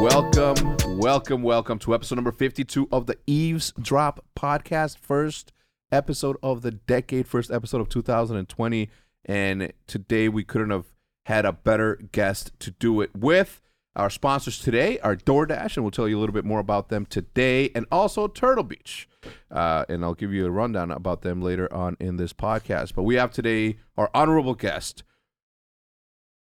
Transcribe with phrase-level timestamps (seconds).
[0.00, 4.96] Welcome, welcome, welcome to episode number 52 of the Eavesdrop podcast.
[4.96, 5.52] First
[5.90, 8.88] episode of the decade, first episode of 2020.
[9.26, 10.86] And today we couldn't have
[11.26, 13.60] had a better guest to do it with.
[13.94, 17.04] Our sponsors today are DoorDash, and we'll tell you a little bit more about them
[17.04, 19.06] today, and also Turtle Beach.
[19.50, 22.94] Uh, and I'll give you a rundown about them later on in this podcast.
[22.94, 25.02] But we have today our honorable guest,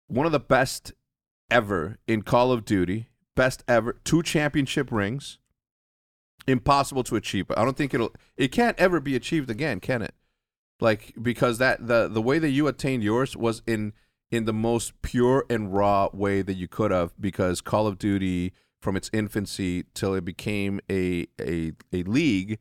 [0.08, 0.92] one of the best
[1.48, 5.38] ever in Call of Duty, best ever, two championship rings.
[6.48, 8.12] Impossible to achieve, I don't think it'll.
[8.36, 10.14] It can't ever be achieved again, can it?
[10.80, 13.94] Like because that the the way that you attained yours was in
[14.30, 18.52] in the most pure and raw way that you could have because Call of Duty
[18.80, 22.58] from its infancy till it became a a a league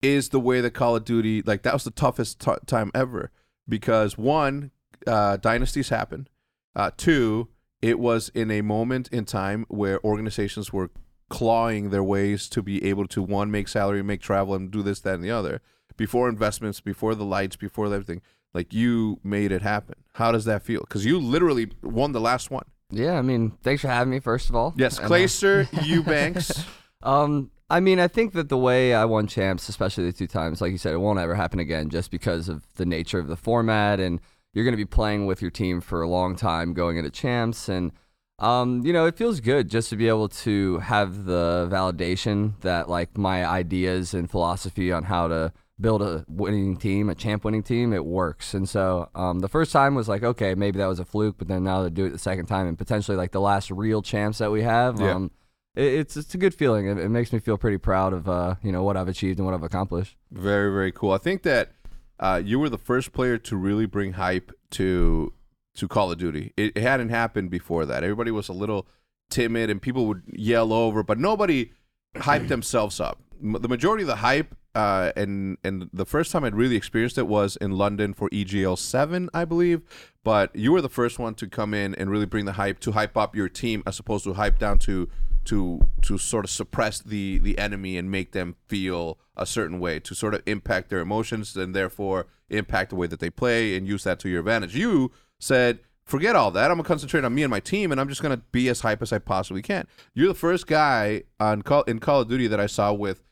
[0.00, 3.30] is the way that Call of Duty like that was the toughest t- time ever.
[3.68, 4.72] Because one
[5.06, 6.28] uh, dynasties happened
[6.74, 7.48] uh, two
[7.80, 10.90] it was in a moment in time where organizations were
[11.28, 15.00] clawing their ways to be able to one make salary make travel and do this
[15.00, 15.60] that and the other
[15.96, 18.20] before investments before the lights before everything
[18.54, 19.96] like you made it happen.
[20.14, 20.80] How does that feel?
[20.80, 22.64] Because you literally won the last one.
[22.90, 24.20] Yeah, I mean, thanks for having me.
[24.20, 26.64] First of all, Yes, uh, Clayster Eubanks.
[27.04, 30.60] Um, I mean, I think that the way I won champs, especially the two times,
[30.60, 33.34] like you said, it won't ever happen again, just because of the nature of the
[33.34, 34.20] format, and
[34.54, 37.68] you're going to be playing with your team for a long time, going into champs,
[37.68, 37.90] and
[38.38, 42.88] um, you know, it feels good just to be able to have the validation that
[42.88, 47.62] like my ideas and philosophy on how to build a winning team, a champ winning
[47.62, 48.54] team, it works.
[48.54, 51.48] And so um, the first time was like, okay, maybe that was a fluke, but
[51.48, 54.38] then now to do it the second time and potentially like the last real champs
[54.38, 55.14] that we have, Yeah.
[55.14, 55.30] um,
[55.74, 56.86] it, it's it's a good feeling.
[56.86, 59.46] It, it makes me feel pretty proud of uh, you know what I've achieved and
[59.46, 60.16] what I've accomplished.
[60.30, 61.12] very, very cool.
[61.12, 61.72] I think that
[62.20, 65.32] uh, you were the first player to really bring hype to
[65.76, 66.52] to Call of Duty.
[66.58, 68.04] It, it hadn't happened before that.
[68.04, 68.86] Everybody was a little
[69.30, 71.72] timid and people would yell over, but nobody
[72.16, 73.18] hyped themselves up.
[73.40, 77.26] The majority of the hype uh, and and the first time I'd really experienced it
[77.26, 79.82] was in London for EGL seven, I believe.
[80.24, 82.92] But you were the first one to come in and really bring the hype to
[82.92, 85.08] hype up your team, as opposed to hype down to
[85.44, 90.00] to to sort of suppress the the enemy and make them feel a certain way,
[90.00, 93.86] to sort of impact their emotions and therefore impact the way that they play and
[93.86, 94.76] use that to your advantage.
[94.76, 95.80] You said.
[96.04, 96.68] Forget all that.
[96.68, 99.02] I'm gonna concentrate on me and my team, and I'm just gonna be as hype
[99.02, 99.86] as I possibly can.
[100.14, 103.22] You're the first guy on call in Call of Duty that I saw with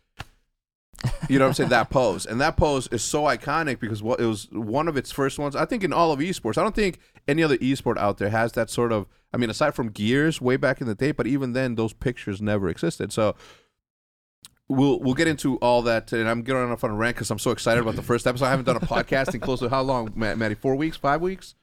[1.28, 1.70] you know what I'm saying?
[1.70, 2.26] That pose.
[2.26, 5.64] And that pose is so iconic because it was one of its first ones, I
[5.64, 6.58] think in all of esports.
[6.58, 9.74] I don't think any other esport out there has that sort of I mean, aside
[9.74, 13.12] from Gears way back in the day, but even then those pictures never existed.
[13.12, 13.36] So
[14.68, 17.38] we'll we'll get into all that and I'm getting off on a rant because I'm
[17.38, 18.46] so excited about the first episode.
[18.46, 20.54] I haven't done a podcast in close to how long, Matty?
[20.54, 20.96] Four weeks?
[20.96, 21.54] Five weeks?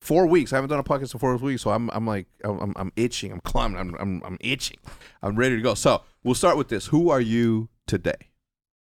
[0.00, 0.52] Four weeks.
[0.52, 3.32] I haven't done a podcast in four weeks, so I'm I'm like I'm I'm itching.
[3.32, 3.78] I'm climbing.
[3.78, 4.78] I'm I'm I'm itching.
[5.22, 5.74] I'm ready to go.
[5.74, 6.86] So we'll start with this.
[6.86, 8.27] Who are you today?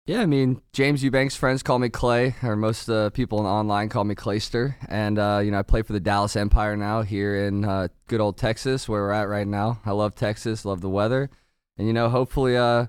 [0.08, 3.90] Yeah, I mean, James Eubanks' friends call me Clay, or most uh, people in online
[3.90, 4.76] call me Clayster.
[4.88, 8.22] And, uh, you know, I play for the Dallas Empire now here in uh, good
[8.22, 9.82] old Texas, where we're at right now.
[9.84, 11.32] I love Texas, love the weather.
[11.80, 12.86] And, you know, hopefully uh,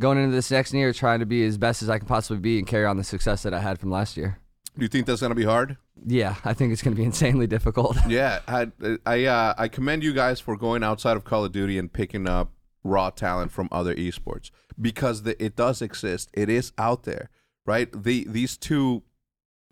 [0.00, 2.58] going into this next year, trying to be as best as I can possibly be
[2.58, 4.40] and carry on the success that I had from last year.
[4.76, 5.76] Do you think that's gonna be hard?
[6.04, 7.96] Yeah, I think it's going to be insanely difficult.
[8.08, 8.70] Yeah, I
[9.06, 12.28] I uh, I commend you guys for going outside of Call of Duty and picking
[12.28, 12.52] up
[12.84, 14.50] raw talent from other esports
[14.80, 16.30] because the, it does exist.
[16.34, 17.30] It is out there,
[17.64, 17.90] right?
[17.92, 19.02] The these two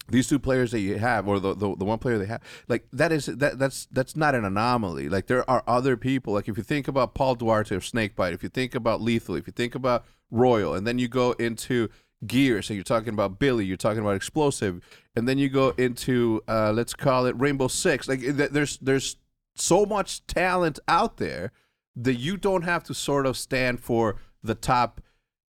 [0.09, 2.87] these two players that you have, or the, the the one player they have, like
[2.93, 5.09] that is that that's that's not an anomaly.
[5.09, 6.35] Like there are other people.
[6.35, 9.47] Like if you think about Paul Duarte of Snakebite, if you think about Lethal, if
[9.47, 11.89] you think about Royal, and then you go into
[12.27, 14.81] Gears, and you're talking about Billy, you're talking about Explosive,
[15.17, 18.07] and then you go into uh, let's call it Rainbow Six.
[18.09, 19.17] Like th- there's there's
[19.55, 21.53] so much talent out there
[21.97, 25.01] that you don't have to sort of stand for the top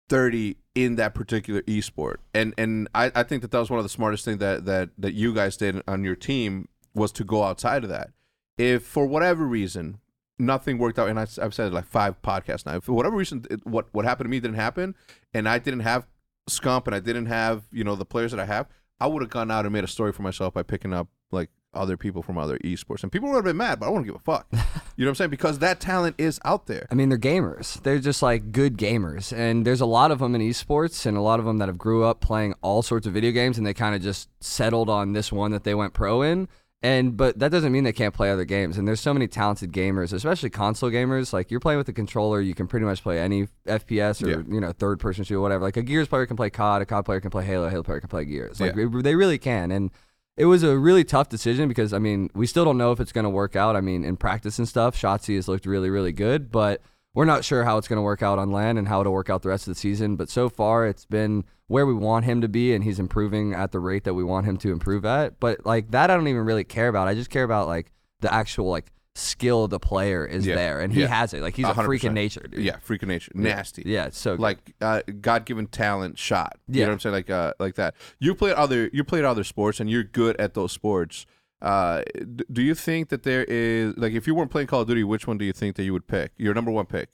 [0.10, 2.16] 30 in that particular esport.
[2.34, 4.90] And and I, I think that that was one of the smartest things that, that
[4.98, 8.12] that you guys did on your team was to go outside of that.
[8.58, 10.00] If for whatever reason
[10.38, 12.78] nothing worked out, and I, I've said like five podcasts now.
[12.78, 14.96] If for whatever reason it, what what happened to me didn't happen,
[15.34, 16.08] and I didn't have
[16.50, 18.68] Scump, and I didn't have you know the players that I have,
[19.00, 21.50] I would have gone out and made a story for myself by picking up like
[21.74, 24.16] other people from other esports, and people would have been mad, but I wouldn't give
[24.16, 24.48] a fuck.
[24.52, 24.64] you know
[25.06, 25.30] what I'm saying?
[25.30, 26.88] Because that talent is out there.
[26.92, 27.82] I mean, they're gamers.
[27.84, 29.32] They're just like good gamers.
[29.36, 31.78] And there's a lot of them in esports and a lot of them that have
[31.78, 35.14] grew up playing all sorts of video games and they kind of just settled on
[35.14, 36.48] this one that they went pro in.
[36.82, 38.78] And but that doesn't mean they can't play other games.
[38.78, 41.34] And there's so many talented gamers, especially console gamers.
[41.34, 44.42] Like you're playing with a controller, you can pretty much play any FPS or Yeah.
[44.48, 45.66] you know third person shooter, whatever.
[45.66, 47.84] Like a Gears player can play COD, a COD player can play Halo, a Halo
[47.84, 48.62] player can play Gears.
[48.62, 48.86] Like Yeah.
[48.94, 49.72] they, they really can.
[49.72, 49.92] And
[50.40, 53.12] it was a really tough decision because I mean we still don't know if it's
[53.12, 53.76] going to work out.
[53.76, 56.82] I mean in practice and stuff, Shotzzy has looked really really good, but
[57.14, 59.30] we're not sure how it's going to work out on LAN and how it'll work
[59.30, 60.16] out the rest of the season.
[60.16, 63.72] But so far, it's been where we want him to be, and he's improving at
[63.72, 65.40] the rate that we want him to improve at.
[65.40, 67.08] But like that, I don't even really care about.
[67.08, 67.92] I just care about like
[68.22, 70.56] the actual like skill of the player is Yeah.
[70.56, 71.08] there, and he Yeah.
[71.08, 71.42] has it.
[71.42, 72.16] Like he's a, A hundred freak in percent.
[72.16, 72.64] nature, dude.
[72.66, 73.84] Yeah, freak of nature, nasty.
[73.86, 74.42] yeah, it's so good.
[74.42, 76.58] like uh, God given talent shot.
[76.68, 76.86] You Yeah.
[76.86, 77.14] know what I'm saying?
[77.14, 77.96] Like uh, like that.
[78.20, 81.26] You played other you played other sports and you're good at those sports.
[81.62, 82.04] Uh,
[82.52, 85.28] do you think that there is like if you weren't playing Call of Duty, which
[85.28, 86.32] one do you think that you would pick?
[86.38, 87.10] Your number one pick.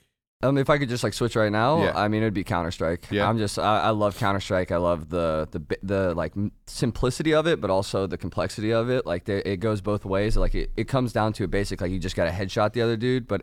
[0.48, 1.92] Um, if I could just like switch right now, Yeah.
[1.98, 3.06] I mean it'd be Counter Strike.
[3.10, 3.28] Yeah.
[3.28, 4.70] I'm just I, I love Counter Strike.
[4.72, 6.32] I love the the the like
[6.66, 9.06] simplicity of it, but also the complexity of it.
[9.06, 10.36] Like there, it goes both ways.
[10.36, 12.82] Like it, it comes down to a basic like you just got to headshot the
[12.82, 13.42] other dude, but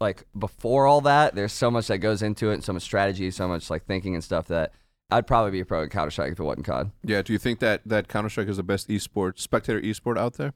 [0.00, 3.30] like before all that, there's so much that goes into it, and so much strategy,
[3.30, 4.72] so much like thinking and stuff that
[5.10, 6.90] I'd probably be a pro at Counter Strike if it wasn't COD.
[7.04, 7.22] Yeah.
[7.22, 10.54] Do you think that that Counter Strike is the best esport spectator esport out there?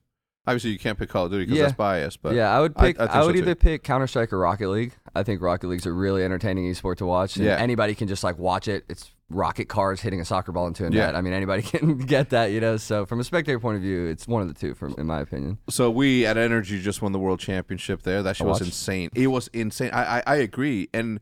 [0.48, 1.64] Obviously, you can't pick Call of Duty because Yeah.
[1.64, 2.22] that's biased.
[2.22, 3.00] But yeah, I would pick.
[3.00, 3.38] I I, so would too.
[3.42, 4.92] either pick Counter Strike or Rocket League.
[5.16, 7.36] I think Rocket League's a really entertaining esport to watch.
[7.36, 7.56] And Yeah.
[7.56, 8.84] anybody can just like watch it.
[8.88, 11.12] It's rocket cars hitting a soccer ball into a net.
[11.12, 11.18] Yeah.
[11.18, 12.76] I mean, anybody can get that, you know.
[12.76, 15.20] So from a spectator point of view, it's one of the two, from in my
[15.20, 15.58] opinion.
[15.68, 18.22] So we at Energy just won the world championship there.
[18.22, 19.10] That shit was insane.
[19.14, 19.90] It was insane.
[19.92, 20.88] I, I I agree.
[20.94, 21.20] And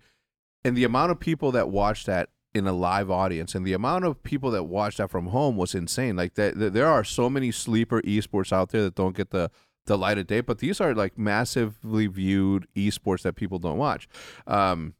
[0.65, 4.05] and the amount of people that watched that in a live audience and the amount
[4.05, 6.15] of people that watched that from home was insane.
[6.17, 9.51] Like that, that there are so many sleeper esports out there that don't get the
[9.87, 14.09] the light of day, but these are like massively viewed esports that people don't watch.
[14.47, 14.95] Um,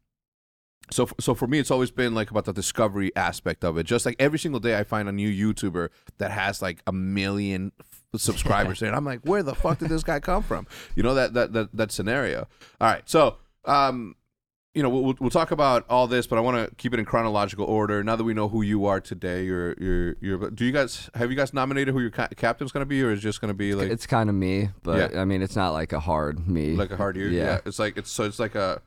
[0.91, 3.85] so, so for me, it's always been like about the discovery aspect of it.
[3.85, 5.89] Just like every single day, I find a new YouTuber
[6.19, 7.73] that has like a million
[8.17, 10.67] subscribers, and I'm like, where the fuck did this guy come from?
[10.95, 12.47] You know that that that that scenario.
[12.81, 14.17] All right, so um,
[14.75, 17.05] you know, we'll we'll talk about all this, but I want to keep it in
[17.05, 18.03] chronological order.
[18.03, 20.51] Now that we know who you are today, you're you're you're.
[20.51, 23.13] Do you guys have you guys nominated who your ca- captain's going to be, or
[23.13, 25.21] is it just going to be like it's kind of me, but Yeah.
[25.21, 26.75] I mean, it's not like a hard me.
[26.75, 27.29] like a hard year?
[27.29, 27.61] Yeah.
[27.65, 28.83] it's like it's so it's like a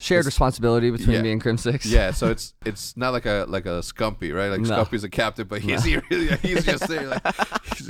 [0.00, 1.22] Shared responsibility between yeah.
[1.22, 1.84] me and Crimsix.
[1.84, 4.48] Yeah, so it's it's not like a like a Scumpy, right?
[4.48, 4.82] Like No.
[4.82, 6.00] Scumpy's a captain, but he's No.
[6.08, 7.22] he, he's just there, like
[7.76, 7.86] he's,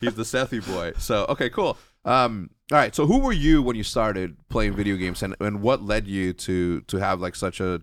[0.00, 0.92] he's the Sethy boy.
[0.98, 1.76] So okay, cool.
[2.04, 2.94] Um, all right.
[2.94, 6.32] So who were you when you started playing video games, and and what led you
[6.34, 7.82] to to have like such a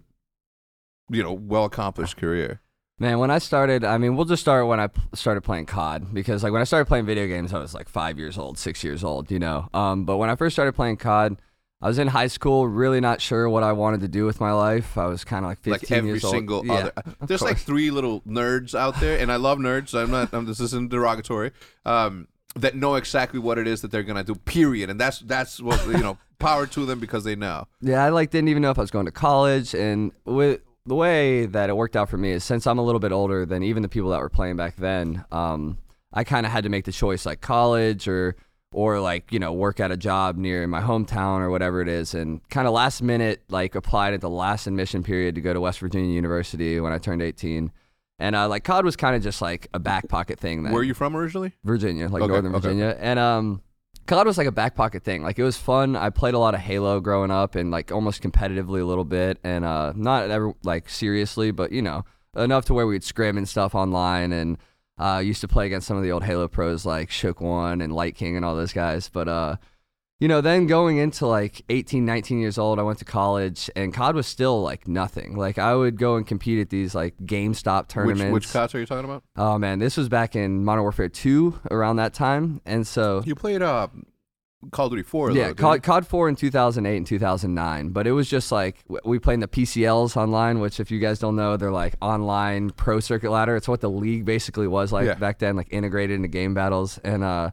[1.10, 2.62] you know well accomplished career?
[3.00, 6.14] Man, when I started, I mean, we'll just start when I p- started playing COD
[6.14, 8.84] because, like, when I started playing video games, I was like five years old, six
[8.84, 9.68] years old, you know.
[9.74, 11.42] Um, but when I first started playing COD,
[11.82, 14.52] I was in high school, really not sure what I wanted to do with my
[14.52, 14.98] life.
[14.98, 16.34] I was kind of like 15 Like every years old.
[16.34, 16.92] single Yeah, other.
[17.26, 19.90] There's like three little nerds out there, and I love nerds.
[19.90, 20.34] So I'm not.
[20.34, 21.52] I'm, this isn't derogatory.
[21.86, 24.36] Um, that know exactly what it is that they're gonna do.
[24.36, 24.90] Period.
[24.90, 26.18] And that's that's what you know.
[26.42, 27.68] Power to them because they know.
[27.82, 30.96] Yeah, I like didn't even know if I was going to college, and with the
[30.96, 33.62] way that it worked out for me is since I'm a little bit older than
[33.62, 35.78] even the people that were playing back then, um,
[36.12, 38.36] I kind of had to make the choice like college or
[38.74, 42.14] or like you know work at a job near my hometown or whatever it is,
[42.14, 45.62] and kind of last minute like applied at the last admission period to go to
[45.62, 47.72] West Virginia University when I turned 18.
[48.20, 50.62] And uh, like COD was kind of just like a back pocket thing.
[50.64, 50.72] Then.
[50.72, 51.54] Where are you from originally?
[51.64, 52.62] Virginia, like Okay, Northern okay.
[52.62, 52.96] Virginia.
[53.00, 53.62] And um
[54.08, 55.24] COD was like a back pocket thing.
[55.24, 55.96] Like it was fun.
[55.96, 59.40] I played a lot of Halo growing up and like almost competitively a little bit
[59.44, 62.06] and uh not ever like seriously, but you know,
[62.38, 64.58] enough to where we'd scrim and stuff online and
[65.02, 67.94] uh used to play against some of the old Halo pros like Shook One and
[67.94, 69.10] Light King and all those guys.
[69.10, 69.56] But uh
[70.20, 73.92] you know, then going into like 18, 19 years old, I went to college and
[73.92, 75.36] COD was still like nothing.
[75.36, 78.32] Like I would go and compete at these like GameStop tournaments.
[78.32, 79.24] which cots are you talking about?
[79.36, 82.62] Oh man, this was back in Modern Warfare 2 around that time.
[82.68, 83.88] And so You played uh,
[84.72, 88.12] Call of Duty 4, yeah, though, COD, COD 4 in 2008 and 2009, but it
[88.12, 91.58] was just like we played in the PCLs online, which if you guys don't know,
[91.58, 93.56] they're like online pro circuit ladder.
[93.56, 95.16] It's what the league basically was like Yeah.
[95.16, 97.00] back then, like integrated into game battles.
[97.04, 97.52] And uh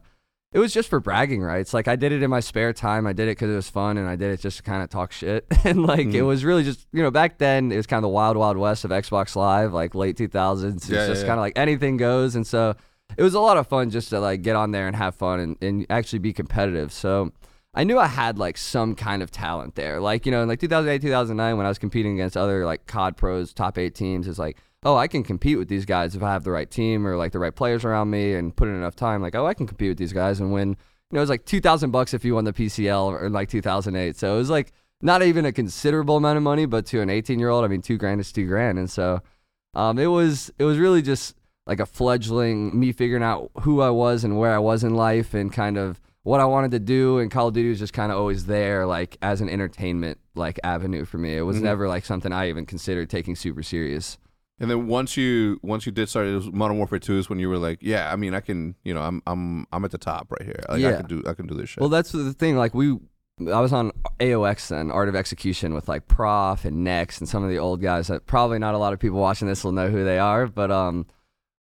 [0.51, 1.75] it was just for bragging rights.
[1.75, 3.05] Like I did it in my spare time.
[3.05, 4.89] I did it because it was fun, and I did it just to kind of
[4.89, 5.45] talk shit.
[5.63, 6.25] and like it Mhm.
[6.27, 8.83] was really just you know back then it was kind of the wild wild west
[8.85, 10.75] of Xbox Live, like late 2000s.
[10.77, 11.27] It's yeah, just yeah.
[11.27, 12.75] kind of like anything goes, and so
[13.17, 15.39] it was a lot of fun just to like get on there and have fun
[15.39, 16.91] and, and actually be competitive.
[16.91, 17.31] So
[17.73, 19.99] I knew I had like some kind of talent there.
[19.99, 23.15] Like, you know, in like 2008, 2009, when I was competing against other like COD
[23.15, 26.31] pros, top eight teams, it's like, oh, I can compete with these guys if I
[26.31, 28.95] have the right team or like the right players around me and put in enough
[28.95, 29.21] time.
[29.21, 30.69] Like, oh, I can compete with these guys and win.
[30.69, 30.75] You
[31.15, 34.15] know, it was like 2000 bucks if you won the PCL in like 2008.
[34.15, 37.39] So it was like not even a considerable amount of money, but to an 18
[37.39, 38.79] year old, I mean, two grand is two grand.
[38.79, 39.21] And so
[39.73, 41.35] um, it was, it was really just
[41.69, 45.33] like a fledgling, me figuring out who I was and where I was in life
[45.35, 47.19] and kind of what I wanted to do.
[47.19, 50.59] And Call of Duty was just kind of always there, like as an entertainment like
[50.63, 51.37] avenue for me.
[51.37, 51.63] It was Mhm.
[51.63, 54.17] never like something I even considered taking super serious.
[54.59, 57.39] And then once you once you did start, it was Modern Warfare Two is when
[57.39, 59.97] you were like, yeah, I mean, I can, you know, I'm I'm I'm at the
[59.97, 60.59] top right here.
[60.67, 61.79] Like, I can do I can do this shit.
[61.81, 62.57] Well, that's the thing.
[62.57, 62.97] Like we,
[63.53, 67.41] I was on AOX then, Art of Execution, with like Prof and Next and some
[67.43, 69.89] of the old guys that probably not a lot of people watching this will know
[69.89, 70.47] who they are.
[70.47, 71.05] But um,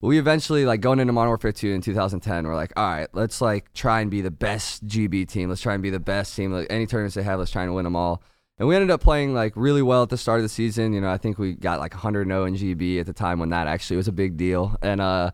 [0.01, 2.47] we eventually like going into Modern Warfare 2 in 2010.
[2.47, 5.49] We're like, all right, let's like try and be the best GB team.
[5.49, 6.53] Let's try and be the best team.
[6.53, 8.23] Like any tournaments they have, let's try and win them all.
[8.59, 10.93] And we ended up playing like really well at the start of the season.
[10.93, 13.51] You know, I think we got like 100 0 in GB at the time when
[13.51, 14.77] that actually was a big deal.
[14.83, 15.31] And uh,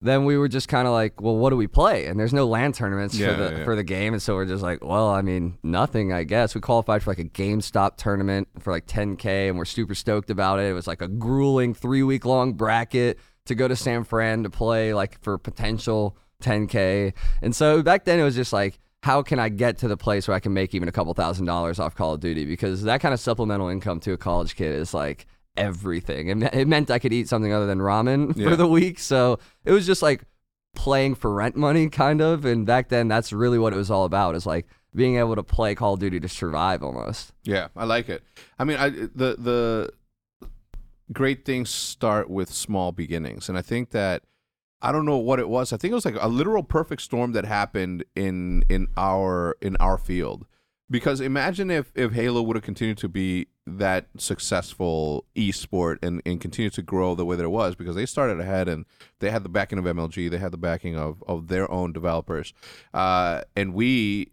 [0.00, 2.06] then we were just kind of like, well, what do we play?
[2.06, 3.64] And there's no LAN tournaments Yeah, for the yeah.
[3.64, 6.54] for the game, and so we're just like, well, I mean, nothing, I guess.
[6.54, 10.58] We qualified for like a GameStop tournament for like 10k, and we're super stoked about
[10.58, 10.64] it.
[10.70, 13.18] It was like a grueling three week long bracket
[13.50, 17.12] to go to San Fran to play like for potential 10k.
[17.42, 18.78] And so back then it was just like.
[19.02, 21.46] How can I get to the place where I can make even a couple thousand
[21.46, 22.44] dollars off Call of Duty?
[22.44, 25.24] Because that kind of supplemental income to a college kid is like
[25.56, 26.28] everything.
[26.28, 28.50] It, it meant I could eat something other than ramen Yeah.
[28.50, 28.98] for the week.
[28.98, 30.24] So it was just like
[30.74, 32.44] playing for rent money, kind of.
[32.44, 35.42] And back then, that's really what it was all about is like being able to
[35.42, 37.32] play Call of Duty to survive almost.
[37.42, 38.22] Yeah, I like it.
[38.58, 39.90] I mean, I the the
[41.12, 44.22] great things start with small beginnings, and I think that
[44.82, 45.72] I don't know what it was.
[45.72, 49.76] I think it was like a literal perfect storm that happened in in our in
[49.76, 50.46] our field.
[50.90, 56.40] Because imagine if if Halo would have continued to be that successful esport and and
[56.40, 58.86] continue to grow the way that it was, because they started ahead and
[59.20, 62.52] they had the backing of MLG, they had the backing of of their own developers,
[62.94, 64.32] uh, and we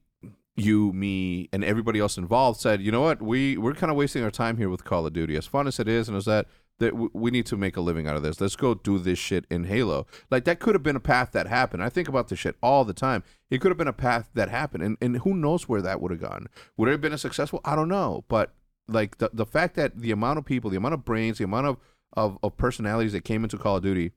[0.58, 4.24] you, me, and everybody else involved said, you know what, we we're kind of wasting
[4.24, 5.36] our time here with Call of Duty.
[5.36, 6.48] As fun as it is, and as that
[6.80, 8.40] that w- we need to make a living out of this.
[8.40, 10.06] Let's go do this shit in Halo.
[10.30, 11.84] Like that could have been a path that happened.
[11.84, 13.24] I think about this shit all the time.
[13.50, 16.12] It could have been a path that happened, and and who knows where that would
[16.12, 16.48] have gone?
[16.78, 17.62] Would it have been a successful?
[17.66, 18.54] I don't know, but
[18.88, 21.68] like the the fact that the amount of people, the amount of brains, the amount
[21.68, 21.78] of
[22.14, 24.12] of, of personalities that came into Call of Duty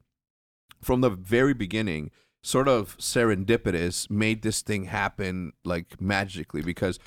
[0.80, 2.10] from the very beginning
[2.42, 6.98] sort of serendipitous made this thing happen like magically because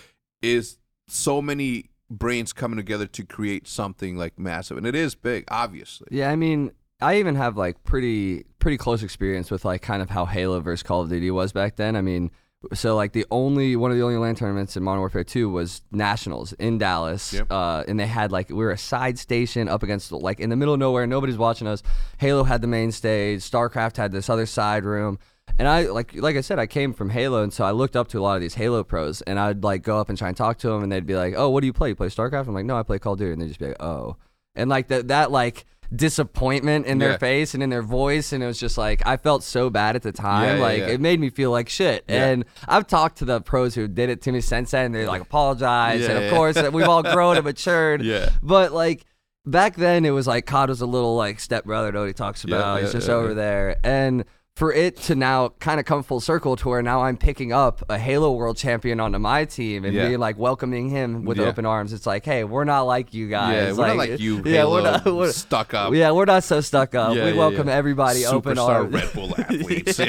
[0.41, 5.43] is so many brains coming together to create something like massive and it is big
[5.50, 10.01] obviously Yeah, I mean, I even have like pretty pretty close experience with like kind
[10.01, 11.96] of how Halo versus Call of Duty was back then.
[11.98, 12.32] I mean,
[12.74, 15.82] so like the only one of the only LAN tournaments in Modern Warfare 2 was
[15.91, 17.51] Nationals in Dallas, Yep.
[17.51, 20.55] uh, and they had like we were a side station up against like in the
[20.55, 21.84] middle of nowhere, nobody's watching us.
[22.20, 25.20] Halo had the main stage, StarCraft had this other side room.
[25.60, 28.07] And I like like I said, I came from Halo, and so I looked up
[28.10, 30.36] to a lot of these Halo pros, and I'd like go up and try and
[30.36, 31.89] talk to them, and they'd be like, "Oh, what do you play?
[31.89, 33.67] You play StarCraft?" I'm like, "No, I play Call of Duty," and they'd just be
[33.67, 34.15] like, "Oh,"
[34.55, 37.17] and like that that like disappointment in their Yeah.
[37.17, 40.01] face and in their voice, and it was just like I felt so bad at
[40.01, 40.88] the time, Yeah, like yeah.
[40.88, 42.03] it made me feel like shit.
[42.07, 45.05] And I've talked to the pros who did it to me since then, and they
[45.07, 48.01] like apologize, and of course uh, we've all grown and matured.
[48.13, 48.29] Yeah.
[48.41, 49.05] but like.
[49.45, 52.55] Back then, it was like COD was a little like stepbrother that he talks Yeah,
[52.55, 52.81] about.
[52.81, 53.75] He's just over there.
[53.83, 54.24] And
[54.55, 57.83] for it to now kind of come full circle to where now I'm picking up
[57.89, 60.07] a Halo World Champion onto my team and Yeah.
[60.10, 61.45] being like welcoming him with Yeah.
[61.45, 61.91] open arms.
[61.91, 63.53] It's like, hey, we're not like you guys.
[63.55, 65.05] yeah we're not like you Yeah, Halo we're not.
[65.05, 67.15] We're, stuck up yeah, we're not so stuck up.
[67.15, 68.93] Yeah, we welcome everybody open superstar arms.
[68.93, 70.00] red bull athletes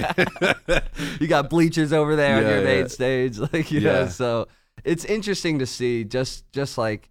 [1.20, 4.08] you got bleachers over there on your main stage, like you know.
[4.08, 4.48] So
[4.84, 7.08] it's interesting to see just just like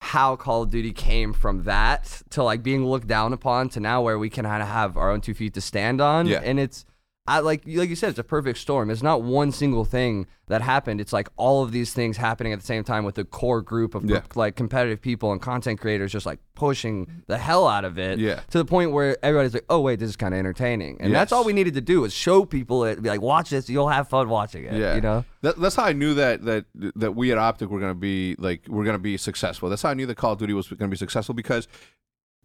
[0.00, 4.02] how Call of Duty came from that to like being looked down upon to now
[4.02, 6.26] where we can kind of have our own two feet to stand on.
[6.26, 6.40] Yeah.
[6.44, 6.84] And it's
[7.28, 8.88] I like like you said, it's a perfect storm.
[8.90, 11.00] It's not one single thing that happened.
[11.00, 13.96] It's like all of these things happening at the same time with a core group
[13.96, 14.20] of Yeah.
[14.36, 18.40] like competitive people and content creators just like pushing the hell out of it Yeah.
[18.50, 21.32] to the point where everybody's like, oh wait, this is kind of entertaining, and that's
[21.32, 24.08] all we needed to do was show people it, be like, watch this, you'll have
[24.08, 24.74] fun watching it.
[24.74, 25.24] Yeah, you know.
[25.42, 28.66] that, that's how I knew that that that we at OpTic were gonna be like
[28.68, 29.68] we're gonna be successful.
[29.68, 31.66] That's how I knew that Call of Duty was gonna be successful because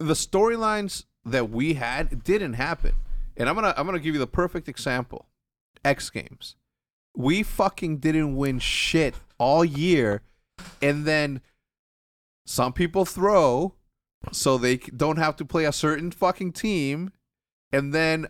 [0.00, 2.92] the storylines that we had didn't happen.
[3.36, 5.26] And I'm gonna I'm gonna give you the perfect example.
[5.84, 6.56] X Games.
[7.16, 10.22] We fucking didn't win shit all year,
[10.80, 11.40] and then
[12.46, 13.74] some people throw
[14.30, 17.10] so they don't have to play a certain fucking team,
[17.72, 18.28] and then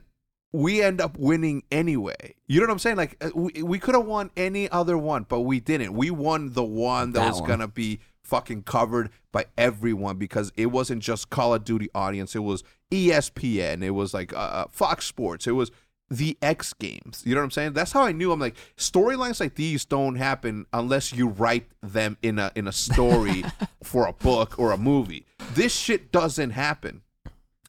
[0.52, 2.35] we end up winning anyway.
[2.47, 2.97] You know what I'm saying?
[2.97, 5.94] Like uh, we, we could have won any other one, but we didn't.
[5.94, 7.50] We won the one that, That was one.
[7.50, 12.35] gonna be fucking covered by everyone because it wasn't just Call of Duty audience.
[12.35, 13.82] It was ESPN.
[13.82, 15.46] It was like uh, uh, Fox Sports.
[15.46, 15.70] It was
[16.11, 17.22] the X Games.
[17.25, 17.72] You know what I'm saying?
[17.72, 18.32] That's how I knew.
[18.32, 22.72] I'm like storylines like these don't happen unless you write them in a in a
[22.72, 23.44] story
[23.82, 25.25] for a book or a movie.
[25.54, 27.02] This shit doesn't happen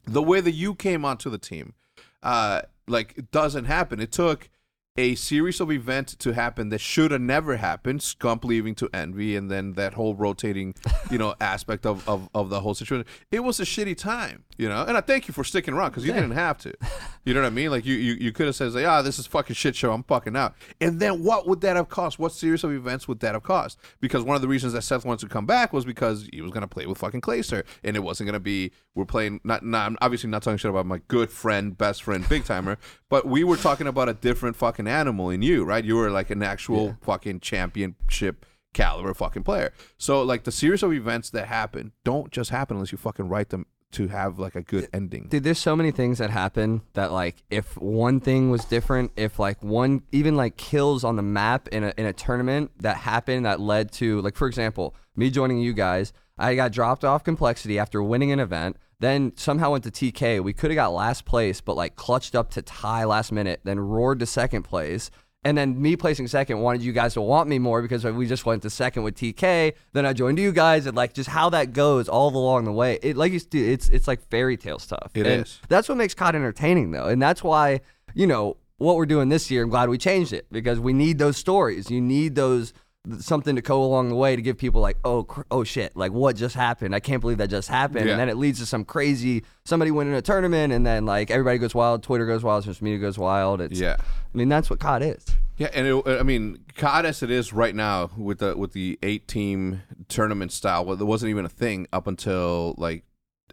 [0.06, 1.74] the way that you came onto the team,
[2.22, 4.00] uh, like it doesn't happen.
[4.00, 4.50] It took
[4.96, 8.00] a series of events to happen that should have never happened.
[8.02, 10.76] Scump leaving to Envy, and then that whole rotating,
[11.10, 13.08] you know, aspect of, of, of the whole situation.
[13.32, 14.84] It was a shitty time, you know.
[14.84, 16.74] And I thank you for sticking around because you didn't have to.
[17.26, 17.72] You know what I mean?
[17.72, 19.94] Like you you, you could have said, like, ah, this is fucking shit show.
[19.94, 20.56] I'm fucking out.
[20.82, 22.20] And then what would that have cost?
[22.20, 23.80] What series of events would that have cost?
[24.02, 26.52] Because one of the reasons that Seth wanted to come back was because he was
[26.52, 29.40] gonna play with fucking Clayster, and it wasn't gonna be we're playing.
[29.46, 32.78] Not, not I'm obviously not talking shit about my good friend, best friend, big timer,
[33.10, 35.84] but we were talking about a different fucking animal in you, right?
[35.84, 39.72] You were like an actual fucking championship caliber fucking player.
[39.98, 43.50] So like the series of events that happen don't just happen unless you fucking write
[43.50, 45.28] them to have like a good ending.
[45.30, 49.40] Dude, there's so many things that happen that like if one thing was different, if
[49.40, 53.46] like one even like kills on the map in a in a tournament that happened
[53.46, 57.80] that led to like for example, me joining you guys, I got dropped off compLexity
[57.80, 60.44] after winning an event, then somehow went to TK.
[60.44, 63.80] We could have got last place, but like clutched up to tie last minute, then
[63.80, 65.10] roared to second place.
[65.46, 68.46] And then me placing second wanted you guys to want me more because we just
[68.46, 69.74] went to second with TK.
[69.92, 72.98] Then I joined you guys, and like just how that goes all along the way.
[73.04, 75.12] It like you, dude, it's it's like fairy tale stuff.
[75.16, 75.60] It and is.
[75.68, 77.82] That's what makes COD entertaining, though, and that's why
[78.14, 79.64] you know what we're doing this year.
[79.64, 81.92] I'm glad we changed it because we need those stories.
[81.92, 82.74] You need those
[83.20, 86.12] something to go along the way to give people like, oh, cr- oh shit, like
[86.12, 86.96] what just happened?
[86.96, 88.06] I can't believe that just happened.
[88.06, 88.12] Yeah.
[88.12, 91.58] And then it leads to some crazy somebody winning a tournament, and then like everybody
[91.58, 93.62] goes wild, Twitter goes wild, social media goes wild.
[93.62, 93.98] It's Yeah.
[94.00, 95.26] I mean that's what COD is.
[95.58, 98.98] Yeah, and it, I mean, COD as it is right now with the with the
[99.04, 103.04] eight team tournament style, well, there wasn't even a thing up until like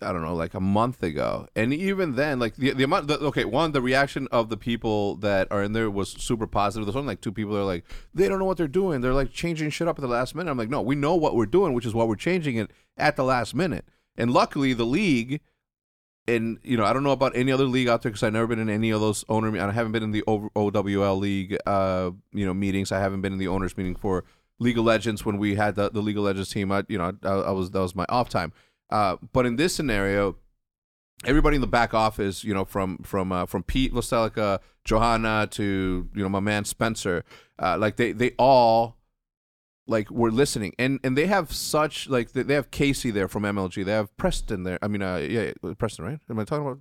[0.02, 1.46] I don't know, like a month ago.
[1.54, 5.16] And even then, like the the amount, the, okay, one the reaction of the people
[5.16, 6.86] that are in there was super positive.
[6.86, 9.00] There's only like two people that are like they don't know what they're doing.
[9.00, 10.50] They're like changing shit up at the last minute.
[10.50, 13.16] I'm like, no, we know what we're doing, which is why we're changing it at
[13.16, 13.84] the last minute.
[14.16, 15.40] And luckily, the league
[16.26, 18.46] and you know, I don't know about any other league out there because I've never
[18.46, 19.56] been in any of those owner.
[19.58, 22.92] I haven't been in the OWL league, uh, you know, meetings.
[22.92, 24.24] I haven't been in the owners meeting for
[24.58, 26.70] League of Legends when we had the, the League of Legends team.
[26.70, 28.52] I, you know, I, I was that was my off time.
[28.90, 30.36] Uh, but in this scenario,
[31.24, 36.08] everybody in the back office, you know, from from uh, from Pete Vlastelica, Johanna to
[36.14, 37.24] you know my man Spencer,
[37.58, 38.96] uh, like they they all
[39.86, 43.42] like were listening and and they have such like they they have Casey there from
[43.42, 43.84] MLG.
[43.84, 44.78] They have Preston there.
[44.82, 46.18] I mean, uh, yeah, Preston, right?
[46.28, 46.78] Am I talking about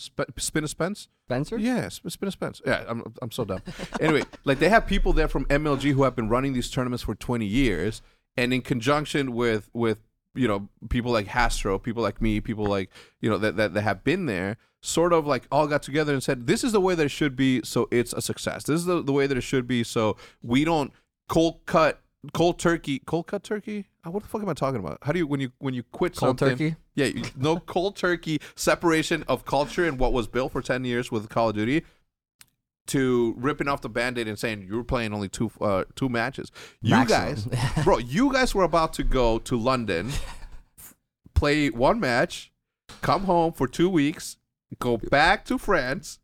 [0.00, 1.08] Sp- Spin a Spence?
[1.26, 1.58] Spencer?
[1.58, 2.62] Yeah, Sp- Spin a Spence.
[2.66, 3.62] Yeah, I'm I'm so dumb.
[4.00, 7.14] anyway, like they have people there from MLG who have been running these tournaments for
[7.14, 8.02] 20 years,
[8.36, 9.98] and in conjunction with with
[10.34, 12.90] you know people like Hastr0, people like me, people like
[13.20, 14.56] you know that that, that have been there.
[14.82, 17.36] Sort of like all got together and said, "This is the way that it should
[17.36, 18.64] be, so it's a success.
[18.64, 20.90] This is the, the way that it should be, so we don't
[21.28, 22.00] cold cut
[22.32, 25.18] cold turkey cold cut turkey Uh, what the fuck am i talking about how do
[25.18, 26.76] you when you when you quit Cold something turkey?
[26.94, 31.10] yeah you, no cold turkey separation of culture and what was built for 10 years
[31.10, 31.82] with call of duty
[32.90, 36.52] to ripping off the band-aid and saying you were playing only two uh, two matches
[36.80, 37.50] you Maximum.
[37.50, 40.10] guys bro you guys were about to go to london
[41.34, 42.52] play one match
[43.02, 44.36] come home for two weeks
[44.78, 46.19] go back to france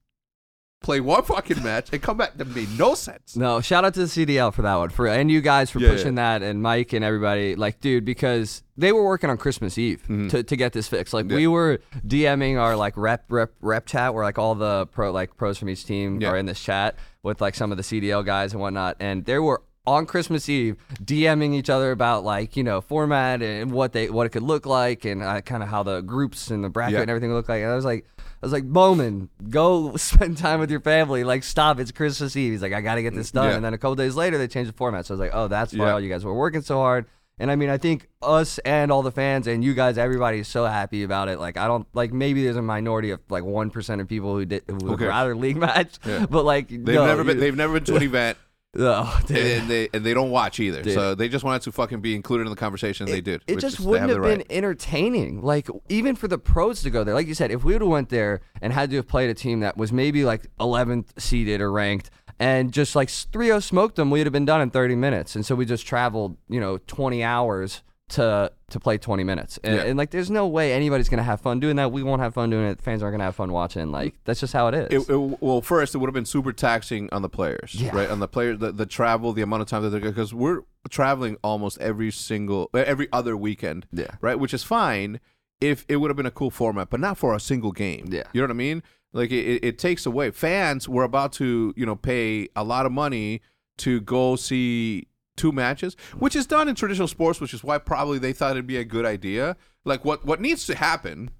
[0.82, 4.00] play one fucking match and come back that made no sense No, shout out to
[4.00, 6.92] the CDL for that one, for and you guys for Yeah, pushing that, and Mike
[6.92, 7.56] and everybody.
[7.56, 11.12] Like, dude, because they were working on Christmas Eve to, to get this fixed.
[11.14, 11.30] Like, Mm-hmm.
[11.32, 11.36] Yeah.
[11.38, 15.36] we were DMing our like rep rep rep chat, where like all the pro like
[15.36, 16.30] pros from each team Yeah.
[16.30, 19.42] are in this chat with like some of the CDL guys and whatnot, and there
[19.42, 24.10] were on Christmas Eve DMing each other about like you know format and what they
[24.10, 26.94] what it could look like and uh, kind of how the groups and the bracket
[26.94, 27.00] Yeah.
[27.02, 27.62] and everything look like.
[27.62, 28.06] And I was like.
[28.46, 31.24] I was like, Bowman, go spend time with your family.
[31.24, 31.80] Like, stop.
[31.80, 32.52] It's Christmas Eve.
[32.52, 33.48] He's like, I got to get this done.
[33.50, 33.56] Yeah.
[33.56, 35.04] And then a couple days later, they changed the format.
[35.04, 35.92] So I was like, oh, that's why Yeah.
[35.94, 37.06] all you guys were working so hard.
[37.40, 40.48] And I mean, I think us and all the fans and you guys, everybody is
[40.48, 41.40] so happy about it.
[41.40, 44.44] Like, I don't like maybe there's a minority of like one percent of people who
[44.46, 45.08] did who would cares?
[45.08, 46.24] rather league match, Yeah.
[46.30, 47.36] but like They've no, never been.
[47.36, 48.38] you- They've never been to an event,
[48.78, 49.38] oh, dude.
[49.38, 50.82] and they and they don't watch either.
[50.82, 50.94] Dude.
[50.94, 53.06] So they just wanted to fucking be included in the conversation.
[53.06, 53.42] and they did.
[53.46, 54.46] It just wouldn't have have been right.
[54.50, 55.42] entertaining.
[55.42, 57.90] Like even for the pros to go there, like you said, if we would have
[57.90, 61.60] went there and had to have played a team that was maybe like 11th seeded
[61.60, 65.34] or ranked, and just like 3-0 smoked them, we'd have been done in 30 minutes.
[65.34, 69.58] And so we just traveled, you know, 20 hours to to play 20 minutes.
[69.62, 69.82] And, Yeah.
[69.84, 71.92] and like, there's no way anybody's gonna have fun doing that.
[71.92, 72.80] We won't have fun doing it.
[72.82, 73.90] Fans aren't gonna have fun watching.
[73.92, 75.08] Like that's just how it is.
[75.08, 77.94] It, it- well, first, it would have been super taxing on the players, Yeah.
[77.94, 78.10] right?
[78.10, 81.36] On the players, the, the travel, the amount of time that they're because we're traveling
[81.42, 84.16] almost every single, every other weekend, Yeah.
[84.20, 84.38] right?
[84.38, 85.20] Which is fine
[85.60, 88.06] if it would have been a cool format, but not for a single game.
[88.10, 88.24] Yeah.
[88.32, 88.82] you know what I mean?
[89.12, 90.30] Like it, it, it takes away.
[90.32, 93.40] Fans were about to, you know, pay a lot of money
[93.78, 98.18] to go see two matches, which is done in traditional sports, which is why probably
[98.18, 99.56] they thought it'd be a good idea.
[99.84, 101.30] Like what what needs to happen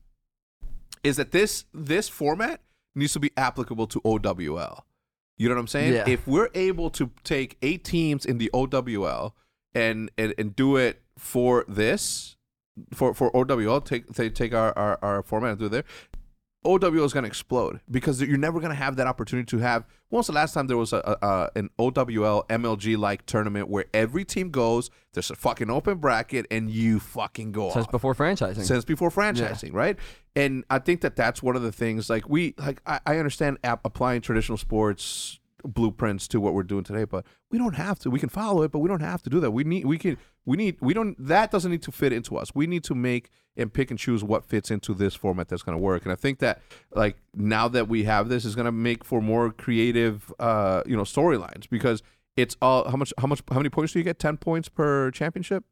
[1.02, 2.60] is that this this format
[2.94, 4.84] needs to be applicable to OWL.
[5.38, 5.92] You know what I'm saying?
[5.92, 6.04] Yeah.
[6.08, 9.34] If we're able to take eight teams in the OWL
[9.74, 12.36] and and, and do it for this,
[12.92, 15.84] for for OWL, take they take our, our, our format and do it there.
[16.66, 19.86] OWL is going to explode because you're never going to have that opportunity to have.
[20.08, 23.86] When was the last time there was a, a, an OWL MLG like tournament where
[23.94, 28.14] every team goes, there's a fucking open bracket, and you fucking go Since off before
[28.14, 28.64] franchising.
[28.64, 29.96] since before franchising, right?
[30.34, 32.10] And I think that that's one of the things.
[32.10, 36.84] Like we, like I, I understand ap- applying traditional sports blueprints to what we're doing
[36.84, 38.10] today, but we don't have to.
[38.10, 39.50] We can follow it, but we don't have to do that.
[39.50, 41.16] We need, we can, we need, we don't.
[41.18, 42.54] That doesn't need to fit into us.
[42.54, 45.76] We need to make and pick and choose what fits into this format that's going
[45.76, 46.04] to work.
[46.04, 46.60] And I think that
[46.94, 50.96] like now that we have this is going to make for more creative, uh, you
[50.96, 52.02] know, storylines because
[52.36, 54.18] it's all how much, how much, how many points do you get?
[54.18, 55.64] Ten points per championship.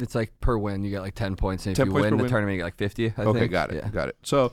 [0.00, 1.66] it's like per win, you get like 10 points.
[1.66, 2.28] And if 10 you win the win.
[2.28, 3.14] tournament, you get like 50.
[3.16, 3.52] I okay, think.
[3.52, 3.90] got it, Yeah.
[3.90, 4.16] got it.
[4.22, 4.52] So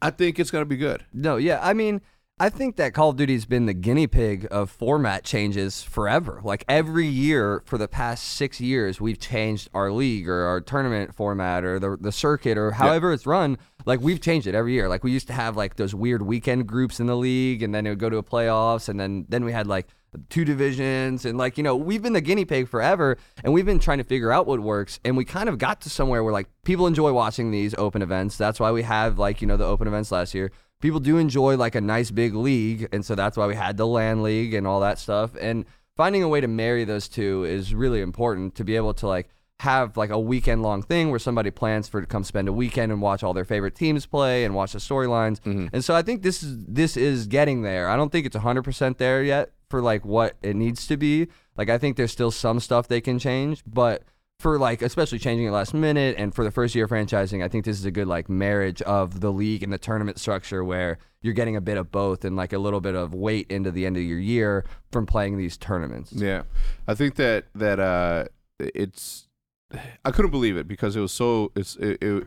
[0.00, 1.04] I think it's going to be good.
[1.12, 1.58] No, yeah.
[1.62, 2.00] I mean,
[2.40, 6.40] I think that Call of Duty's been the guinea pig of format changes forever.
[6.44, 11.16] Like every year for the past six years, we've changed our league or our tournament
[11.16, 13.58] format or the, the circuit or however it's run.
[13.86, 14.88] Like we've changed it every year.
[14.88, 17.86] Like we used to have like those weird weekend groups in the league and then
[17.86, 19.88] it would go to a playoffs and then then we had like
[20.30, 23.78] two divisions and like you know we've been the guinea pig forever and we've been
[23.78, 26.48] trying to figure out what works and we kind of got to somewhere where like
[26.64, 29.86] people enjoy watching these open events that's why we have like you know the open
[29.86, 33.46] events last year people do enjoy like a nice big league and so that's why
[33.46, 35.64] we had the LAN league and all that stuff and
[35.96, 39.28] finding a way to marry those two is really important to be able to like
[39.60, 42.92] have like a weekend long thing where somebody plans for to come spend a weekend
[42.92, 45.40] and watch all their favorite teams play and watch the storylines.
[45.40, 45.66] Mm-hmm.
[45.72, 47.88] And so I think this is this is getting there.
[47.88, 51.26] I don't think it's 100% there yet for like what it needs to be.
[51.56, 54.04] Like I think there's still some stuff they can change, but
[54.40, 57.48] for like especially changing it last minute and for the first year of franchising, I
[57.48, 60.98] think this is a good like marriage of the league and the tournament structure where
[61.22, 63.84] you're getting a bit of both and like a little bit of weight into the
[63.84, 66.12] end of your year from playing these tournaments.
[66.12, 66.42] Yeah,
[66.86, 68.26] I think that that uh,
[68.60, 69.26] it's
[70.04, 72.26] I couldn't believe it because it was so it's it, it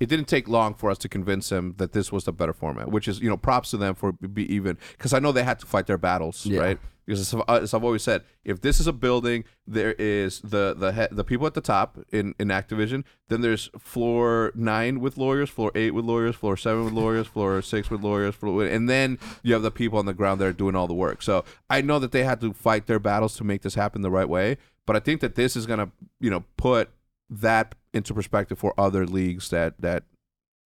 [0.00, 2.90] it didn't take long for us to convince them that this was the better format,
[2.90, 5.58] which is you know props to them for be even because I know they had
[5.58, 6.60] to fight their battles, Yeah.
[6.60, 6.78] right?
[7.06, 11.06] Because as, I've- always said, if this is a building, there is the the he,
[11.10, 13.04] the people at the top in in Activision.
[13.28, 17.60] Then there's floor nine with lawyers, floor eight with lawyers, floor seven with lawyers, floor
[17.62, 20.52] six with lawyers, floor, and then you have the people on the ground that are
[20.52, 21.22] doing all the work.
[21.22, 24.10] So I know that they had to fight their battles to make this happen the
[24.10, 24.58] right way.
[24.86, 26.90] But I think that this is gonna you know put
[27.30, 30.04] that into perspective for other leagues that that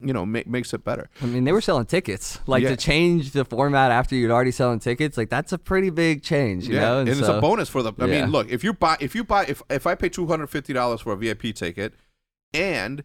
[0.01, 1.09] you know make, makes it better.
[1.23, 2.39] I mean, they were selling tickets.
[2.47, 2.71] Like Yeah.
[2.71, 6.69] to change the format after you'd already selling tickets, like that's a pretty big change,
[6.69, 7.01] you know.
[7.01, 7.93] and, it's a bonus for the.
[7.99, 8.21] I Yeah.
[8.23, 10.73] mean, look, if you buy, if you buy, if if I pay two hundred fifty
[10.73, 11.95] dollars for a VIP ticket,
[12.53, 13.05] and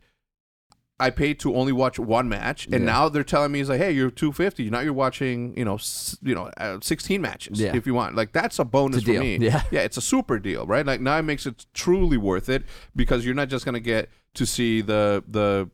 [0.99, 2.91] I paid to only watch one match, and Yeah.
[2.91, 4.69] now they're telling me it's like, hey, you're two fifty.
[4.69, 7.75] Now you're watching, you know, s- you know, uh, sixteen matches Yeah.
[7.75, 8.15] if you want.
[8.15, 9.37] Like that's a bonus a for me.
[9.37, 9.63] Yeah.
[9.71, 10.85] yeah, it's a super deal, right?
[10.85, 12.63] Like now it makes it truly worth it
[12.95, 15.69] because you're not just gonna get to see the the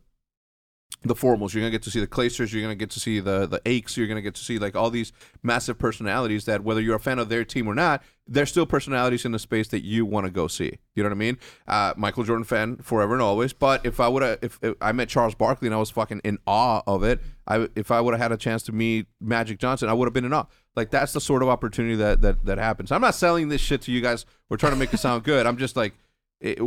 [1.02, 1.54] the Formals.
[1.54, 2.52] You're gonna get to see the Claysters.
[2.52, 3.96] You're gonna get to see the the Aches.
[3.96, 7.20] You're gonna get to see like all these massive personalities that whether you're a fan
[7.20, 10.30] of their team or not, they're still personalities in the space that you want to
[10.30, 10.78] go see.
[10.96, 11.38] You know what I mean?
[11.68, 13.52] Uh, Michael Jordan fan forever and always.
[13.52, 16.20] But if I would have, if, if I met Charles Barkley and I was fucking
[16.24, 19.58] in awe of it, I if I would have had a chance to meet Magic
[19.58, 20.46] Johnson, I would have been in awe.
[20.74, 22.90] Like that's the sort of opportunity that that that happens.
[22.90, 24.26] I'm not selling this shit to you guys.
[24.48, 25.46] We're trying to make it sound good.
[25.46, 25.94] I'm just like.
[26.40, 26.60] It,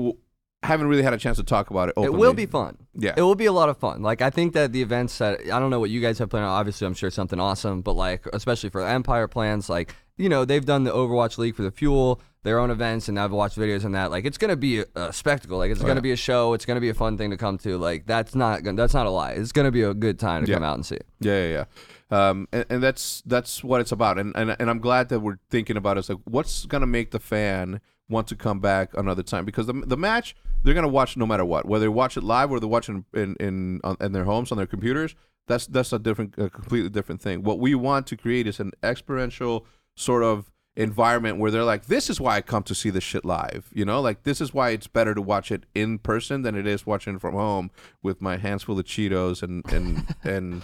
[0.63, 1.95] haven't really had a chance to talk about it.
[1.97, 2.77] It will be fun.
[2.93, 3.13] Yeah.
[3.17, 4.01] It will be a lot of fun.
[4.03, 6.45] Like I think that the events that I don't know what you guys have planned.
[6.45, 7.81] Obviously, I'm sure something awesome.
[7.81, 11.63] But like, especially for Empire plans, like you know, they've done the Overwatch League for
[11.63, 14.11] the Fuel, their own events, and I've watched videos on that.
[14.11, 15.57] Like, it's gonna be a, a spectacle.
[15.57, 16.01] Like, it's Oh, gonna yeah.
[16.01, 16.53] be a show.
[16.53, 17.77] It's gonna be a fun thing to come to.
[17.79, 19.31] Like, that's not gonna- that's not a lie.
[19.31, 20.57] It's gonna be a good time to Yeah.
[20.57, 20.99] come out and see.
[21.21, 21.65] Yeah, yeah,
[22.11, 22.29] yeah.
[22.29, 24.19] Um, and, and that's that's what it's about.
[24.19, 26.01] And, and and I'm glad that we're thinking about it.
[26.01, 27.79] It's like what's gonna make the fan
[28.11, 31.45] want to come back another time because the the match they're gonna watch no matter
[31.45, 34.51] what, whether they watch it live or they're watching in in on, in their homes
[34.51, 35.15] on their computers.
[35.47, 37.43] That's that's a different, a completely different thing.
[37.43, 42.09] What we want to create is an experiential sort of environment where they're like, this
[42.09, 43.69] is why I come to see this shit live.
[43.73, 46.67] You know, like this is why it's better to watch it in person than it
[46.67, 47.71] is watching it from home
[48.01, 50.61] with my hands full of Cheetos and and and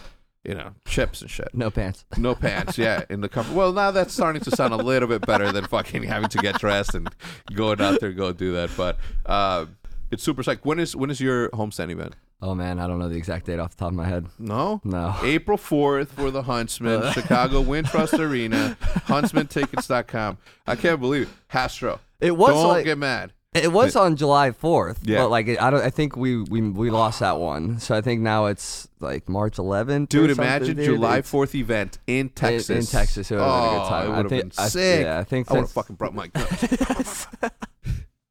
[0.48, 1.50] you know chips and shit.
[1.54, 2.06] No pants.
[2.18, 3.54] No pants, yeah, in the comfort.
[3.54, 6.58] Well, now that's starting to sound a little bit better than fucking having to get
[6.60, 7.10] dressed and
[7.54, 8.70] going out there and go do that.
[8.76, 9.66] But uh,
[10.10, 10.60] it's super psyched.
[10.64, 12.16] When is when is your homestand event?
[12.42, 14.28] Oh man, I don't know the exact date off the top of my head.
[14.38, 15.16] No, No.
[15.24, 20.38] April fourth for the Huntsmen, Chicago Wintrust Arena, HuntsmenTickets.com.
[20.68, 21.30] I can't believe it.
[21.52, 22.00] Hastr0.
[22.20, 23.34] It was Don't like get mad.
[23.54, 25.20] It was on July 4th, Yeah.
[25.24, 27.80] but like I don't I think we we we lost that one.
[27.80, 30.10] So I think now it's like March 11th.
[30.10, 30.86] Dude, imagine dude.
[30.86, 32.70] July Fourth event in in- Texas.
[32.70, 34.06] In, Texas, it would have been a good Oh, time.
[34.08, 35.02] It I would have been I- sick.
[35.06, 37.28] yeah, I think I would have fucking brought my guns.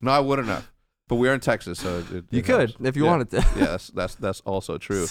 [0.01, 0.71] no, I wouldn't have.
[1.09, 2.75] But we are in Texas, so it, You it could helps.
[2.89, 3.11] if you Yeah.
[3.11, 3.37] wanted to.
[3.57, 5.07] yeah, that's that's that's also true.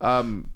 [0.00, 0.50] Um,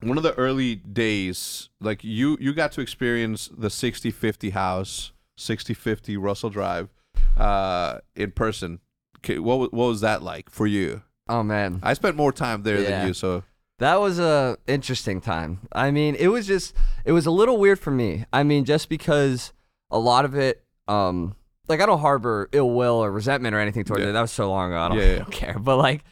[0.00, 6.16] one of the early days, like you you got to experience the 60-50 house, 60-50
[6.20, 6.88] Russell Drive,
[7.36, 8.80] uh, in person.
[9.18, 11.02] Okay, what what was that like for you?
[11.28, 12.90] Oh man, I spent more time there Yeah.
[12.90, 13.42] than you, so
[13.78, 15.60] That was a interesting time.
[15.72, 16.74] I mean, it was just
[17.04, 18.24] it was a little weird for me.
[18.32, 19.52] I mean, just because
[19.90, 21.34] a lot of it um
[21.66, 24.10] like I don't harbor ill will or resentment or anything towards Yeah.
[24.10, 24.12] it.
[24.12, 24.80] That was so long ago.
[24.80, 25.04] I don't, Yeah.
[25.14, 25.58] I don't care.
[25.58, 26.04] But like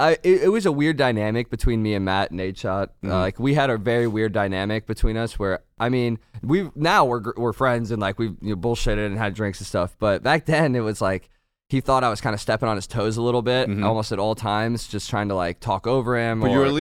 [0.00, 2.88] I it, it was a weird dynamic between me and Matt and Nadeshot.
[3.04, 3.10] Mhm.
[3.10, 7.04] Uh, like we had a very weird dynamic between us where I mean, we now
[7.04, 9.96] we're we're friends and like we you know, bullshitted and had drinks and stuff.
[9.98, 11.30] But back then it was like
[11.68, 13.84] he thought I was kind of stepping on his toes a little bit, Mhm.
[13.84, 16.40] almost at all times, just trying to like talk over him.
[16.40, 16.70] but or, you were.
[16.72, 16.80] le-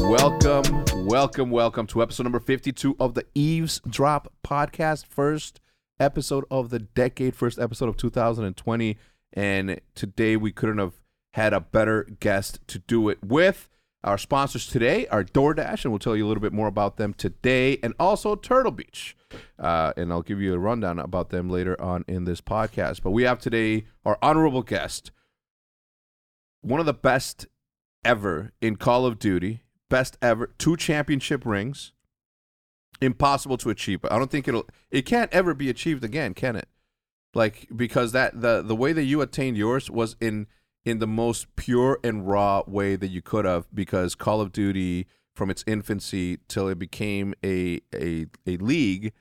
[0.00, 5.06] Welcome, welcome, welcome to episode number 52 of the Eavesdrop podcast.
[5.06, 5.60] First
[6.00, 8.98] episode of the decade, first episode of 2020.
[9.32, 10.94] And today we couldn't have
[11.34, 13.68] had a better guest to do it with.
[14.02, 17.14] Our sponsors today are DoorDash, and we'll tell you a little bit more about them
[17.14, 19.16] today, and also Turtle Beach.
[19.58, 23.02] Uh, and I'll give you a rundown about them later on in this podcast.
[23.02, 25.12] But we have today our honorable guest,
[26.62, 27.46] one of the best
[28.04, 31.92] ever in Call of Duty, best ever, two championship rings.
[33.00, 34.66] Impossible to achieve, I don't think it'll.
[34.90, 36.68] It can't ever be achieved again, can it?
[37.34, 40.46] Like because that the the way that you attained yours was in
[40.86, 45.06] in the most pure and raw way that you could have because Call of Duty
[45.34, 49.12] from its infancy till it became a a a league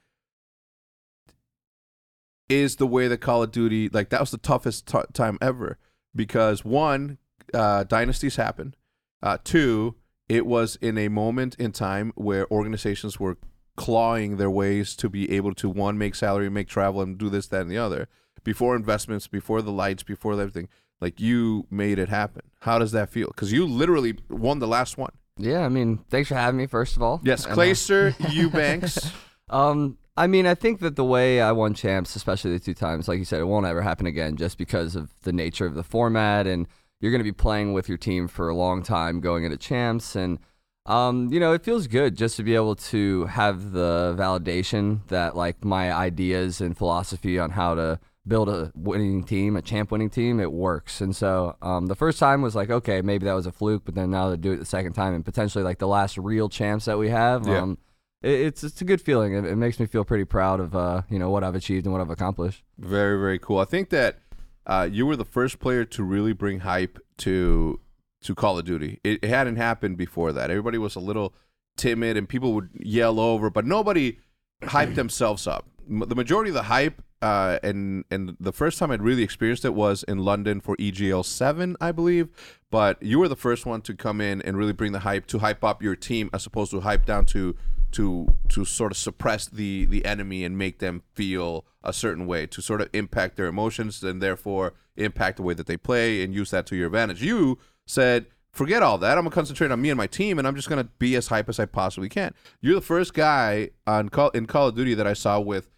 [2.47, 5.77] is the way that Call of Duty like that was the toughest t- time ever
[6.15, 7.17] because one
[7.53, 8.75] uh, dynasties happen,
[9.21, 9.95] uh, two
[10.27, 13.37] it was in a moment in time where organizations were
[13.75, 17.47] clawing their ways to be able to one make salary, make travel, and do this,
[17.47, 18.07] that, and the other
[18.45, 20.69] before investments, before the lights, before everything.
[21.01, 22.43] Like you made it happen.
[22.61, 23.27] How does that feel?
[23.27, 25.11] Because you literally won the last one.
[25.37, 26.67] Yeah, I mean, thanks for having me.
[26.67, 29.11] First of all, Yes, uh, Clayster Eubanks.
[29.49, 33.09] Um, I mean, I think that the way I won champs, especially the two times,
[33.09, 35.83] like you said, it won't ever happen again, just because of the nature of the
[35.83, 36.67] format, and
[37.01, 40.15] you're going to be playing with your team for a long time, going into champs,
[40.15, 40.39] and
[40.87, 45.35] um, you know, it feels good just to be able to have the validation that
[45.35, 50.09] like my ideas and philosophy on how to build a winning team, a champ winning
[50.11, 51.01] team, it works.
[51.01, 53.95] And so um, the first time was like, okay, maybe that was a fluke, but
[53.95, 56.85] then now to do it the second time and potentially like the last real champs
[56.85, 57.61] that we have, Yeah.
[57.61, 57.77] um,
[58.21, 59.33] it's it's a good feeling.
[59.35, 61.93] It, it makes me feel pretty proud of uh, you know what I've achieved and
[61.93, 62.63] what I've accomplished.
[62.79, 63.59] Very, very cool.
[63.59, 64.17] I think that
[64.65, 67.79] uh, you were the first player to really bring hype to
[68.21, 68.99] to Call of Duty.
[69.03, 70.49] It, it hadn't happened before that.
[70.49, 71.35] Everybody was a little
[71.77, 74.17] timid, and people would yell over, but nobody
[74.63, 75.67] hyped themselves up.
[75.87, 79.75] The majority of the hype, uh, and and the first time I'd really experienced it
[79.75, 82.29] was in London for EGL seven, I believe.
[82.71, 85.39] But you were the first one to come in and really bring the hype to
[85.39, 87.55] hype up your team, as opposed to hype down to
[87.95, 92.45] to to sort of suppress the the enemy and make them feel a certain way
[92.45, 96.33] to sort of impact their emotions and therefore impact the way that they play and
[96.33, 97.23] use that to your advantage.
[97.23, 99.17] You said, "Forget all that.
[99.17, 101.47] I'm gonna concentrate on me and my team, and I'm just gonna be as hype
[101.47, 105.07] as I possibly can." You're the first guy on call in Call of Duty that
[105.07, 105.69] I saw with.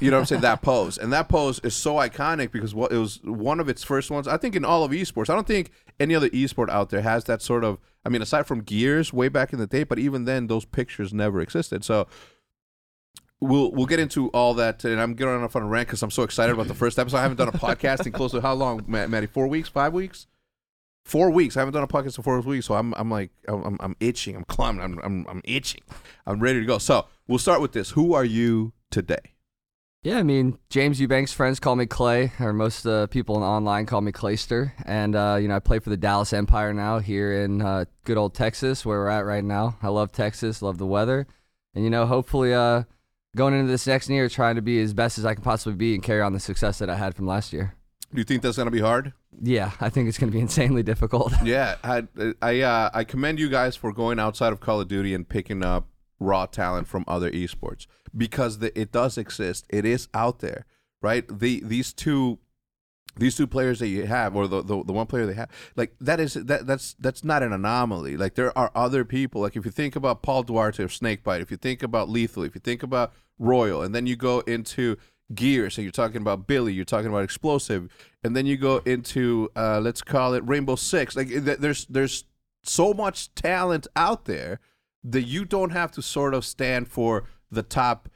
[0.00, 0.40] You know what I'm saying?
[0.42, 0.98] That pose.
[0.98, 4.26] And that pose is so iconic because what it was one of its first ones,
[4.28, 5.28] I think, in all of esports.
[5.28, 8.46] I don't think any other esport out there has that sort of I mean, aside
[8.46, 11.84] from Gears way back in the day, but even then those pictures never existed.
[11.84, 12.06] So
[13.40, 16.10] we'll we'll get into all that and I'm getting off on a rant because I'm
[16.10, 17.18] so excited about the first episode.
[17.18, 19.26] I haven't done a podcast in close to how long, Matt, Matty?
[19.26, 20.26] Four weeks, five weeks?
[21.04, 21.56] Four weeks.
[21.56, 24.36] I haven't done a podcast in four weeks, so I'm I'm like I'm I'm itching.
[24.36, 24.82] I'm climbing.
[24.82, 25.82] I'm I'm I'm itching.
[26.26, 26.78] I'm ready to go.
[26.78, 27.90] So we'll start with this.
[27.90, 29.32] Who are you today?
[30.02, 34.00] Yeah, I mean James Eubanks' friends call me Clay, or most uh, people online call
[34.00, 37.60] me Clayster, and uh, you know I play for the Dallas Empire now here in
[37.60, 39.76] uh, good old Texas, where we're at right now.
[39.82, 41.26] I love Texas, love the weather,
[41.74, 42.84] and you know hopefully uh,
[43.36, 45.94] going into this next year, trying to be as best as I can possibly be
[45.94, 47.74] and carry on the success that I had from last year.
[48.12, 49.12] Do you think that's gonna be hard?
[49.42, 51.32] Yeah, I think it's going to be insanely difficult.
[51.44, 52.04] Yeah, I
[52.40, 55.64] I uh, I commend you guys for going outside of Call of Duty and picking
[55.64, 55.88] up
[56.20, 59.66] raw talent from other esports because the, it does exist.
[59.68, 60.66] It is out there,
[61.02, 61.24] right?
[61.28, 62.38] The these two
[63.16, 65.94] these two players that you have, or the, the the one player they have, like
[66.00, 68.16] that is that that's that's not an anomaly.
[68.16, 69.40] Like there are other people.
[69.40, 72.54] Like if you think about Paul Duarte of Snakebite, if you think about Lethal, if
[72.54, 74.96] you think about Royal, and then you go into
[75.34, 77.88] Gear, so you're talking about Billy, you're talking about Explosive,
[78.22, 81.16] and then you go into uh, let's call it Rainbow Six.
[81.16, 82.24] Like th- there's there's
[82.62, 84.60] so much talent out there
[85.04, 88.08] that you don't have to sort of stand for the top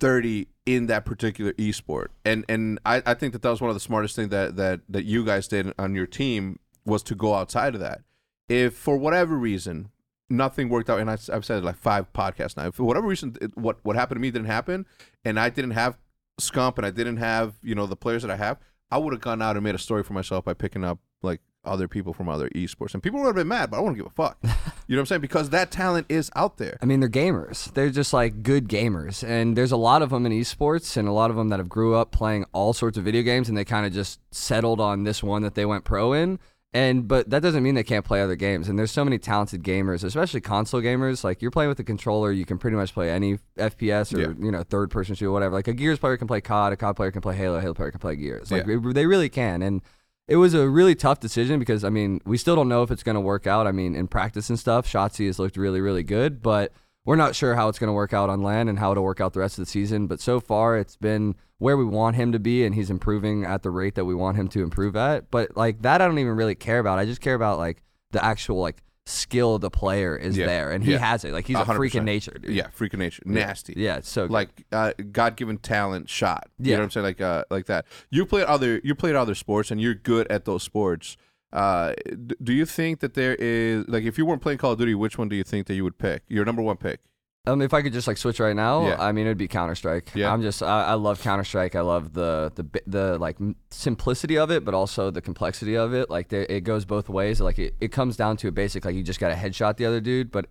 [0.00, 2.08] 30 in that particular esport.
[2.24, 4.80] And and I, I think that that was one of the smartest things that, that
[4.88, 8.02] that you guys did on your team was to go outside of that.
[8.48, 9.90] If for whatever reason
[10.28, 12.66] nothing worked out, and I, I've said like five podcasts now.
[12.66, 14.86] If for whatever reason it, what what happened to me didn't happen,
[15.24, 15.98] and I didn't have
[16.40, 18.58] Scump and I didn't have you know the players that I have,
[18.90, 21.40] I would have gone out and made a story for myself by picking up like
[21.66, 24.06] other people from other esports, and people would have been mad, but I wouldn't give
[24.06, 24.38] a fuck.
[24.42, 24.54] you know
[24.96, 25.20] what I'm saying?
[25.20, 26.78] Because that talent is out there.
[26.80, 27.72] I mean, they're gamers.
[27.74, 31.12] They're just like good gamers, and there's a lot of them in esports, and a
[31.12, 33.64] lot of them that have grew up playing all sorts of video games, and they
[33.64, 36.38] kind of just settled on this one that they went pro in.
[36.74, 38.68] And but that doesn't mean they can't play other games.
[38.68, 41.24] And there's so many talented gamers, especially console gamers.
[41.24, 44.34] Like you're playing with a controller, you can pretty much play any FPS or Yeah.
[44.38, 45.54] you know third person shooter, whatever.
[45.54, 47.72] Like a Gears player can play COD, a COD player can play Halo, a Halo
[47.72, 48.50] player can play Gears.
[48.50, 48.76] Like Yeah.
[48.92, 49.62] they really can.
[49.62, 49.80] And
[50.28, 53.02] it was a really tough decision because I mean we still don't know if it's
[53.02, 53.66] going to work out.
[53.66, 56.72] I mean in practice and stuff, Shotzzy has looked really really good, but
[57.06, 59.20] we're not sure how it's going to work out on LAN and how it'll work
[59.20, 60.08] out the rest of the season.
[60.08, 63.62] But so far, it's been where we want him to be, and he's improving at
[63.62, 65.30] the rate that we want him to improve at.
[65.30, 66.98] But like that, I don't even really care about.
[66.98, 70.46] I just care about like the actual like skill of the player is Yeah.
[70.46, 70.98] there, and he Yeah.
[70.98, 71.32] has it.
[71.32, 71.76] Like he's a, 100%.
[71.76, 72.50] freak in nature, dude.
[72.52, 73.74] Yeah, freak of nature, nasty.
[73.76, 74.00] yeah.
[74.02, 76.48] So like uh, God given talent shot.
[76.58, 76.76] You Yeah.
[76.76, 77.04] know what I'm saying?
[77.04, 77.86] Like uh, like that.
[78.10, 81.16] You played other you played other sports and you're good at those sports.
[81.52, 81.94] Uh,
[82.42, 85.16] do you think that there is like if you weren't playing Call of Duty, which
[85.16, 86.22] one do you think that you would pick?
[86.28, 87.00] Your number one pick.
[87.48, 88.96] Um, if I could just like switch right now, Yeah.
[89.00, 90.10] I mean it'd be Counter Strike.
[90.14, 90.32] Yeah.
[90.32, 91.74] I'm just I, I love Counter Strike.
[91.76, 93.36] I love the the the like
[93.70, 96.10] simplicity of it, but also the complexity of it.
[96.10, 97.40] Like there, it goes both ways.
[97.40, 99.86] Like it, it comes down to a basic like you just got to headshot the
[99.86, 100.46] other dude, but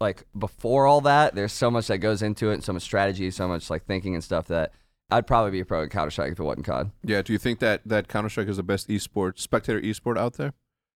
[0.00, 3.30] like before all that, there's so much that goes into it, and so much strategy,
[3.30, 4.72] so much like thinking and stuff that
[5.10, 6.90] I'd probably be a pro at Counter Strike if it wasn't COD.
[7.04, 7.22] Yeah.
[7.22, 10.52] Do you think that that Counter Strike is the best esport spectator esport out there?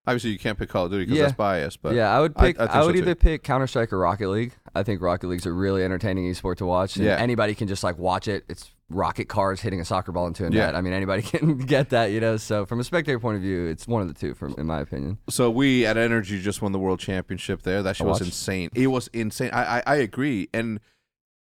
[0.06, 1.22] Obviously, you can't pick Call of Duty because Yeah.
[1.26, 1.80] that's biased.
[1.80, 2.58] But yeah, I would pick.
[2.58, 4.52] I I, think would so, either pick Counter Strike or Rocket League.
[4.74, 6.96] I think Rocket League's a really entertaining esport to watch.
[6.96, 7.16] And Yeah.
[7.18, 8.44] anybody can just like watch it.
[8.48, 10.66] It's rocket cars hitting a soccer ball into a Yeah.
[10.66, 10.74] net.
[10.74, 12.36] I mean, anybody can get that, you know.
[12.36, 14.80] So from a spectator point of view, it's one of the two, from in my
[14.80, 15.18] opinion.
[15.30, 17.82] So we at Energy just won the world championship there.
[17.84, 18.70] That shit was insane.
[18.74, 19.50] It was insane.
[19.52, 20.48] I, I I agree.
[20.52, 20.80] And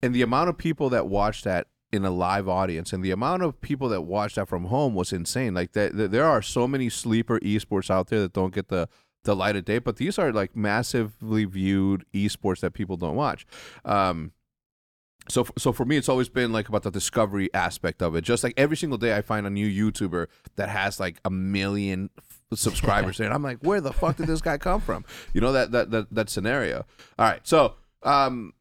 [0.03, 3.43] and the amount of people that watched that in a live audience and the amount
[3.43, 5.55] of people that watched that from home was insane.
[5.55, 8.89] Like that, that there are so many sleeper esports out there that don't get the
[9.25, 13.47] the light of day, but these are like massively viewed esports that people don't watch.
[13.85, 14.33] Um,
[15.29, 18.23] so, so for me, it's always been like about the discovery aspect of it.
[18.23, 22.11] Just like every single day, I find a new YouTuber that has like a million
[22.17, 25.05] f- subscribers, and I'm like, where the fuck did this guy come from?
[25.35, 26.87] You know that that that that scenario.
[27.19, 28.55] All right, so um,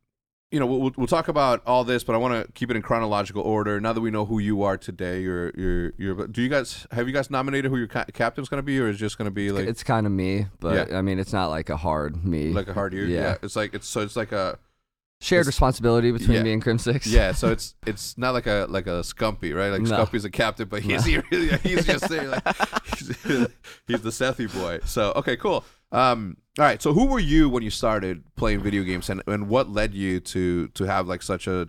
[0.51, 2.81] you know, we'll we'll talk about all this, but I want to keep it in
[2.81, 3.81] chronological order.
[3.81, 6.27] Now that we know who you are today, you're you're you're.
[6.27, 8.87] Do you guys have you guys nominated who your ca- captain's going to be, or
[8.87, 11.33] is it just going to be like it's kind of me, but I mean, it's
[11.33, 12.53] not like a hard me.
[12.53, 13.05] like a hard year?
[13.05, 13.37] Yeah.
[13.41, 14.57] it's like it's so it's like a
[15.19, 16.43] Shared responsibility between yeah.
[16.43, 17.07] me and Crimsix.
[17.07, 19.69] Yeah, so it's it's not like a like a Scumpy, right?
[19.69, 20.05] Like No.
[20.05, 22.43] Scumpy's a captain, but he's he really he's just there, like
[22.97, 23.07] he's,
[23.87, 24.79] he's the Sethy boy.
[24.85, 25.65] So okay, cool.
[25.91, 26.81] Um, all right.
[26.81, 30.19] So who were you when you started playing video games, and and what led you
[30.21, 31.67] to to have like such a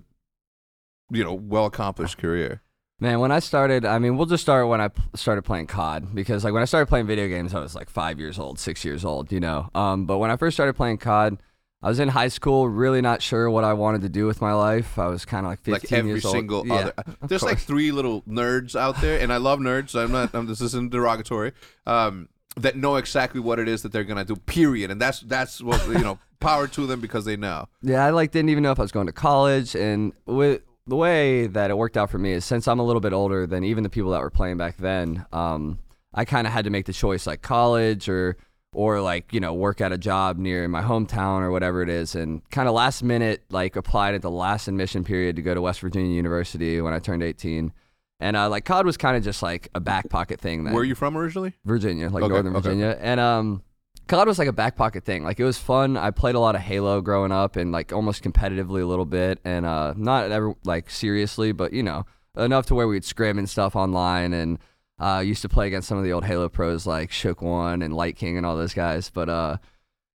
[1.11, 2.62] you know well accomplished career?
[3.00, 6.16] Man, when I started, I mean, we'll just start when I p- started playing COD
[6.16, 8.85] because, like, when I started playing video games, I was like five years old, six
[8.85, 9.70] years old, you know.
[9.72, 11.38] Um, but when I first started playing COD,
[11.81, 14.52] I was in high school, really not sure what I wanted to do with my
[14.52, 14.98] life.
[14.98, 16.35] I was kind of like 15 Like every years old.
[16.35, 16.92] single Yeah, other.
[17.28, 19.90] There's like three little nerds out there, and I love nerds.
[19.90, 20.35] So I'm not.
[20.35, 21.52] I'm, this isn't derogatory.
[21.87, 22.28] Um,
[22.59, 24.37] that know exactly what it is that they're gonna do.
[24.37, 24.90] Period.
[24.90, 26.18] And that's that's what you know.
[26.40, 27.66] Power to them because they know.
[27.83, 30.94] Yeah, I like didn't even know if I was going to college, and with the
[30.94, 33.64] way that it worked out for me is since I'm a little bit older than
[33.64, 35.81] even the people that were playing back then, um,
[36.14, 38.37] I kind of had to make the choice like college or
[38.73, 42.14] or like you know work at a job near my hometown or whatever it is,
[42.14, 45.61] and kind of last minute like applied at the last admission period to go to
[45.61, 47.73] West Virginia University when I turned 18.
[48.20, 50.64] And uh, like COD was kind of just like a back pocket thing.
[50.64, 50.72] Then.
[50.74, 51.54] Where are you from originally?
[51.64, 52.62] Virginia, like Okay, Northern okay.
[52.62, 52.98] Virginia.
[53.00, 53.62] And um
[54.08, 55.23] COD was like a back pocket thing.
[55.23, 55.96] Like it was fun.
[55.96, 59.38] I played a lot of Halo growing up and like almost competitively a little bit
[59.44, 62.06] and uh not ever like seriously, but you know,
[62.37, 64.58] enough to where we'd scrim and stuff online and
[64.98, 67.94] uh used to play against some of the old Halo pros like Shook One and
[67.94, 69.10] Light King and all those guys.
[69.10, 69.56] But uh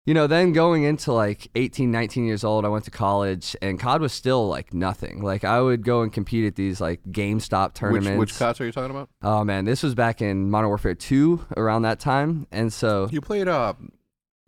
[0.05, 3.79] you know, then going into like 18, 19 years old, I went to college and
[3.79, 5.21] COD was still like nothing.
[5.21, 8.19] Like I would go and compete at these like GameStop Which, tournaments.
[8.19, 9.09] which CODs are you talking about?
[9.21, 12.47] Oh man, this was back in Modern Warfare 2 around that time.
[12.51, 13.73] And so You played uh,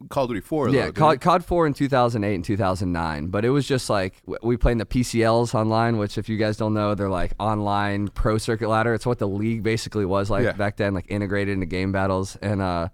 [0.09, 0.69] Call of Duty 4.
[0.69, 1.21] yeah, though, COD.
[1.21, 3.27] COD 4 in 2008 and 2009.
[3.27, 6.57] But it was just like we played in the PCLs online, which if you guys
[6.57, 8.93] don't know, they're like online pro circuit ladder.
[8.93, 10.51] It's what the league basically was like Yeah.
[10.51, 12.35] back then, like integrated into game battles.
[12.41, 12.89] And uh,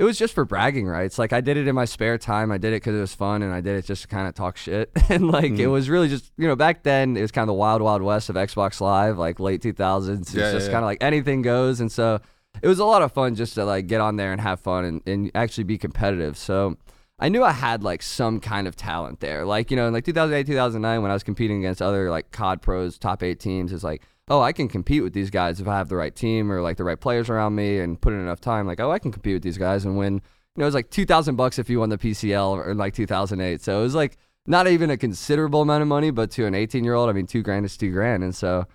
[0.00, 1.18] it was just for bragging rights.
[1.18, 2.50] Like I did it in my spare time.
[2.50, 4.34] I did it because it was fun, and I did it just to kind of
[4.34, 4.90] talk shit.
[5.10, 5.72] and like it Mhm.
[5.72, 8.30] was really just you know back then it was kind of the wild wild west
[8.30, 10.20] of Xbox Live, like late 2000s.
[10.22, 10.72] It's Yeah, yeah, just yeah.
[10.72, 12.18] kind of like anything goes, and so
[12.62, 14.84] it was a lot of fun just to like get on there and have fun
[14.84, 16.36] and, and actually be competitive.
[16.36, 16.76] So.
[17.22, 19.44] I knew I had like some kind of talent there.
[19.44, 22.62] Like, you know, in like 2008, 2009, when I was competing against other like COD
[22.62, 24.00] pros, top eight teams, it's like,
[24.30, 26.76] oh, I can compete with these guys if I have the right team or like
[26.76, 28.66] the right players around me and put in enough time.
[28.66, 30.14] Like, oh, I can compete with these guys and win.
[30.14, 30.20] You
[30.58, 33.60] know, it was like 2000 bucks if you won the PCL or like 2008.
[33.60, 34.16] So it was like
[34.46, 37.26] not even a considerable amount of money, but to an 18 year old, I mean,
[37.26, 38.22] two grand is two grand.
[38.22, 38.66] And so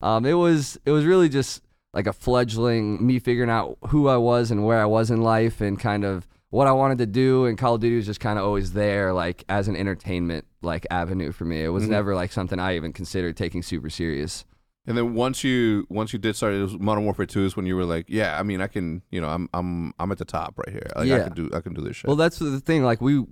[0.00, 1.62] um, it was, it was really just
[1.94, 5.60] like a fledgling, me figuring out who I was and where I was in life
[5.60, 7.44] and kind of what I wanted to do.
[7.44, 10.86] And Call of Duty was just kind of always there, like as an entertainment like
[10.90, 11.62] avenue for me.
[11.62, 11.88] It was Mhm.
[11.90, 14.44] never like something I even considered taking super serious.
[14.86, 17.66] And then once you once you did start, it was Modern Warfare 2 is when
[17.66, 20.24] you were like, yeah, I mean, I can, you know, I'm I'm I'm at the
[20.24, 20.86] top right here.
[20.96, 22.08] Like, I can do I can do this shit.
[22.08, 22.82] Well, that's the thing.
[22.82, 23.24] Like we,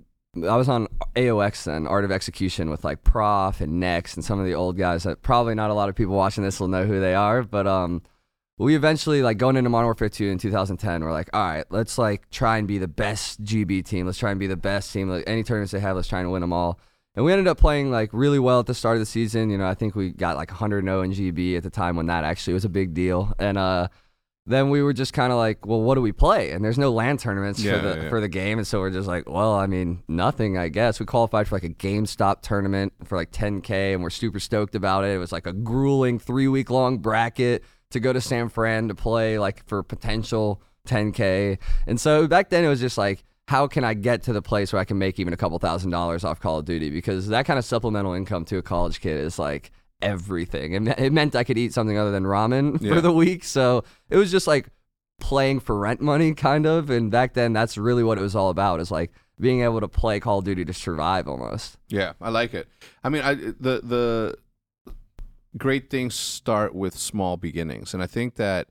[0.47, 4.39] I was on AOX then, Art of Execution, with like Prof and Next and some
[4.39, 6.85] of the old guys that probably not a lot of people watching this will know
[6.85, 7.43] who they are.
[7.43, 8.01] But um,
[8.57, 11.03] we eventually like going into Modern Warfare 2 in 2010.
[11.03, 14.05] We're like, all right, let's like try and be the best GB team.
[14.05, 15.09] Let's try and be the best team.
[15.09, 16.79] Like any tournaments they have, let's try and win them all.
[17.15, 19.49] And we ended up playing like really well at the start of the season.
[19.49, 22.05] You know, I think we got like 100 0 in GB at the time when
[22.05, 23.33] that actually was a big deal.
[23.37, 23.89] And uh,
[24.45, 26.51] then we were just kind of like, well, what do we play?
[26.51, 28.09] And there's no LAN tournaments Yeah, for the yeah.
[28.09, 30.99] for the game, and so we're just like, well, I mean, nothing, I guess.
[30.99, 35.03] We qualified for like a GameStop tournament for like 10k, and we're super stoked about
[35.03, 35.09] it.
[35.13, 38.95] It was like a grueling three week long bracket to go to San Fran to
[38.95, 41.57] play like for potential 10k.
[41.87, 43.25] And so back then it was just like.
[43.51, 45.91] How can I get to the place where I can make even a couple thousand
[45.91, 46.89] dollars off Call of Duty?
[46.89, 49.71] Because that kind of supplemental income to a college kid is like
[50.01, 50.71] everything.
[50.73, 52.93] It, me- it meant I could eat something other than ramen Yeah.
[52.93, 53.43] for the week.
[53.43, 54.69] So it was just like
[55.19, 58.49] playing for rent money kind of and back then that's really what it was all
[58.49, 62.29] about is like being able to play call of duty to survive almost Yeah, I
[62.29, 62.67] like it.
[63.03, 64.35] I mean, I the the
[65.57, 68.67] great things start with small beginnings, and I think that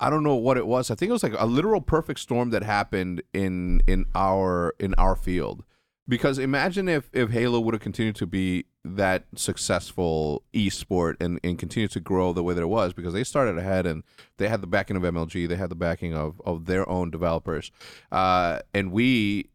[0.00, 0.90] I don't know what it was.
[0.90, 4.94] I think it was like a literal perfect storm that happened in in our in
[4.94, 5.64] our field.
[6.06, 11.58] Because imagine if if Halo would have continued to be that successful esport and and
[11.58, 14.02] continue to grow the way that it was, because they started ahead and
[14.36, 17.70] they had the backing of MLG, they had the backing of of their own developers,
[18.12, 19.48] uh, and we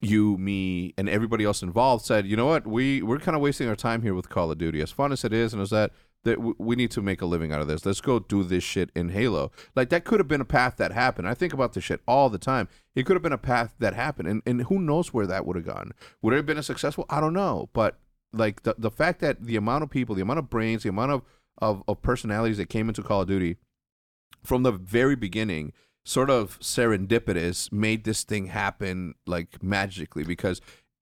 [0.00, 3.68] you, me, and everybody else involved said, you know what, we we're kind of wasting
[3.68, 4.80] our time here with Call of Duty.
[4.80, 5.92] As fun as it is, and as that
[6.28, 7.84] that we need to make a living out of this.
[7.84, 9.50] Let's go do this shit in Halo.
[9.74, 11.28] Like that could have been a path that happened.
[11.28, 12.68] I think about this shit all the time.
[12.94, 15.56] It could have been a path that happened, and and who knows where that would
[15.56, 15.92] have gone?
[16.22, 17.06] Would it have been a successful?
[17.08, 17.98] I don't know, but
[18.32, 21.12] like the the fact that the amount of people, the amount of brains, the amount
[21.12, 21.22] of
[21.58, 23.56] of, of personalities that came into Call of Duty
[24.44, 25.72] from the very beginning
[26.04, 30.60] sort of serendipitous made this thing happen like magically because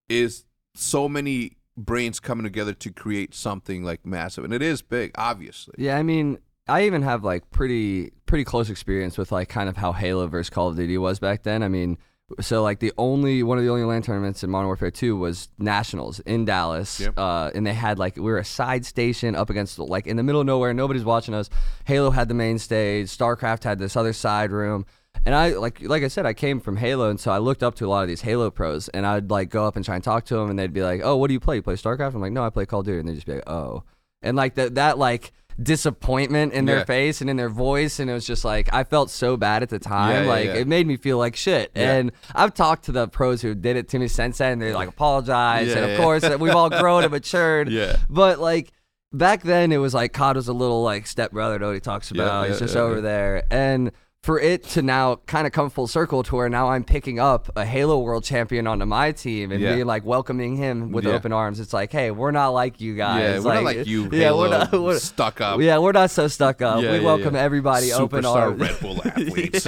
[0.09, 5.11] is so many brains coming together to create something like massive and it is big
[5.17, 9.69] obviously yeah i mean i even have like pretty pretty close experience with like kind
[9.69, 11.99] of how halo versus call of duty was back then i mean
[12.41, 15.49] so like the only one of the only LAN tournaments in Modern Warfare 2 was
[15.61, 17.17] nationals in Dallas, Yep.
[17.17, 20.25] uh, and they had like we were a side station up against like in the
[20.25, 21.49] middle of nowhere, nobody's watching us.
[21.85, 24.87] Halo had the main stage, StarCraft had this other side room,
[25.25, 27.75] and I like like I said, I came from Halo, and so I looked up
[27.77, 30.05] to a lot of these Halo pros, and I'd like go up and try and
[30.05, 31.57] talk to them, and they'd be like, "Oh, what do you play?
[31.57, 33.35] You play StarCraft?" I'm like, "No, I play Call of Duty," and they'd just be
[33.35, 33.85] like, "Oh,"
[34.23, 36.85] and like that that like disappointment in their Yeah.
[36.85, 39.69] face and in their voice and it was just like I felt so bad at
[39.71, 40.55] the time Yeah, like yeah.
[40.55, 43.89] it made me feel like shit and I've talked to the pros who did it
[43.91, 47.05] to me since then and they like apologize and of course uh, we've all grown
[47.05, 47.97] and matured Yeah.
[48.11, 48.73] but like
[49.13, 52.49] back then it was like COD was a little like stepbrother nobody talks Yeah, about
[52.49, 53.93] he's just over there and
[54.27, 57.49] for it to now kind of come full circle to where now I'm picking up
[57.55, 59.75] a Halo World Champion onto my team and Yeah.
[59.77, 61.13] being like welcoming him with Yeah.
[61.13, 61.61] open arms.
[61.61, 63.23] It's like, hey, we're not like you guys.
[63.23, 64.73] yeah we're not like you Yeah, Halo we're not.
[64.73, 66.83] We're, stuck up yeah, we're not so stuck up.
[66.83, 68.61] Yeah, we welcome everybody open superstar arms.
[68.61, 69.65] Red Bull athletes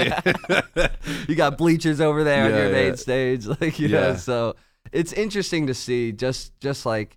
[1.29, 4.17] you got bleachers over there on your main stage, like you know.
[4.17, 4.57] So
[4.91, 7.17] it's interesting to see just just like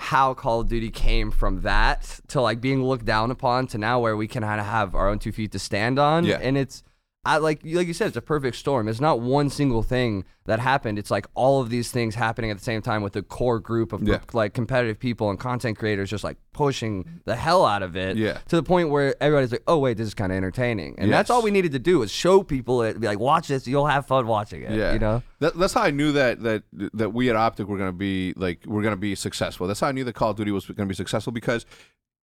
[0.00, 4.00] how Call of Duty came from that to like being looked down upon to now
[4.00, 6.24] where we can kind of have our own two feet to stand on.
[6.24, 6.38] Yeah.
[6.40, 6.82] And it's
[7.22, 8.88] I like like you said, it's a perfect storm.
[8.88, 10.98] It's not one single thing that happened.
[10.98, 13.92] It's like all of these things happening at the same time with a core group
[13.92, 14.20] of Yeah.
[14.32, 18.16] like competitive people and content creators just like pushing the hell out of it.
[18.16, 18.38] Yeah.
[18.48, 21.28] To the point where everybody's like, oh wait, this is kind of entertaining, and that's
[21.28, 22.98] all we needed to do was show people it.
[22.98, 24.70] Be like, watch this, you'll have fun watching it.
[24.70, 25.22] Yeah, You know.
[25.40, 28.64] that, that's how I knew that that that we at OpTic were gonna be like
[28.66, 29.66] we're gonna be successful.
[29.66, 31.66] That's how I knew that Call of Duty was gonna be successful because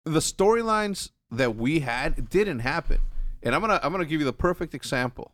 [0.05, 2.99] the storylines that we had didn't happen.
[3.45, 5.33] And I'm gonna I'm gonna give you the perfect example.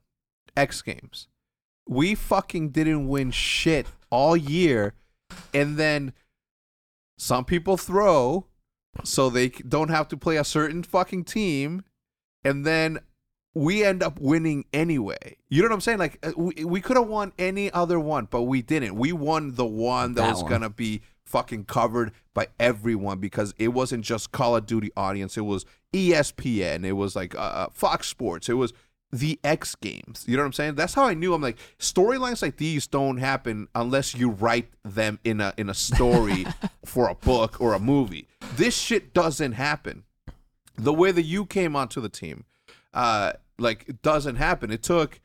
[0.56, 1.28] X Games.
[1.88, 4.94] We fucking didn't win shit all year,
[5.54, 6.12] and then
[7.18, 8.46] some people throw
[9.04, 11.84] so they don't have to play a certain fucking team,
[12.44, 12.98] and then
[13.54, 15.36] we end up winning anyway.
[15.48, 15.98] You know what I'm saying?
[15.98, 18.96] Like uh, we, we could have won any other one, but we didn't.
[18.96, 20.50] We won the one that, That was one.
[20.50, 25.36] gonna be fucking covered by everyone because it wasn't just Call of Duty audience.
[25.36, 26.84] It was ESPN.
[26.84, 28.48] It was like uh, uh, Fox Sports.
[28.48, 28.72] It was
[29.12, 30.24] the X Games.
[30.26, 30.74] You know what I'm saying?
[30.74, 31.32] That's how I knew.
[31.34, 35.74] I'm like storylines like these don't happen unless you write them in a in a
[35.74, 36.46] story
[36.84, 38.28] for a book or a movie.
[38.56, 40.04] This shit doesn't happen
[40.76, 42.44] the way that you came onto the team,
[42.94, 44.70] uh, like it doesn't happen.
[44.70, 45.20] It took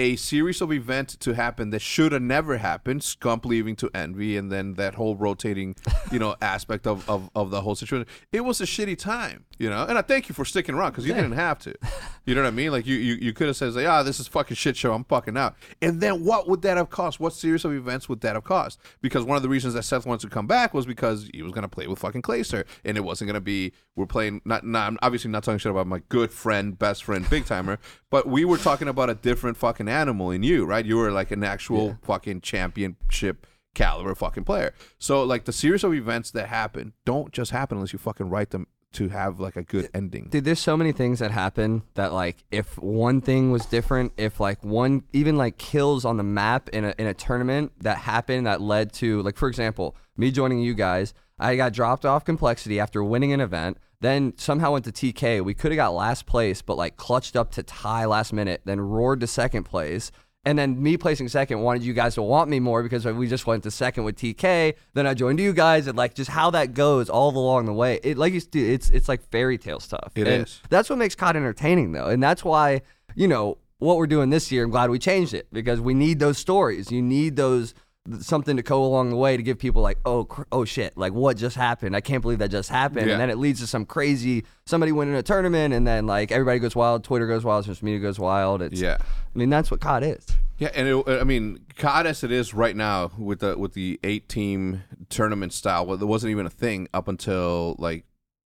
[0.00, 3.02] a series of events to happen that should have never happened.
[3.02, 5.76] Scump leaving to Envy, and then that whole rotating,
[6.10, 8.06] you know, aspect of, of, of the whole situation.
[8.32, 9.84] It was a shitty time, you know.
[9.84, 11.74] And I thank you for sticking around because you didn't have to.
[12.26, 12.70] You know what I mean?
[12.70, 14.92] Like you you, you could have said, like, ah, this is fucking shit show.
[14.92, 15.56] I'm fucking out.
[15.82, 17.18] And then what would that have cost?
[17.18, 18.78] What series of events would that have cost?
[19.00, 21.50] Because one of the reasons that Seth wanted to come back was because he was
[21.50, 24.40] gonna play with fucking Clayster, and it wasn't gonna be we're playing.
[24.44, 27.78] Not, not I'm obviously not talking shit about my good friend, best friend, BigTymeR,
[28.10, 30.84] but we were talking about a different fucking animal in you, right?
[30.84, 34.74] You were like an actual fucking championship caliber fucking player.
[34.98, 38.50] So like the series of events that happen don't just happen unless you fucking write
[38.50, 40.28] them to have like a good ending.
[40.30, 44.40] Dude, there's so many things that happen that like if one thing was different, if
[44.40, 48.46] like one even like kills on the map in a in a tournament that happened
[48.46, 52.82] that led to like for example, me joining you guys, I got dropped off compLexity
[52.82, 55.44] after winning an event, then somehow went to TK.
[55.44, 58.80] We could have got last place, but like clutched up to tie last minute, then
[58.80, 60.10] roared to second place.
[60.46, 63.46] And then me placing second wanted you guys to want me more because we just
[63.46, 64.74] went to second with TK.
[64.94, 68.00] Then I joined you guys, and like just how that goes all along the way.
[68.02, 70.12] It like you, it's it's like fairy tale stuff.
[70.14, 70.60] It and is.
[70.70, 72.80] That's what makes COD entertaining, though, and that's why
[73.14, 74.64] you know what we're doing this year.
[74.64, 76.90] I'm glad we changed it because we need those stories.
[76.90, 77.74] You need those
[78.20, 81.12] something to go along the way to give people like, oh, cr- oh shit, like
[81.12, 81.94] what just happened?
[81.94, 83.12] I can't believe that just happened, Yeah.
[83.12, 86.58] and then it leads to some crazy somebody winning a tournament, and then like everybody
[86.58, 88.62] goes wild, Twitter goes wild, social media goes wild.
[88.62, 88.96] It's, Yeah.
[89.00, 90.26] I mean that's what COD is.
[90.58, 93.74] Yeah, and it, uh, I mean, COD as it is right now with the with
[93.74, 98.04] the eight team tournament style, well, there wasn't even a thing up until like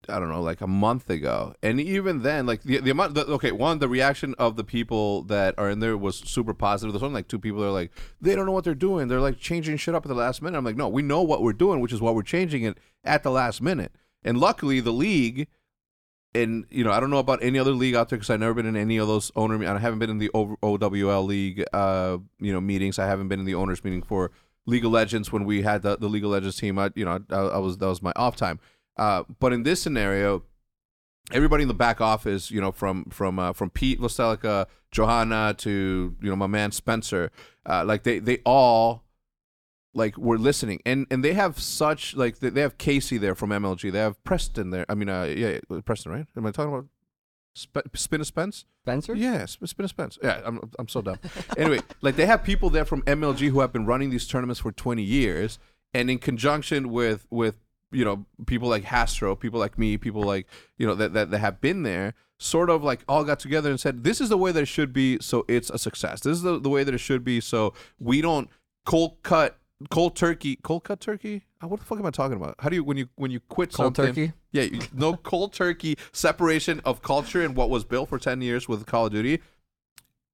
[0.09, 1.55] I don't know, like a month ago.
[1.61, 5.23] And even then, like the the amount, the, okay, one the reaction of the people
[5.23, 6.93] that are in there was super positive.
[6.93, 7.91] There's only like two people that are like
[8.21, 9.07] they don't know what they're doing.
[9.07, 10.57] They're like changing shit up at the last minute.
[10.57, 13.23] I'm like, no, we know what we're doing, which is why we're changing it at
[13.23, 13.91] the last minute.
[14.23, 15.47] And luckily, the league
[16.35, 18.53] and you know, I don't know about any other league out there because I've never
[18.53, 19.63] been in any of those owner.
[19.65, 22.99] I haven't been in the OWL league, uh, you know, meetings.
[22.99, 24.31] I haven't been in the owners meeting for
[24.65, 26.79] League of Legends when we had the, the League of Legends team.
[26.79, 28.59] I, you know, I, I was that was my off time.
[28.97, 30.43] Uh, but in this scenario,
[31.31, 36.15] everybody in the back office, you know, from from uh, from Pete Vlastelica, Johanna to
[36.21, 37.31] you know my man Spencer,
[37.65, 39.03] uh, like they they all
[39.93, 40.81] like were listening.
[40.85, 44.21] And and they have such like they, they have Casey there from MLG they have
[44.23, 44.85] Preston there.
[44.89, 46.25] I mean uh yeah yeah, Preston right?
[46.35, 46.87] Am I talking about
[47.53, 48.65] Sp- Spin Spence?
[48.83, 49.15] Spencer?
[49.15, 50.17] yeah Sp- Spin Spence.
[50.21, 51.19] Yeah I'm I'm so dumb.
[51.57, 54.71] Anyway like they have people there from MLG who have been running these tournaments for
[54.71, 55.59] 20 years
[55.93, 57.55] and in conjunction with with
[57.93, 61.39] you know people like Hastr0 people like me people like you know that that, that
[61.39, 64.51] have been there sort of like all got together and said this is the way
[64.51, 66.21] that it should be so it's a success.
[66.21, 68.49] This is the, the way that it should be so we don't
[68.85, 69.57] cold cut
[69.89, 71.43] cold turkey cold cut turkey?
[71.63, 72.55] Uh, what the fuck am i talking about?
[72.59, 74.33] How do you when you when you quit Cold something turkey?
[74.51, 78.67] yeah you- no cold turkey separation of culture and what was built for 10 years
[78.67, 79.41] with call of duty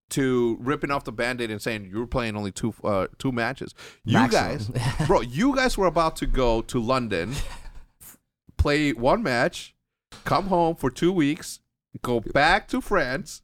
[0.10, 3.74] to ripping off the band-aid and saying you were playing only two uh, two matches
[4.04, 4.74] you Maximum.
[4.78, 7.34] guys bro you guys were about to go to london
[8.58, 9.76] play one match
[10.26, 11.60] come home for two weeks
[12.02, 13.42] go back to france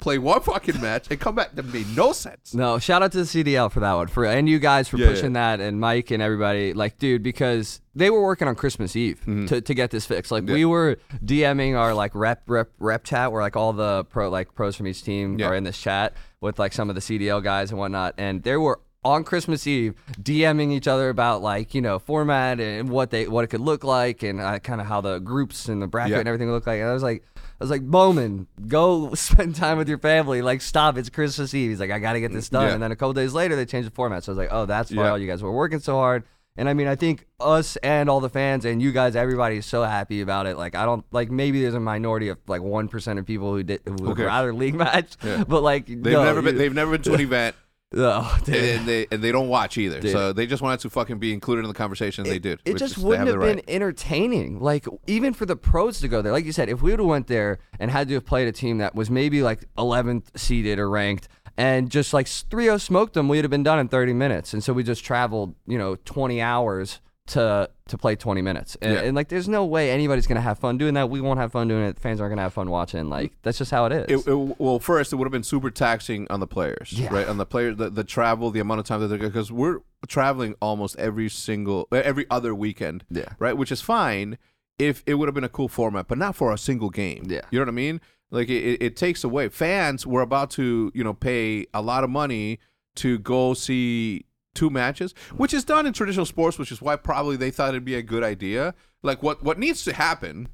[0.00, 3.18] play one fucking match and come back that made no sense No, shout out to
[3.18, 6.10] the CDL for that one, for and you guys for Yeah, pushing that, and Mike
[6.10, 6.72] and everybody.
[6.72, 10.30] Like, dude, because they were working on Christmas Eve to, to get this fixed.
[10.32, 10.54] Like, Mm-hmm.
[10.54, 14.54] We were DMing our like rep rep rep chat, where like all the pro like
[14.54, 15.48] pros from each team Yeah.
[15.48, 18.60] are in this chat with like some of the CDL guys and whatnot, and there
[18.60, 23.26] were on Christmas Eve DMing each other about like you know format and what they
[23.26, 26.12] what it could look like and uh, kind of how the groups and the bracket
[26.12, 26.18] Yeah.
[26.18, 26.80] and everything would look like.
[26.80, 27.24] And I was like,
[27.60, 30.40] I was like, Bowman, go spend time with your family.
[30.40, 30.96] Like, stop.
[30.96, 31.70] It's Christmas Eve.
[31.70, 32.68] He's like, I got to get this done.
[32.68, 32.72] Yeah.
[32.74, 34.24] And then a couple days later, they changed the format.
[34.24, 35.10] So I was like, oh, that's why Yeah.
[35.10, 36.24] all you guys were working so hard.
[36.56, 39.66] And I mean, I think us and all the fans and you guys, everybody is
[39.66, 40.56] so happy about it.
[40.58, 43.62] Like, I don't like maybe there's a minority of like one percent of people who
[43.62, 45.44] did who would rather league match, Yeah.
[45.46, 46.58] but like They've no, never been.
[46.58, 47.56] They've never been to an event,
[47.94, 48.56] oh, dude.
[48.56, 50.00] and they and they don't watch either.
[50.00, 50.12] Dude.
[50.12, 52.24] So they just wanted to fucking be included in the conversation.
[52.24, 52.60] and they did.
[52.64, 54.60] It just wouldn't have been entertaining.
[54.60, 57.08] Like even for the pros to go there, like you said, if we would have
[57.08, 60.78] went there and had to have played a team that was maybe like 11th seeded
[60.78, 64.52] or ranked, and just like 3-0 smoked them, we'd have been done in 30 minutes.
[64.54, 67.00] And so we just traveled, you know, 20 hours
[67.30, 68.76] to to play 20 minutes.
[68.80, 69.00] And, Yeah.
[69.00, 71.10] and like, there's no way anybody's gonna have fun doing that.
[71.10, 71.98] We won't have fun doing it.
[71.98, 73.08] Fans aren't gonna have fun watching.
[73.08, 74.26] Like that's just how it is.
[74.26, 77.12] It, it- well, first, it would have been super taxing on the players, Yeah.
[77.12, 77.26] right?
[77.28, 79.78] On the players, the, the travel, the amount of time that they're gonna because we're
[80.06, 83.30] traveling almost every single, every other weekend, Yeah.
[83.38, 83.56] right?
[83.56, 84.38] Which is fine
[84.78, 87.24] if it would have been a cool format, but not for a single game.
[87.28, 87.40] Yeah.
[87.50, 88.00] you know what I mean?
[88.30, 92.10] Like it, it takes away fans were about to, you know, pay a lot of
[92.10, 92.60] money
[92.96, 94.24] to go see
[94.54, 97.84] two matches, which is done in traditional sports, which is why probably they thought it'd
[97.84, 98.74] be a good idea.
[99.02, 100.48] Like what what needs to happen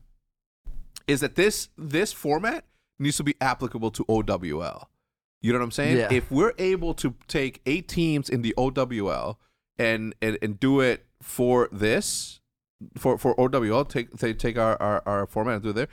[1.06, 2.64] is that this this format
[2.98, 4.88] needs to be applicable to OWL.
[5.40, 5.98] You know what I'm saying?
[5.98, 6.12] Yeah.
[6.12, 9.38] If we're able to take eight teams in the OWL
[9.78, 12.40] and and, and do it for this
[12.96, 15.88] for for OWL, take take, take our, our our format and do it there.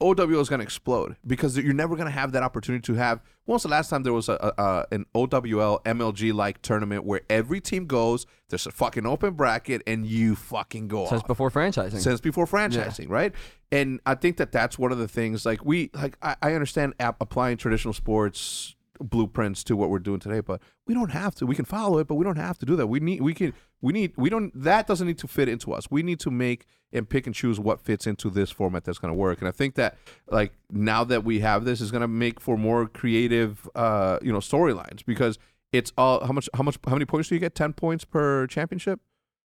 [0.00, 3.20] OWL is going to explode because you're never going to have that opportunity to have.
[3.44, 7.22] When was the last time there was a, a, an OWL MLG like tournament where
[7.28, 11.50] every team goes, there's a fucking open bracket, and you fucking go Since off before
[11.50, 12.00] franchising.
[12.00, 13.34] since before franchising, right?
[13.72, 15.44] And I think that that's one of the things.
[15.44, 20.20] Like we, like I, I understand ap- applying traditional sports blueprints to what we're doing
[20.20, 21.46] today, but we don't have to.
[21.46, 22.86] We can follow it, but we don't have to do that.
[22.86, 24.52] We need, we can, we need, we don't.
[24.54, 25.90] That doesn't need to fit into us.
[25.90, 29.12] We need to make and pick and choose what fits into this format that's going
[29.12, 29.38] to work.
[29.40, 29.96] And I think that,
[30.30, 34.32] like now that we have this, is going to make for more creative, uh, you
[34.32, 35.38] know, storylines because
[35.72, 37.54] it's all how much, how much, how many points do you get?
[37.54, 39.00] Ten points per championship.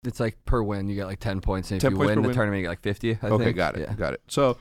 [0.05, 1.71] it's like per win, you get like 10 points.
[1.71, 2.33] And if you win the win?
[2.35, 3.19] tournament, you get like 50.
[3.21, 3.55] I okay, think.
[3.55, 3.93] got it, Yeah.
[3.93, 4.21] got it.
[4.27, 4.57] So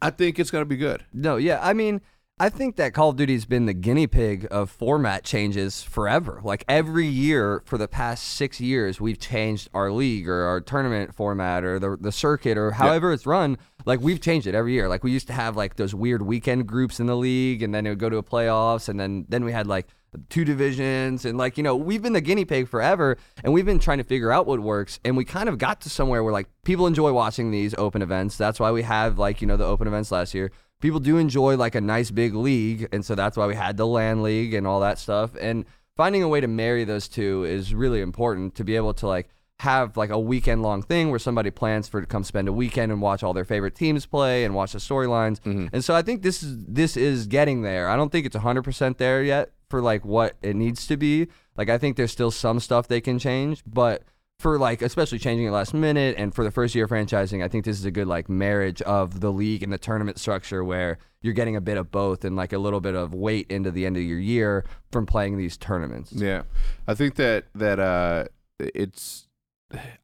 [0.00, 1.04] I think it's gonna be good.
[1.12, 1.58] No, yeah.
[1.62, 2.00] I mean,
[2.40, 6.40] I think that Call of Duty's been the guinea pig of format changes forever.
[6.42, 11.14] Like every year for the past six years, we've changed our league or our tournament
[11.14, 13.56] format or the, the circuit or however it's run.
[13.86, 14.88] Like we've changed it every year.
[14.88, 17.86] Like we used to have like those weird weekend groups in the league and then
[17.86, 19.86] it would go to a playoffs and then then we had like
[20.28, 23.78] two divisions and like you know we've been the guinea pig forever and we've been
[23.78, 26.48] trying to figure out what works and we kind of got to somewhere where like
[26.64, 29.86] people enjoy watching these open events that's why we have like you know the open
[29.86, 30.50] events last year
[30.84, 33.86] people do enjoy like a nice big league and so that's why we had the
[33.86, 35.64] LAN league and all that stuff and
[35.96, 39.30] finding a way to marry those two is really important to be able to like
[39.60, 42.92] have like a weekend long thing where somebody plans for to come spend a weekend
[42.92, 45.40] and watch all their favorite teams play and watch the storylines.
[45.40, 45.68] Mm-hmm.
[45.72, 47.88] And so I think this is this is getting there.
[47.88, 51.28] I don't think it's 100% there yet for like what it needs to be.
[51.56, 54.02] Like I think there's still some stuff they can change, but
[54.44, 57.48] for like especially changing it last minute and for the first year of franchising, I
[57.48, 60.98] think this is a good like marriage of the league and the tournament structure where
[61.22, 63.86] you're getting a bit of both and like a little bit of weight into the
[63.86, 66.12] end of your year from playing these tournaments.
[66.12, 66.42] Yeah,
[66.86, 68.26] I think that that uh,
[68.58, 69.28] it's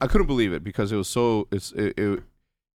[0.01, 2.23] I couldn't believe it because it was so it's it, it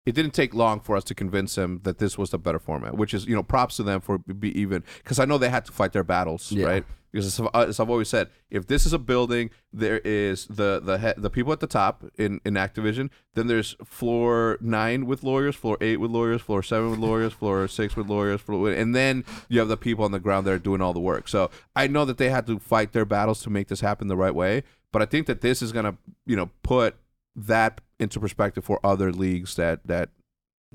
[0.06, 2.96] it didn't take long for us to convince them that this was the better format,
[2.96, 5.64] which is you know props to them for be even because I know they had
[5.66, 6.66] to fight their battles, Yeah.
[6.66, 6.84] right?
[7.10, 10.46] Because as, I've- uh, as I've always said, if this is a building, there is
[10.46, 13.08] the the he, the people at the top in in Activision.
[13.34, 17.66] Then there's floor nine with lawyers, floor eight with lawyers, floor seven with lawyers, floor
[17.68, 20.58] six with lawyers, floor, and then you have the people on the ground that are
[20.58, 21.28] doing all the work.
[21.28, 24.16] So I know that they had to fight their battles to make this happen the
[24.16, 24.64] right way.
[24.92, 25.96] But I think that this is gonna
[26.26, 26.96] you know put
[27.36, 30.10] that into perspective for other leagues that that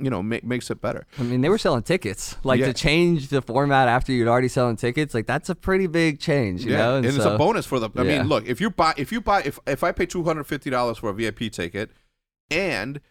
[0.02, 1.06] you know ma- makes it better.
[1.18, 2.36] I mean, they were selling tickets.
[2.44, 2.68] Like Yeah.
[2.68, 6.64] to change the format after you'd already selling tickets, like that's a pretty big change,
[6.66, 6.98] you know.
[6.98, 7.90] and, it's a bonus for the.
[7.96, 8.20] I Yeah.
[8.20, 10.70] mean, look, if you buy, if you buy, if if I pay two hundred fifty
[10.70, 11.92] dollars for a VIP ticket,
[12.52, 13.02] and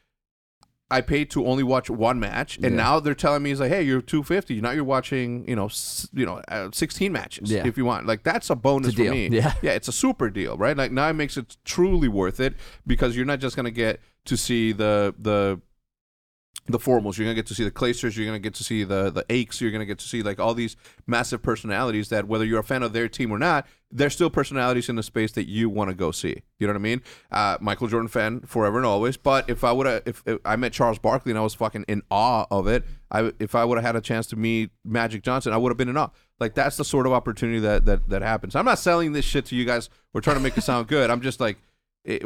[0.90, 2.82] I paid to only watch one match, and Yeah.
[2.82, 4.60] now they're telling me it's like, hey, you're two fifty.
[4.60, 7.66] Now you're watching, you know, s- you know, uh, sixteen matches Yeah.
[7.66, 8.06] if you want.
[8.06, 9.28] Like that's a bonus a for me.
[9.28, 9.52] Yeah.
[9.60, 10.76] yeah, it's a super deal, right?
[10.76, 12.54] Like now it makes it truly worth it
[12.86, 15.60] because you're not just gonna get to see the the
[16.68, 17.16] the Formals.
[17.16, 18.16] You're gonna get to see the Claysters.
[18.16, 19.60] You're gonna get to see the the Aches.
[19.60, 22.82] You're gonna get to see like all these massive personalities that whether you're a fan
[22.82, 25.94] of their team or not, they're still personalities in the space that you want to
[25.94, 26.42] go see.
[26.58, 27.02] You know what I mean?
[27.30, 29.16] Uh, Michael Jordan fan forever and always.
[29.16, 31.84] But if I would have, if, if I met Charles Barkley and I was fucking
[31.88, 35.22] in awe of it, I if I would have had a chance to meet Magic
[35.22, 36.10] Johnson, I would have been in awe.
[36.38, 38.54] Like that's the sort of opportunity that that that happens.
[38.54, 39.88] I'm not selling this shit to you guys.
[40.12, 41.10] We're trying to make it sound good.
[41.10, 41.58] I'm just like.
[42.04, 42.22] It,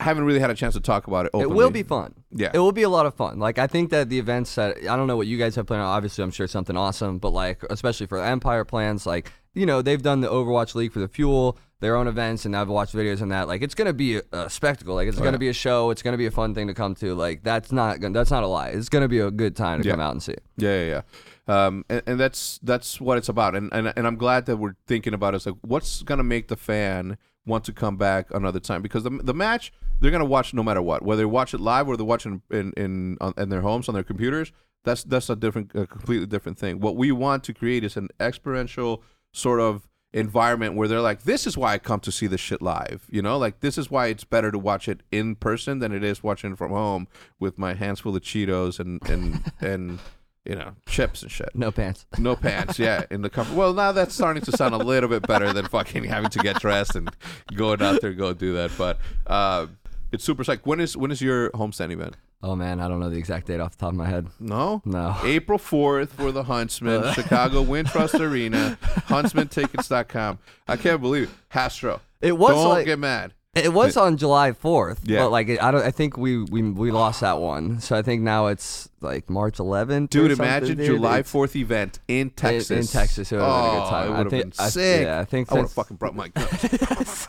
[0.00, 1.30] haven't really had a chance to talk about it.
[1.34, 2.14] It will be fun.
[2.32, 2.50] Yeah.
[2.52, 3.38] It will be a lot of fun.
[3.38, 5.82] Like I think that the events that I don't know what you guys have planned.
[5.82, 10.02] Obviously, I'm sure something awesome, but like especially for Empire plans, like you know they've
[10.02, 13.28] done the Overwatch League for the Fuel, their own events, and I've watched videos on
[13.28, 13.46] that.
[13.46, 14.96] Like it's gonna be a, a spectacle.
[14.96, 15.36] Like it's gonna yeah.
[15.36, 15.90] be a show.
[15.90, 17.14] It's gonna be a fun thing to come to.
[17.14, 18.70] Like that's not gonna, that's not a lie.
[18.70, 19.92] It's gonna be a good time to Yeah.
[19.92, 20.34] come out and see.
[20.56, 21.02] Yeah, yeah, yeah.
[21.46, 23.54] Um, and, and that's that's what it's about.
[23.54, 25.36] And, and and I'm glad that we're thinking about it.
[25.36, 27.16] It's like what's gonna make the fan
[27.46, 30.82] want to come back another time because the the match they're gonna watch no matter
[30.82, 33.88] what, whether they watch it live or they're watching in in on, in their homes
[33.88, 34.52] on their computers.
[34.84, 36.80] That's that's a different, a completely different thing.
[36.80, 41.46] What we want to create is an experiential sort of environment where they're like, this
[41.46, 43.06] is why I come to see this shit live.
[43.10, 46.04] You know, like this is why it's better to watch it in person than it
[46.04, 47.08] is watching from home
[47.40, 49.98] with my hands full of Cheetos and and and
[50.44, 51.50] you know chips and shit.
[51.54, 52.06] No pants.
[52.18, 53.54] No pants, yeah, in the comfort.
[53.54, 56.60] Well, now that's starting to sound a little bit better than fucking having to get
[56.60, 57.10] dressed and
[57.54, 58.70] going out there and go do that.
[58.76, 59.66] But uh,
[60.12, 60.60] it's super psyched.
[60.64, 62.16] When is when is your homestand event?
[62.42, 64.26] Oh man, I don't know the exact date off the top of my head.
[64.38, 65.16] No, No.
[65.24, 68.76] April fourth for the Huntsmen, Chicago Wintrust Arena,
[69.08, 70.38] HuntsmenTickets.com.
[70.68, 71.30] I can't believe it.
[71.54, 72.00] Hastr0.
[72.20, 73.32] It was Don't like get mad.
[73.54, 75.20] It was on July fourth, Yeah.
[75.20, 75.82] but like I don't.
[75.82, 79.58] I think we, we we lost that one, so I think now it's like March
[79.58, 80.10] 11th.
[80.10, 80.86] Dude, imagine dude.
[80.86, 82.70] July fourth event in in- Texas.
[82.92, 84.08] In, Texas, it would have been a good Oh, time.
[84.08, 85.06] It I would have think, been I- sick.
[85.06, 87.28] yeah, I think I would have fucking brought my guns.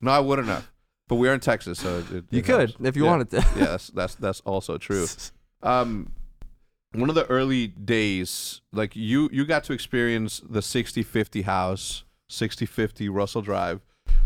[0.00, 0.68] no, I wouldn't have.
[1.08, 3.10] But we are in Texas, so it, it You could if you Yeah.
[3.10, 3.36] wanted to.
[3.56, 5.06] yeah, that's that's that's also true.
[5.62, 6.12] Um,
[6.94, 13.08] one of the early days, like you you got to experience the 60-50 house, 60-50
[13.12, 13.80] Russell Drive,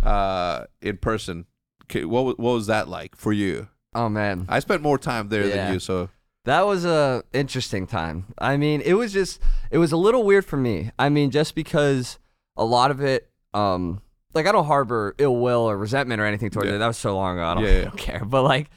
[0.07, 1.47] uh, in person.
[1.93, 3.69] What what was that like for you?
[3.95, 5.55] Oh man, I spent more time there Yeah.
[5.57, 6.09] than you, so
[6.45, 8.27] That was a interesting time.
[8.39, 9.41] I mean, it was just
[9.71, 10.91] it was a little weird for me.
[10.99, 12.19] I mean, just because
[12.57, 14.01] a lot of it um
[14.35, 16.77] like I don't harbor ill will or resentment or anything towards Yeah.
[16.77, 16.79] it.
[16.79, 17.47] That was so long ago.
[17.47, 17.79] I don't, Yeah, yeah.
[17.81, 18.25] I don't care.
[18.25, 18.69] But like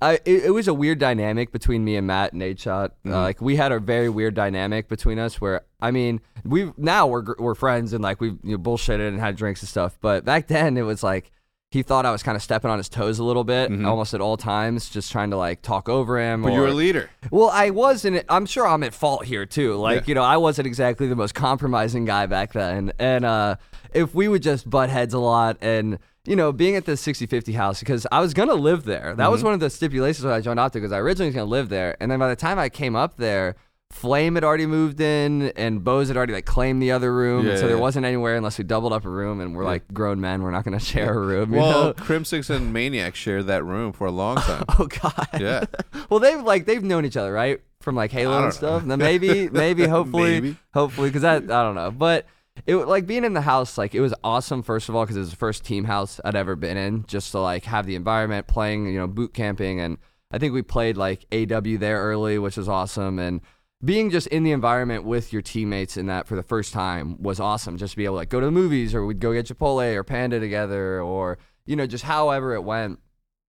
[0.00, 2.90] I it, it was a weird dynamic between me and Matt and Nadeshot.
[3.06, 7.06] Uh, like we had a very weird dynamic between us where I mean, we now
[7.06, 9.98] we're we're friends and like we've you know, bullshitted and had drinks and stuff.
[10.00, 11.30] But back then it was like
[11.70, 13.84] he thought I was kind of stepping on his toes a little bit, Mhm.
[13.84, 16.42] almost at all times, just trying to like talk over him.
[16.42, 17.10] but or, you're a leader.
[17.32, 18.24] well, I wasn't.
[18.28, 19.74] I'm sure I'm at fault here too.
[19.74, 20.04] Like, Yeah.
[20.06, 22.92] you know, I wasn't exactly the most compromising guy back then.
[23.00, 23.56] And uh,
[23.92, 27.52] if we would just butt heads a lot and, you know, being at the 6050
[27.52, 29.14] house, because I was going to live there.
[29.16, 29.44] That was Mm-hmm.
[29.46, 31.68] one of the stipulations when I joined OpTic, because I originally was going to live
[31.68, 31.96] there.
[32.00, 33.56] And then by the time I came up there,
[33.90, 37.44] Flame had already moved in and Bose had already like claimed the other room.
[37.44, 37.82] Yeah, and so there yeah.
[37.82, 40.42] wasn't anywhere unless we doubled up a room and we're like grown men.
[40.42, 41.52] We're not going to share a room.
[41.54, 41.92] you Well, know?
[41.94, 44.64] Crimsix and Maniac shared that room for a long time.
[44.80, 45.28] Oh God.
[45.38, 45.64] Yeah.
[46.10, 47.60] well, they've like they've known each other, right?
[47.82, 48.82] From like Halo and stuff.
[48.84, 50.56] Then maybe, maybe, hopefully, Maybe.
[50.72, 52.26] hopefully, because that I don't know, but
[52.66, 54.62] it like being in the house, like it was awesome.
[54.62, 57.32] First of all, because it was the first team house I'd ever been in, just
[57.32, 59.98] to like have the environment, playing, you know, boot camping, and
[60.30, 63.40] I think we played like AW there early, which was awesome, and
[63.84, 67.38] being just in the environment with your teammates in that for the first time was
[67.38, 67.76] awesome.
[67.76, 69.94] Just to be able to like go to the movies or we'd go get Chipotle
[69.94, 71.36] or Panda together or
[71.66, 72.98] you know just however it went.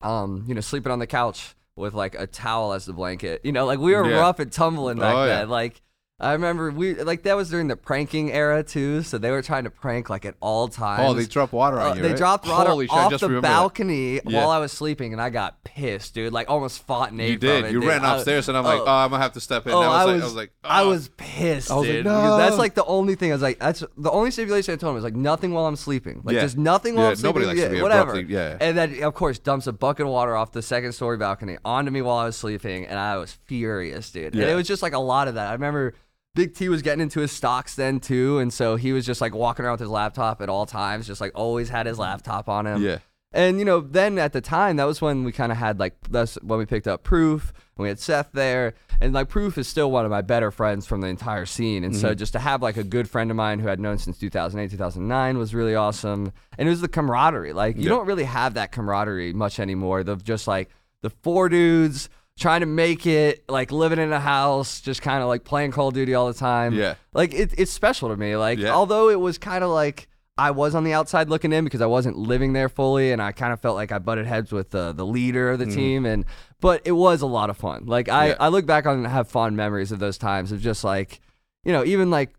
[0.02, 3.42] Um, you know, sleeping on the couch with like a towel as the blanket.
[3.44, 4.18] You know, like we were Yeah.
[4.20, 5.38] rough and tumbling back Oh, yeah.
[5.40, 5.50] then.
[5.50, 5.82] Like
[6.18, 9.02] I remember we like that was during the pranking era too.
[9.04, 11.02] So they were trying to prank like at all times.
[11.06, 12.02] Oh, they dropped water on Uh, you.
[12.04, 12.18] they right?
[12.18, 14.40] dropped water Holy off just the balcony Yeah.
[14.40, 16.32] while I was sleeping, and I got pissed, dude.
[16.32, 17.32] Like almost fought Nate.
[17.32, 17.66] You did.
[17.66, 17.90] it, You dude.
[17.90, 18.86] ran I- upstairs, and I'm like, oh.
[18.88, 19.74] oh, I'm gonna have to step in.
[19.74, 20.90] Oh, I was, I was like, I oh.
[20.90, 22.04] was pissed, I was like, dude.
[22.06, 23.32] because That's like the only thing.
[23.32, 25.76] I was like, that's the only stipulation I told him was like nothing while I'm
[25.76, 26.44] sleeping, like Yeah.
[26.44, 27.28] just nothing while Yeah, I'm sleeping.
[27.42, 28.12] nobody likes to yeah, be whatever.
[28.12, 28.56] abruptly- yeah.
[28.62, 31.92] And then of course dumps a bucket of water off the second story balcony onto
[31.92, 34.34] me while I was sleeping, and I was furious, dude.
[34.34, 35.50] And it was just like a lot of that.
[35.50, 35.94] I remember.
[36.36, 39.34] Big T was getting into his stocks then too, and so he was just like
[39.34, 42.68] walking around with his laptop at all times, just like always had his laptop on
[42.68, 42.84] him.
[42.84, 43.00] Yeah.
[43.32, 45.96] And you know, then at the time, that was when we kind of had like
[46.10, 49.68] that's when we picked up Proof, and we had Seth there, and like Proof is
[49.68, 52.02] still one of my better friends from the entire scene, and Mm-hmm.
[52.02, 54.72] so just to have like a good friend of mine who I'd known since 2008,
[54.72, 57.52] 2009 was really awesome, and it was the camaraderie.
[57.54, 57.90] Like you Yeah.
[57.90, 60.04] don't really have that camaraderie much anymore.
[60.04, 60.70] The just like
[61.02, 62.08] the four dudes
[62.40, 65.88] trying to make it, like living in a house, just kind of like playing Call
[65.90, 66.74] of Duty all the time.
[66.74, 66.96] Yeah.
[67.14, 68.36] like it, it's special to me.
[68.36, 68.74] Like Yeah.
[68.74, 70.08] although it was kind of like.
[70.38, 73.32] I was on the outside looking in because I wasn't living there fully, and I
[73.32, 75.74] kind of felt like I butted heads with the the leader of the mm.
[75.74, 76.26] team, and
[76.60, 77.86] but it was a lot of fun.
[77.86, 78.28] Like I.
[78.28, 78.36] Yeah.
[78.42, 81.22] I look back on and have fond memories of those times of just like,
[81.64, 82.34] you know, even like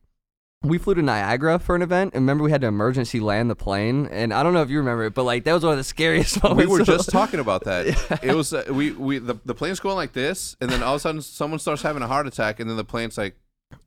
[0.62, 3.56] we flew to Niagara for an event, and remember we had to emergency land the
[3.56, 5.78] plane, and I don't know if you remember it, but like that was one of
[5.78, 6.70] the scariest moments.
[6.70, 7.86] We were just talking about that.
[8.22, 10.96] It was uh, we we the, the plane's going like this, and then all of
[10.96, 13.36] a sudden someone starts having a heart attack, and then the plane's like,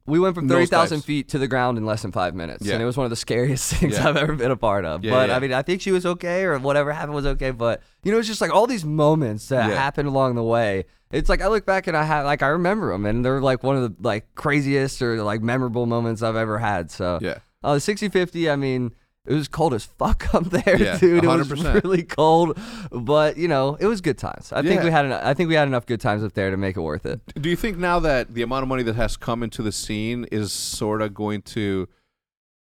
[0.05, 2.73] we went from thirty thousand feet to the ground in less than five minutes, Yeah.
[2.73, 4.09] and it was one of the scariest things Yeah.
[4.09, 5.03] I've ever been a part of.
[5.03, 5.29] Yeah, but.
[5.31, 7.51] I mean, I think she was okay, or whatever happened was okay.
[7.51, 10.85] But you know, it's just like all these moments that happened along the way.
[11.11, 13.63] It's like I look back and I have like I remember them, and they're like
[13.63, 16.91] one of the like craziest or like memorable moments I've ever had.
[16.91, 17.39] So Yeah.
[17.63, 18.91] uh, the 60 50, I mean,
[19.29, 21.23] it was cold as fuck up there, Yeah, dude.
[21.23, 21.83] It was 100%.
[21.83, 22.57] really cold,
[22.91, 24.51] but you know, it was good times.
[24.51, 26.75] I think we had, I think we had enough good times up there to make
[26.75, 27.21] it worth it.
[27.39, 30.25] Do you think now that the amount of money that has come into the scene
[30.31, 31.87] is sort of going to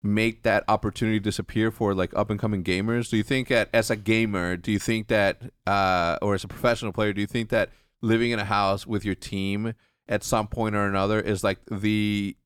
[0.03, 3.11] make that opportunity disappear for like up and coming gamers?
[3.11, 6.49] Do you think that as a gamer, do you think that uh or as a
[6.49, 7.71] professional player, do you think that
[8.03, 9.75] living in a house with your team
[10.09, 12.37] at some point or another is like the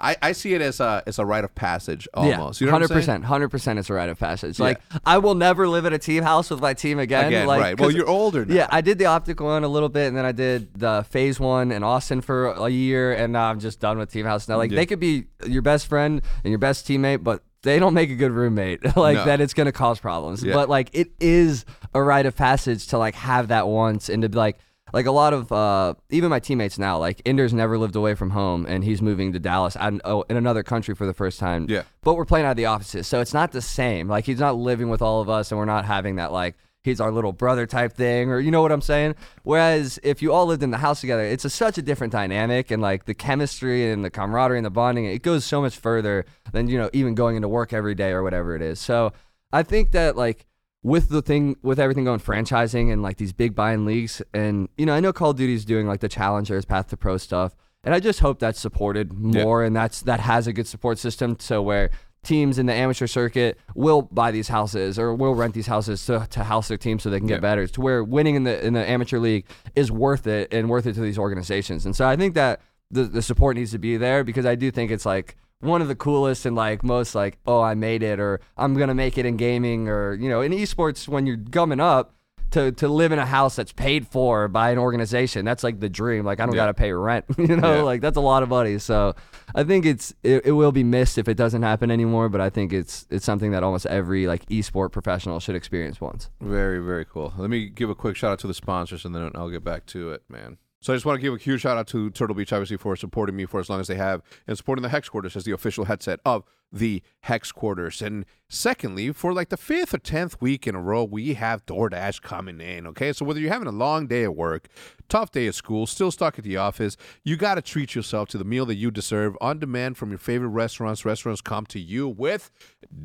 [0.00, 2.60] I, I see it as a as a rite of passage almost.
[2.60, 3.78] Yeah, you know what I'm hundred percent, hundred percent.
[3.80, 4.58] It's a rite of passage.
[4.60, 4.66] Yeah.
[4.66, 7.26] Like I will never live at a team house with my team again.
[7.26, 7.80] Again, like, right.
[7.80, 8.54] Well, you're older now.
[8.54, 11.40] Yeah, I did the OpTic one a little bit, and then I did the phase
[11.40, 14.46] one in Austin for a year, and now I'm just done with Team House.
[14.48, 14.76] Now, like Yeah.
[14.76, 18.14] they could be your best friend and your best teammate, but they don't make a
[18.14, 18.84] good roommate.
[18.96, 19.24] like No.
[19.24, 20.44] that, it's gonna cause problems.
[20.44, 20.54] Yeah.
[20.54, 24.28] But like it is a rite of passage to like have that once and to
[24.28, 24.58] be like.
[24.92, 28.30] Like a lot of uh, even my teammates now, like Ender's never lived away from
[28.30, 31.66] home, and he's moving to Dallas and, oh, in another country for the first time.
[31.68, 31.82] Yeah.
[32.02, 34.08] But we're playing out of the offices, so it's not the same.
[34.08, 37.00] Like he's not living with all of us, and we're not having that like he's
[37.00, 39.14] our little brother type thing, or you know what I'm saying.
[39.42, 42.70] Whereas if you all lived in the house together, it's a, such a different dynamic,
[42.70, 46.24] and like the chemistry and the camaraderie and the bonding, it goes so much further
[46.52, 48.80] than you know even going into work every day or whatever it is.
[48.80, 49.12] So
[49.52, 50.46] I think that like
[50.88, 54.86] with the thing with everything going franchising and like these big buying leagues and you
[54.86, 57.54] know I know Call of duty is doing like the challengers path to pro stuff
[57.84, 59.42] and I just hope that's supported Yeah.
[59.44, 61.90] more and that's that has a good support system so where
[62.24, 66.26] teams in the amateur circuit will buy these houses or will rent these houses to,
[66.30, 67.40] to house their team so they can get Yeah.
[67.40, 70.86] better to where winning in the in the amateur league is worth it and worth
[70.86, 72.60] it to these organizations and so I think that
[72.90, 75.88] the, the support needs to be there because I do think it's like one of
[75.88, 79.26] the coolest and like most like oh I made it or I'm gonna make it
[79.26, 82.14] in gaming or you know in esports when you're gumming up
[82.52, 85.88] to to live in a house that's paid for by an organization that's like the
[85.88, 86.62] dream like I don't Yeah.
[86.62, 87.82] gotta pay rent you know Yeah.
[87.82, 89.14] like that's a lot of money so
[89.54, 92.50] I think it's it, it will be missed if it doesn't happen anymore but I
[92.50, 97.04] think it's it's something that almost every like esport professional should experience once Very, very
[97.04, 97.34] cool.
[97.36, 99.84] Let me give a quick shout out to the sponsors and then I'll get back
[99.86, 100.58] to it, man.
[100.80, 102.94] So I just want to give a huge shout out to Turtle Beach, obviously, for
[102.94, 105.50] supporting me for as long as they have and supporting the Hex Quarters as the
[105.50, 108.00] official headset of the Hex Quarters.
[108.00, 112.22] And secondly, for like the fifth or tenth week in a row, we have DoorDash
[112.22, 112.86] coming in.
[112.86, 113.12] Okay.
[113.12, 114.68] So whether you're having a long day at work,
[115.08, 118.38] tough day at school, still stuck at the office, you got to treat yourself to
[118.38, 121.04] the meal that you deserve on demand from your favorite restaurants.
[121.04, 122.52] Restaurants come to you with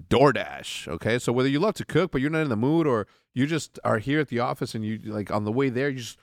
[0.09, 0.87] DoorDash.
[0.89, 1.17] Okay.
[1.17, 3.79] So whether you love to cook, but you're not in the mood, or you just
[3.83, 6.19] are here at the office and you like on the way there, you just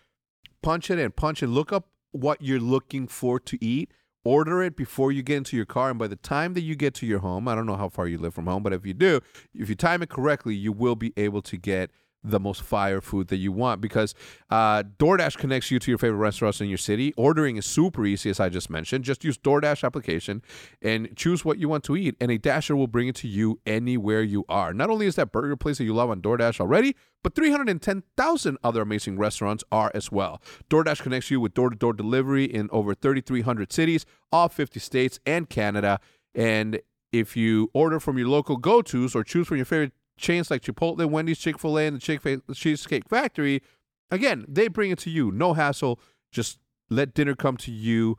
[0.63, 1.49] punch it and punch it.
[1.49, 3.93] Look up what you're looking for to eat.
[4.23, 6.93] Order it before you get into your car, and by the time that you get
[6.97, 8.93] to your home, I don't know how far you live from home, but if you
[8.93, 9.21] do,
[9.55, 11.91] if you time it correctly, you will be able to get
[12.23, 14.15] the most fire food that you want because
[14.51, 17.15] uh, DoorDash connects you to your favorite restaurants in your city.
[17.17, 19.05] Ordering is super easy, as I just mentioned.
[19.05, 20.43] Just use DoorDash application
[20.83, 23.61] and choose what you want to eat, and a Dasher will bring it to you
[23.67, 24.75] anywhere you are.
[24.75, 28.83] Not only is that burger place that you love on DoorDash already, but 310,000 other
[28.83, 30.41] amazing restaurants are as well.
[30.71, 36.01] DoorDash connects you with door-to-door delivery in over 3,300 cities, all 50 states, and Canada.
[36.35, 36.81] And
[37.13, 41.05] if you order from your local go-tos or choose from your favorite chains like Chipotle,
[41.07, 42.21] Wendy's, Chick-fil-A, and the Chick
[42.55, 43.63] Cheesecake Factory,
[44.11, 45.33] again, they bring it to you.
[45.33, 45.99] No hassle.
[46.31, 46.59] Just
[46.89, 48.19] let dinner come to you.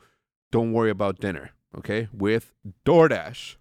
[0.52, 2.10] Don't worry about dinner, okay?
[2.12, 2.54] With
[2.86, 3.56] DoorDash.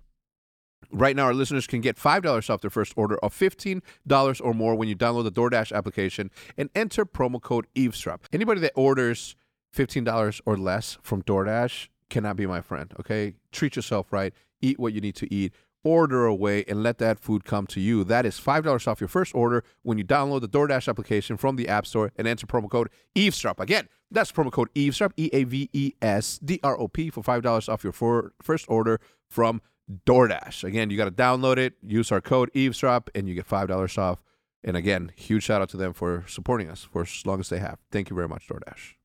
[0.92, 4.74] Right now, our listeners can get $5 off their first order of $15 or more
[4.74, 8.26] when you download the DoorDash application and enter promo code eavesdrop.
[8.32, 9.36] Anybody that orders
[9.76, 13.34] $15 or less from DoorDash cannot be my friend, okay?
[13.52, 17.44] Treat yourself right, eat what you need to eat, order away, and let that food
[17.44, 18.04] come to you.
[18.04, 21.68] That is $5 off your first order when you download the DoorDash application from the
[21.68, 23.60] App Store and enter promo code eavesdrop.
[23.60, 27.22] Again, that's promo code eavesdrop, E A V E S D R O P, for
[27.22, 29.62] $5 off your for- first order from
[30.06, 30.64] DoorDash.
[30.64, 34.22] Again, you got to download it, use our code eavesdrop, and you get $5 off.
[34.62, 37.58] And again, huge shout out to them for supporting us for as long as they
[37.58, 37.78] have.
[37.90, 38.99] Thank you very much, DoorDash.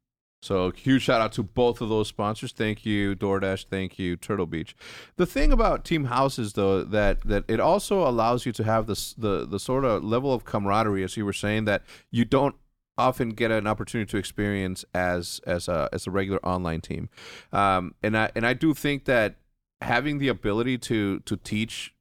[0.46, 2.52] So huge shout out to both of those sponsors.
[2.52, 3.66] Thank you, DoorDash.
[3.68, 4.76] Thank you, Turtle Beach.
[5.16, 9.14] The thing about team houses, though, that that it also allows you to have this
[9.14, 11.82] the the sort of level of camaraderie, as you were saying, that
[12.12, 12.56] you don't
[12.96, 17.10] often get an opportunity to experience as as a as a regular online team.
[17.52, 19.38] Um, and I and I do think that
[19.82, 21.95] having the ability to to teach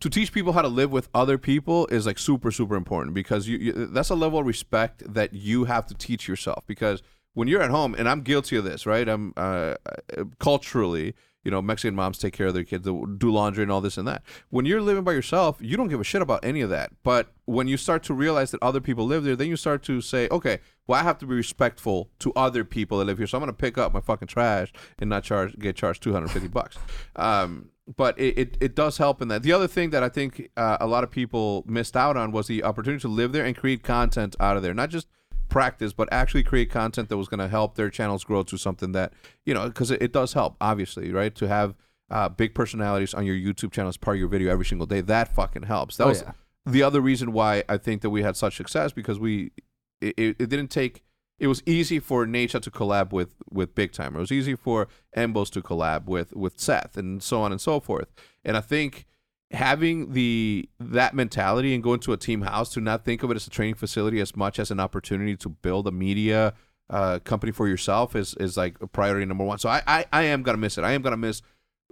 [0.00, 3.48] to teach people how to live with other people is like super super important because
[3.48, 7.02] you, you that's a level of respect that you have to teach yourself because
[7.38, 9.08] when you're at home, and I'm guilty of this, right?
[9.08, 13.62] I'm uh, uh, culturally, you know, Mexican moms take care of their kids, do laundry
[13.62, 14.22] and all this and that.
[14.50, 16.90] When you're living by yourself, you don't give a shit about any of that.
[17.04, 20.00] But when you start to realize that other people live there, then you start to
[20.00, 23.38] say, okay, well, I have to be respectful to other people that live here, so
[23.38, 26.76] I'm going to pick up my fucking trash and not charge get charged 250 bucks.
[27.14, 29.42] Um, but it, it, it does help in that.
[29.42, 32.46] The other thing that I think uh, a lot of people missed out on was
[32.46, 35.08] the opportunity to live there and create content out of there, not just
[35.48, 38.92] practice, but actually create content that was going to help their channels grow to something
[38.92, 39.12] that
[39.46, 41.34] you know, because it, it does help, obviously, right?
[41.36, 41.74] To have
[42.10, 45.00] uh, big personalities on your YouTube channel as part of your video every single day,
[45.00, 45.96] that fucking helps.
[45.96, 46.32] That Oh, was yeah.
[46.66, 49.52] the other reason why I think that we had such success because we
[50.00, 51.02] it, it, it didn't take
[51.38, 54.16] it was easy for Nature to collab with with Big Time.
[54.16, 57.80] It was easy for MBoZe to collab with with Seth and so on and so
[57.80, 58.08] forth.
[58.44, 59.06] And I think
[59.50, 63.36] having the that mentality and going to a team house to not think of it
[63.36, 66.54] as a training facility as much as an opportunity to build a media
[66.90, 69.58] uh, company for yourself is is like a priority number one.
[69.58, 70.84] So I, I I am gonna miss it.
[70.84, 71.42] I am gonna miss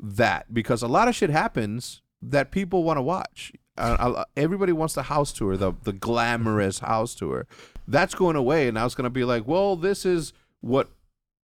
[0.02, 3.52] that because a lot of shit happens that people want to watch.
[3.78, 7.46] Uh, everybody wants the house tour, the the glamorous house tour.
[7.88, 10.88] That's going away, and now it's going to be like, well, this is what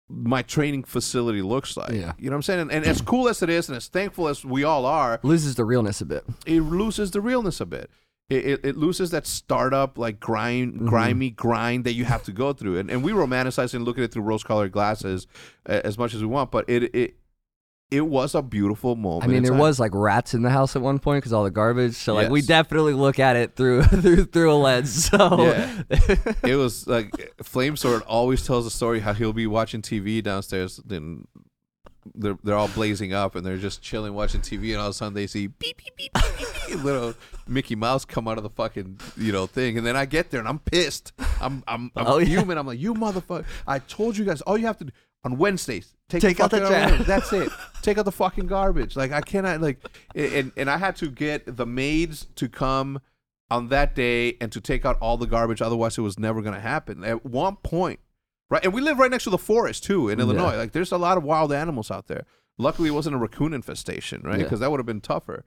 [0.09, 1.91] my training facility looks like.
[1.91, 2.13] Yeah.
[2.17, 2.59] You know what I'm saying?
[2.61, 5.55] And, and as cool as it is, and as thankful as we all are, Loses
[5.55, 6.23] the realness a bit.
[6.45, 7.89] it loses the realness a bit.
[8.29, 12.53] It, it, it loses that startup like grind, grimy grind that you have to go
[12.53, 15.27] through, and and we romanticize and look at it through rose-colored glasses
[15.67, 17.15] uh, as much as we want, but it it
[17.93, 19.23] it was a beautiful moment.
[19.23, 21.51] I mean, there was like rats in the house at one point because all the
[21.51, 21.93] garbage.
[21.95, 25.09] So like, we definitely look at it through through through a lens.
[25.09, 25.83] So Yeah.
[26.43, 27.11] it was like
[27.43, 31.27] Flame Sword always tells a story how he'll be watching TV downstairs, then
[32.15, 34.93] they're they're all blazing up and they're just chilling watching TV, and all of a
[34.93, 37.13] sudden they see beep beep beep beep, beep, beep little
[37.47, 40.39] Mickey Mouse come out of the fucking you know thing, and then I get there
[40.39, 41.13] and I'm pissed.
[41.39, 42.25] I'm I'm I'm Oh, yeah.
[42.25, 42.57] human.
[42.57, 43.45] I'm like you motherfucker.
[43.67, 44.91] I told you guys all you have to do
[45.23, 46.89] on Wednesdays take, Take out the trash.
[46.89, 47.07] garbage.
[47.07, 47.49] That's it.
[47.81, 48.95] Take out the fucking garbage.
[48.95, 49.79] Like I cannot like,
[50.15, 52.99] and and I had to get the maids to come
[53.49, 55.61] on that day and to take out all the garbage.
[55.61, 57.03] Otherwise, it was never going to happen.
[57.03, 57.99] At one point,
[58.49, 58.63] right?
[58.63, 60.57] And we live right next to the forest too in Illinois.
[60.57, 62.25] Like there's a lot of wild animals out there.
[62.57, 64.37] Luckily, it wasn't a raccoon infestation, right?
[64.37, 64.43] Yeah.
[64.43, 65.43] Because that would have been tougher.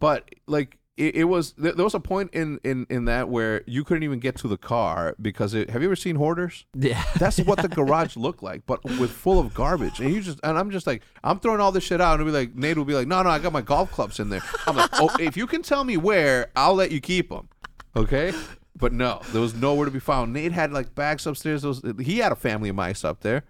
[0.00, 3.62] But like it, it was, there, there was a point in in in that where
[3.66, 5.70] you couldn't even get to the car because it.
[5.70, 6.66] Have you ever seen hoarders?
[6.74, 10.00] yeah, That's what the garage looked like, but with full of garbage.
[10.00, 12.32] And you just and I'm just like, I'm throwing all this shit out, and it'll
[12.32, 14.42] be like Nate will be like, no, no, I got my golf clubs in there.
[14.66, 17.48] I'm like, oh, if you can tell me where, I'll let you keep them,
[17.94, 18.32] okay?
[18.76, 20.32] But no, there was nowhere to be found.
[20.32, 21.62] Nate had like bags upstairs.
[21.62, 23.44] Those he had a family of mice up there.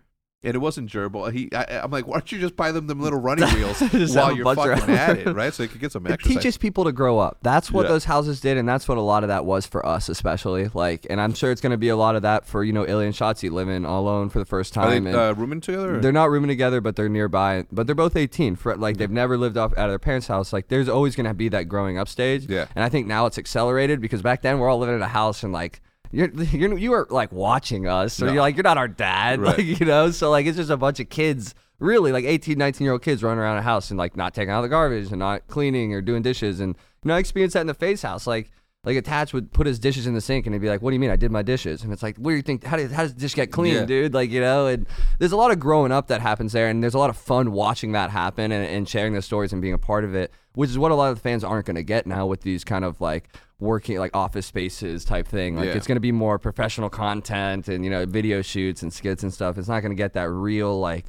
[0.45, 1.33] And it wasn't gerbil.
[1.33, 3.81] He, I, I'm like, why don't you just buy them them little running wheels
[4.15, 5.53] while you're fucking at it, right?
[5.53, 6.37] So you could get some it exercise.
[6.37, 7.39] teaches people to grow up.
[7.43, 7.89] That's what Yeah.
[7.89, 10.69] those houses did, and that's what a lot of that was for us, especially.
[10.73, 12.85] Like, and I'm sure it's going to be a lot of that for you know
[12.85, 15.05] iLLeY and Shotzzy living all alone for the first Are time.
[15.05, 15.97] they and uh, rooming together?
[15.97, 17.67] or- They're not rooming together, but they're nearby.
[17.73, 18.55] But they're both 18.
[18.55, 20.53] For like they've never lived off out of their parents' house.
[20.53, 22.47] Like there's always gonna be that growing up stage.
[22.49, 22.67] Yeah.
[22.77, 25.43] And I think now it's accelerated because back then we're all living in a house
[25.43, 25.81] and like
[26.13, 28.33] you're you're you are like watching us, or No.
[28.33, 29.59] you're like you're not our dad, Right.
[29.59, 30.11] like you know.
[30.11, 33.23] So like it's just a bunch of kids, really like 18, 19 year old kids
[33.23, 36.01] running around a house and like not taking out the garbage and not cleaning or
[36.01, 36.61] doing dishes.
[36.61, 38.51] And you know I experienced that in the FaZe house, like.
[38.85, 40.95] Like Attach would put his dishes in the sink and he'd be like, "What do
[40.95, 42.63] you mean I did my dishes?" And it's like, "What do you think?
[42.65, 43.85] How did how does dish get clean, Yeah.
[43.85, 44.87] dude?" Like you know, and
[45.19, 47.51] there's a lot of growing up that happens there, and there's a lot of fun
[47.51, 50.71] watching that happen and, and sharing those stories and being a part of it, which
[50.71, 52.85] is what a lot of the fans aren't going to get now with these kind
[52.85, 55.57] of like working like office spaces type thing.
[55.57, 55.73] Like Yeah.
[55.75, 59.35] it's going to be more professional content and you know video shoots and skits and
[59.35, 59.59] stuff.
[59.59, 61.07] It's not going to get that real like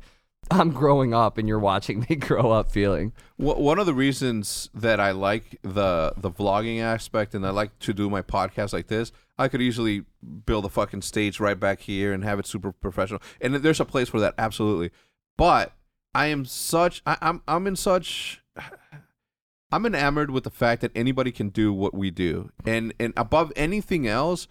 [0.52, 3.14] I'm growing up and you're watching me grow up feeling.
[3.38, 7.94] One of the reasons that I like the the vlogging aspect and I like to
[7.94, 10.06] do my podcast like this, I could easily
[10.46, 13.22] build a fucking stage right back here and have it super professional.
[13.40, 14.92] And there's a place for that, absolutely.
[15.38, 15.74] But
[16.14, 18.42] I am such I, I'm I'm in such
[19.72, 23.54] I'm enamored with the fact that anybody can do what we do, and and above
[23.56, 24.48] anything else,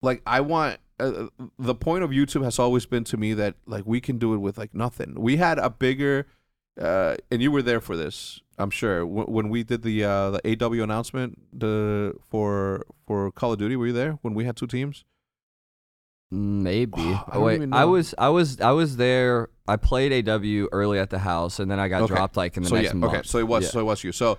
[0.00, 0.78] like I want.
[1.00, 1.26] Uh,
[1.58, 4.38] the point of YouTube has always been to me that like we can do it
[4.38, 5.14] with like nothing.
[5.18, 6.26] We had a bigger,
[6.80, 9.00] uh, and you were there for this, I'm sure.
[9.00, 13.74] W- when we did the uh, the AW announcement the for for Call of Duty,
[13.76, 15.04] were you there when we had two teams?
[16.30, 17.00] Maybe.
[17.02, 19.48] I Oh, wait, I was I was I was there.
[19.68, 22.14] I played AW early at the house, and then I got Okay.
[22.14, 23.12] dropped like in the so next yeah, month.
[23.14, 23.22] okay.
[23.24, 23.70] So it was Yeah.
[23.70, 24.12] so it was you.
[24.12, 24.38] So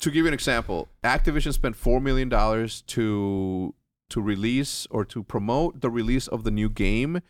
[0.00, 3.74] to give you an example, Activision spent four million dollars to
[4.10, 7.20] to release or to promote the release of the new game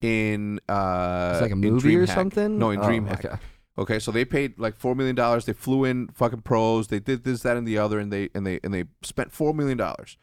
[0.00, 2.58] in uh It's like a movie or something.
[2.58, 3.24] No, in Oh, DreamHack.
[3.24, 3.36] Okay.
[3.76, 5.46] Okay, so they paid like four million dollars.
[5.46, 6.88] They flew in fucking pros.
[6.88, 9.52] They did this, that, and the other, and they and they and they spent four
[9.52, 10.16] million dollars.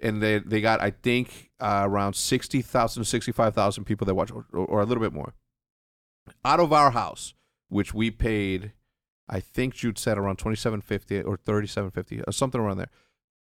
[0.00, 4.80] and they they got I think uh, around 60,000 65,000 people that watch or, or
[4.80, 5.34] a little bit more.
[6.44, 7.34] Out of our house,
[7.68, 8.72] which we paid
[9.28, 12.90] I think Jude said around 2750 or 3750 or uh, something around there.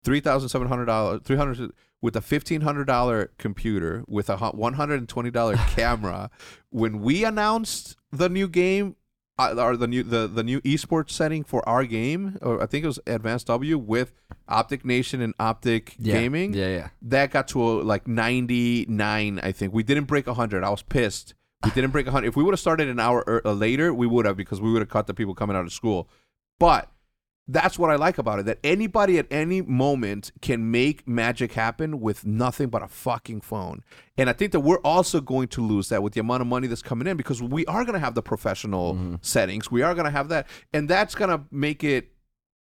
[0.03, 1.71] $3,700 300
[2.01, 6.29] with a $1500 computer with a $120 camera.
[6.69, 8.95] When we announced the new game
[9.39, 12.83] uh, or the new the, the new esports setting for our game or I think
[12.83, 14.13] it was Advanced W with
[14.49, 16.13] OpTic Nation and OpTic Yeah.
[16.19, 16.87] Gaming Yeah, yeah.
[17.03, 19.73] that got to a, like 99 i think.
[19.73, 21.33] We didn't break 100 i was pissed.
[21.63, 24.25] We didn't break 100 if we would have started an hour uh, later we would
[24.25, 26.09] have because we would have caught the people coming out of school.
[26.59, 26.89] But
[27.47, 31.99] that's what i like about it that anybody at any moment can make magic happen
[31.99, 33.83] with nothing but a fucking phone
[34.17, 36.67] and i think that we're also going to lose that with the amount of money
[36.67, 39.15] that's coming in because we are going to have the professional mm-hmm.
[39.21, 42.11] settings we are going to have that and that's going to make it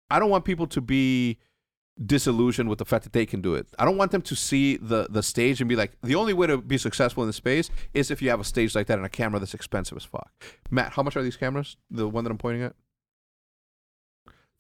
[0.10, 1.38] i don't want people to be
[2.04, 3.68] disillusioned with the fact that they can do it.
[3.78, 6.48] I don't want them to see the the stage and be like, the only way
[6.48, 9.06] to be successful in the space is if you have a stage like that and
[9.06, 10.32] a camera that's expensive as fuck.
[10.72, 11.78] Matt, how much are these cameras?
[11.92, 12.76] The one that I'm pointing at?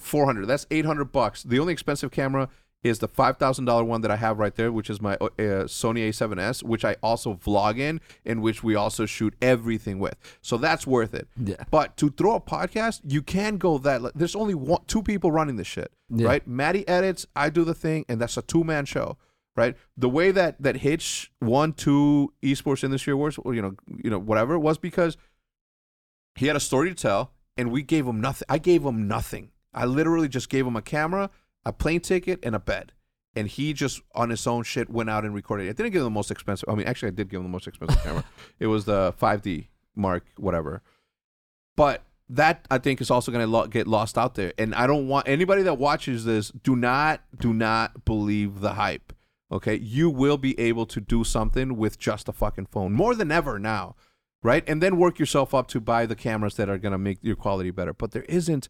[0.04, 0.46] 400.
[0.46, 1.44] That's 800 bucks.
[1.44, 2.50] The only expensive camera
[2.84, 5.28] is the $5,000 one that I have right there, which is my uh,
[5.68, 10.16] Sony A7S, which I also vlog in, in which we also shoot everything with.
[10.42, 11.30] So that's worth it.
[11.42, 11.64] Yeah.
[11.72, 14.12] But to throw a podcast, you can go that.
[14.16, 16.28] There's only one, two people running this shit, Yeah.
[16.28, 16.46] right?
[16.46, 19.18] Maddie edits, I do the thing, and that's a two man show,
[19.56, 19.78] right?
[19.96, 24.20] The way that that Hitch won two esports industry awards, or you know, you know,
[24.20, 25.16] whatever, was because
[26.36, 28.46] he had a story to tell, and we gave him nothing.
[28.50, 29.52] I gave him nothing.
[29.74, 31.30] I literally just gave him a camera,
[31.66, 32.92] a plane ticket, and a bed.
[33.36, 35.66] And he just on his own shit went out and recorded.
[35.66, 35.70] it.
[35.70, 36.70] I didn't give him the most expensive.
[36.70, 38.24] I mean, actually, I did give him the most expensive camera.
[38.60, 40.82] It was the 5D Mark, whatever.
[41.76, 44.54] But that I think is also going to lo- get lost out there.
[44.58, 49.14] And I don't want anybody that watches this do not do not believe the hype.
[49.52, 53.32] Okay, you will be able to do something with just a fucking phone more than
[53.32, 53.96] ever now,
[54.42, 54.64] right?
[54.68, 57.36] And then work yourself up to buy the cameras that are going to make your
[57.36, 57.94] quality better.
[57.94, 58.68] But there isn't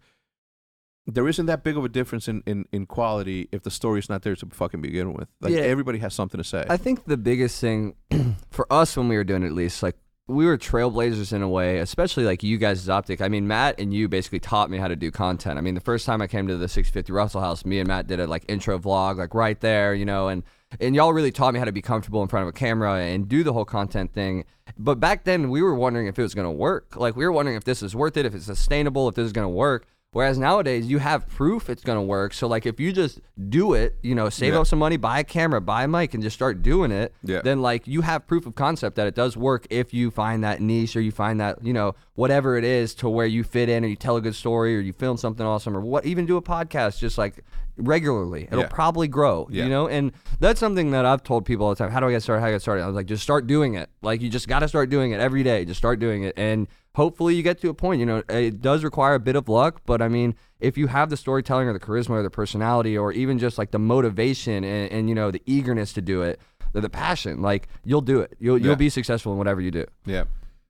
[1.06, 4.22] there isn't that big of a difference in, in, in quality if the story's not
[4.22, 5.28] there to fucking begin with.
[5.42, 5.60] Like Yeah.
[5.62, 6.66] everybody has something to say.
[6.70, 7.96] I think the biggest thing
[8.52, 9.98] for us when we were doing it, at least, like
[10.28, 13.20] we were trailblazers in a way, especially like you guys' OpTic.
[13.20, 15.58] I mean, Matt and you basically taught me how to do content.
[15.58, 18.08] I mean, the first time I came to the 650 Russell House, me and Matt
[18.08, 20.44] did a like intro vlog, like right there, you know, and
[20.80, 23.28] and y'all really taught me how to be comfortable in front of a camera and
[23.28, 24.46] do the whole content thing.
[24.78, 26.96] But back then, we were wondering if it was going to work.
[26.96, 29.34] Like we were wondering if this is worth it, if it's sustainable, if this is
[29.34, 29.86] going to work.
[30.14, 32.34] Whereas nowadays, you have proof it's going to work.
[32.34, 34.62] So like if you just do it, you know, save Yeah.
[34.62, 37.42] up some money, buy a camera, buy a mic, and just start doing it Yeah.
[37.42, 40.62] then like you have proof of concept that it does work if you find that
[40.62, 43.84] niche or you find that you know whatever it is to where you fit in
[43.84, 46.38] or you tell a good story or you film something awesome or what even do
[46.38, 47.44] a podcast just like
[47.78, 48.68] regularly it'll Yeah.
[48.68, 49.64] probably grow Yeah.
[49.64, 52.12] you know and that's something that i've told people all the time how do i
[52.12, 54.22] get started how do i get started i was like just start doing it like
[54.22, 57.36] you just got to start doing it every day just start doing it and hopefully
[57.36, 60.02] you get to a point you know it does require a bit of luck but
[60.02, 63.40] i mean if you have the storytelling or the charisma or the personality or even
[63.40, 66.40] just like the motivation and, and you know the eagerness to do it
[66.74, 68.68] the, the passion like you'll do it you'll, Yeah.
[68.68, 70.26] you'll be successful in whatever you do Yeah.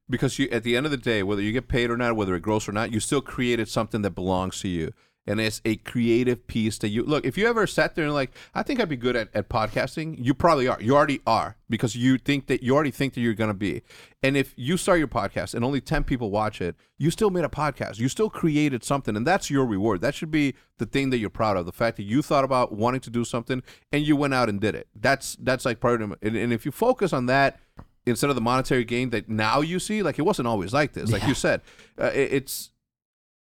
[0.10, 2.36] Because you at the end of the day, whether you get paid or not, whether
[2.36, 4.92] it grows or not, you still created something that belongs to you.
[5.26, 7.26] And it's a creative piece that you look.
[7.26, 10.16] If you ever sat there and like, I think I'd be good at, at podcasting,
[10.20, 10.82] you probably are.
[10.82, 13.84] You already are because you think that you already think that you're gonna be.
[14.22, 17.46] And if you start your podcast and only ten people watch it, you still made
[17.46, 18.00] a podcast.
[18.00, 20.02] You still created something, and that's your reward.
[20.02, 21.66] That should be the thing that you're proud of.
[21.66, 23.64] The fact that you thought about wanting to do something
[23.94, 24.88] and you went out and did it.
[24.94, 26.20] That's that's like part of it.
[26.22, 27.60] And, and if you focus on that
[28.06, 31.10] instead of the monetary gain that now you see like it wasn't always like this
[31.10, 31.62] like you said
[31.98, 32.72] uh, it- it's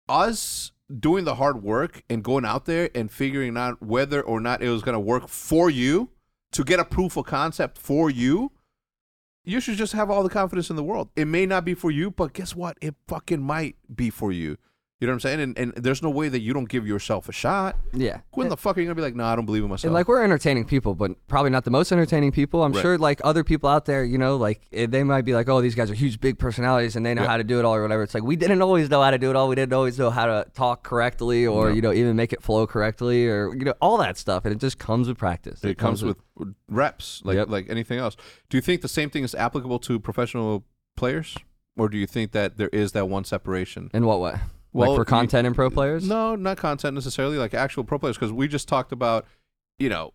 [0.08, 4.62] us doing the hard work and going out there and figuring out whether or not
[4.62, 6.10] it was going to work for you
[6.52, 8.52] to get a proof of concept for you
[9.44, 11.08] you should just have all the confidence in the world.
[11.16, 12.78] It may not be for you but guess what?
[12.80, 14.56] It fucking might be for you
[15.02, 17.28] you know what i'm saying and, and there's no way that you don't give yourself
[17.28, 19.64] a shot yeah when the fuck are you gonna be like no i don't believe
[19.64, 22.62] in myself And like we're entertaining people, but probably not the most entertaining people.
[22.62, 22.80] I'm Right.
[22.82, 25.60] sure like other people out there, you know, like eh, they might be like, oh,
[25.60, 27.28] these guys are huge, big personalities, and they know Yeah.
[27.28, 28.02] how to do it all or whatever.
[28.04, 29.48] It's like we didn't always know how to do it all.
[29.48, 31.74] We didn't always know how to talk correctly, or No.
[31.74, 34.44] you know, even make it flow correctly, or you know, all that stuff.
[34.44, 35.64] And it just comes with practice.
[35.64, 36.16] It, comes, with
[36.68, 37.48] reps, like Yep.
[37.48, 38.16] like anything else.
[38.48, 40.64] Do you think the same thing is applicable to professional
[40.96, 41.36] players,
[41.76, 43.90] or do you think that there is that one separation?
[43.92, 44.36] in what way?
[44.72, 46.08] Well, like for content and pro players.
[46.08, 49.26] No, not content necessarily, like actual pro players, because we just talked about,
[49.78, 50.12] you know,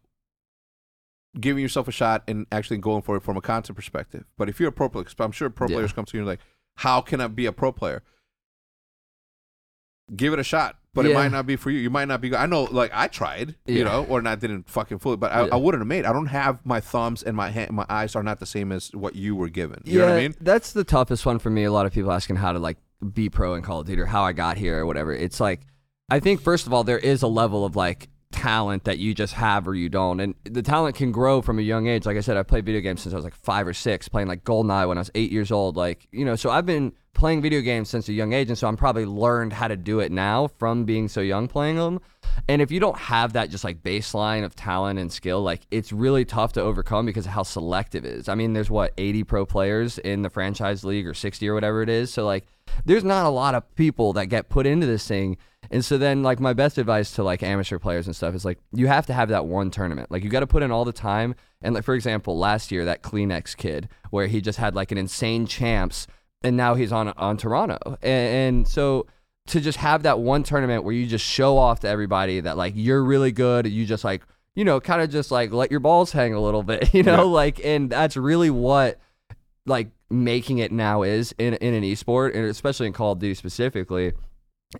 [1.40, 4.26] giving yourself a shot and actually going for it from a content perspective.
[4.38, 5.76] But if you're a pro player, I'm sure pro Yeah.
[5.76, 6.40] players come to you and like,
[6.78, 8.02] how can I be a pro player?
[10.16, 10.78] Give it a shot.
[10.94, 11.78] but it might not be for you.
[11.78, 12.36] You might not be.
[12.36, 15.50] I know, like I tried, you know, or not didn't fucking fully, but I, Yeah.
[15.54, 16.06] I wouldn't have made.
[16.06, 18.90] I don't have my thumbs and my hand, my eyes are not the same as
[18.96, 19.80] what you were given.
[19.86, 20.36] You know what I mean?
[20.42, 21.66] That's the toughest one for me.
[21.66, 22.78] A lot of people asking how to like
[23.14, 25.14] be pro in Call of Duty or how I got here or whatever.
[25.14, 25.62] It's like
[26.10, 29.34] I think first of all there is a level of like talent that you just
[29.34, 32.06] have or you don't, and the talent can grow from a young age.
[32.06, 34.28] Like I said, I played video games since I was like five or six, playing
[34.28, 35.76] like GoldenEye when I was eight years old.
[35.76, 38.68] Like you know, so I've been playing video games since a young age, and so
[38.68, 42.00] I'm probably learned how to do it now from being so young playing them.
[42.48, 45.92] And if you don't have that just like baseline of talent and skill, like it's
[45.92, 48.30] really tough to overcome because of how selective it is.
[48.30, 51.82] I mean, there's what 80 pro players in the franchise league or 60 or whatever
[51.82, 52.14] it is.
[52.14, 52.46] So like
[52.86, 55.38] there's not a lot of people that get put into this thing.
[55.72, 58.60] And so then like my best advice to like amateur players and stuff is like
[58.72, 60.12] you have to have that one tournament.
[60.12, 61.36] Like you got to put in all the time.
[61.62, 64.98] And like for example, last year that CleanX kid where he just had like an
[64.98, 66.08] insane champs
[66.44, 67.98] and now he's on on Toronto.
[68.02, 69.08] And, and so
[69.48, 72.74] to just have that one tournament where you just show off to everybody that like
[72.76, 74.24] you're really good, you just like
[74.56, 77.18] you know kind of just like let your balls hang a little bit, you know,
[77.18, 77.22] Yeah.
[77.22, 79.00] like and that's really what
[79.66, 83.34] like making it now is in in an esport and especially in Call of Duty
[83.34, 84.14] specifically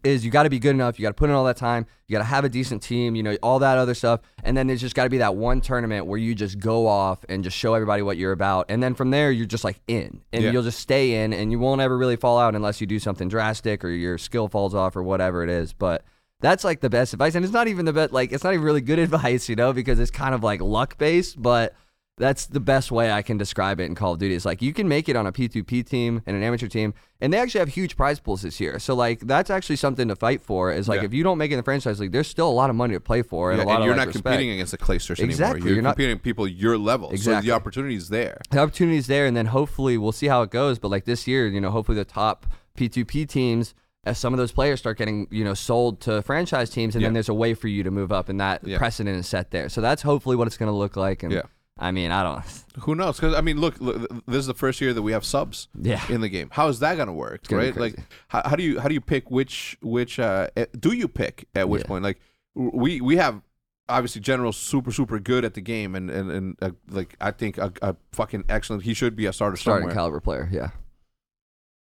[0.04, 1.00] is you got to be good enough.
[1.00, 1.86] You got to put in all that time.
[2.08, 3.16] You got to have a decent team.
[3.16, 5.62] You know all that other stuff, and then there's just got to be that one
[5.62, 8.94] tournament where you just go off and just show everybody what you're about, and then
[8.96, 10.52] from there you're just like in, and Yeah.
[10.52, 13.30] you'll just stay in, and you won't ever really fall out unless you do something
[13.30, 15.74] drastic or your skill falls off or whatever it is.
[15.74, 16.04] But
[16.42, 18.12] that's like the best advice, and it's not even the best.
[18.12, 20.98] Like it's not even really good advice, you know, because it's kind of like luck
[20.98, 21.74] based, but.
[22.20, 24.34] That's the best way I can describe it in Call of Duty.
[24.34, 27.32] Is like you can make it on a P2P team and an amateur team, and
[27.32, 28.80] they actually have huge prize pools this year.
[28.80, 30.72] So like that's actually something to fight for.
[30.72, 31.06] Is like Yeah.
[31.06, 32.96] if you don't make it in the franchise league, there's still a lot of money
[32.96, 34.24] to play for and Yeah, a lot and of you're like, not respect.
[34.26, 35.68] competing against the Claysters Exactly, anymore.
[35.68, 37.10] You're, you're not- competing with people your level.
[37.10, 37.50] So Exactly.
[37.52, 38.40] the opportunity is there.
[38.50, 40.80] the opportunity's there, and then hopefully we'll see how it goes.
[40.80, 43.76] But like this year, you know, hopefully the top P2P teams,
[44.06, 47.08] as some of those players start getting you know sold to franchise teams, and Yeah.
[47.10, 48.80] then there's a way for you to move up, and that Yeah.
[48.80, 49.70] precedent is set there.
[49.70, 51.22] So that's hopefully what it's going to look like.
[51.22, 51.42] And Yeah.
[51.80, 52.44] I mean, I don't.
[52.82, 53.18] Who knows?
[53.18, 56.02] Because I mean, look, look, this is the first year that we have subs Yeah.
[56.10, 56.50] in the game.
[56.52, 57.48] How is that going to work?
[57.48, 57.76] gonna right?
[57.78, 57.96] Like,
[58.30, 61.48] how, how do you how do you pick which which uh eh, do you pick
[61.56, 61.88] at which Yeah.
[61.88, 62.04] point?
[62.04, 62.20] Like,
[62.56, 63.42] we we have
[63.90, 67.58] obviously general super super good at the game and and and uh, like I think
[67.58, 68.84] a, a fucking excellent.
[68.84, 69.96] He should be a starter Starting somewhere.
[69.96, 70.70] caliber player, yeah.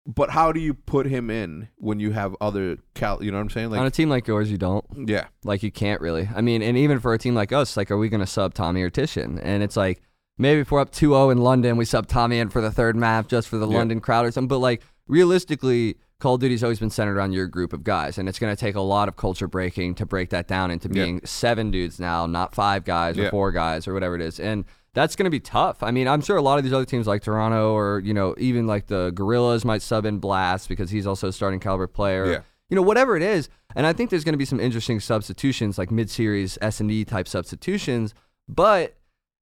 [0.06, 3.24] But how do you put him in when you have other cal?
[3.24, 3.74] You know what I'm saying?
[3.74, 4.86] On a team like yours, you don't.
[5.08, 6.30] yeah, Like you can't really.
[6.36, 8.54] I mean, and even for a team like us, like are we going to sub
[8.54, 9.40] Tommy or Tishan?
[9.42, 10.02] And it's like
[10.38, 13.28] maybe if we're up 2-0 in London, we sub Tommy in for the third map
[13.28, 13.78] just for the Yeah.
[13.78, 14.48] London crowd or something.
[14.50, 18.30] But like realistically, Call of Duty's always been centered on your group of guys, and
[18.30, 21.04] it's going to take a lot of culture breaking to break that down into Yeah.
[21.04, 23.30] being seven dudes now, not five guys or Yeah.
[23.30, 24.40] four guys or whatever it is.
[24.40, 24.64] And
[24.94, 25.82] that's going to be tough.
[25.84, 28.36] I mean, I'm sure a lot of these other teams like Toronto or you know
[28.38, 32.26] even like the Guerrillas might sub in Blast because he's also a starting caliber player
[32.32, 32.40] Yeah.
[32.70, 33.50] you know, whatever it is.
[33.76, 37.04] And I think there's going to be some interesting substitutions, like mid-series S and D
[37.06, 38.14] type substitutions.
[38.48, 38.96] But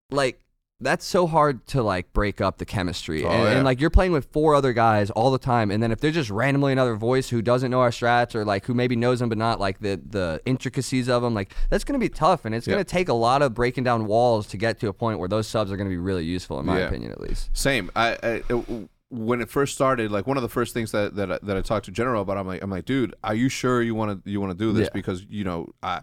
[0.09, 0.39] like
[0.81, 3.23] that's so hard to like break up the chemistry.
[3.23, 3.51] Oh, and, yeah.
[3.51, 6.13] and like you're playing with four other guys all the time, and then if there's
[6.15, 9.29] just randomly another voice who doesn't know our strats or like who maybe knows them
[9.29, 12.53] but not like the the intricacies of them, like that's going to be tough, and
[12.55, 12.73] it's Yeah.
[12.73, 15.29] going to take a lot of breaking down walls to get to a point where
[15.29, 16.87] those subs are going to be really useful, in my Yeah.
[16.87, 17.49] opinion, at least.
[17.53, 17.89] Same.
[17.95, 21.29] I, I it- when it first started, like one of the first things that that
[21.33, 23.81] I, that I talked to General about, I'm like, I'm like, dude, are you sure
[23.81, 24.89] you want to you want to do this?
[24.89, 25.99] Because you know, I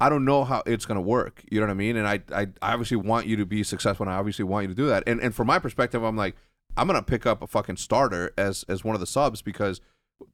[0.00, 1.42] I don't know how it's gonna work.
[1.50, 1.96] You know what I mean?
[1.96, 4.74] And I I obviously want you to be successful, and I obviously want you to
[4.74, 5.02] do that.
[5.06, 6.36] And and from my perspective, I'm like,
[6.76, 9.80] I'm gonna pick up a fucking starter as as one of the subs because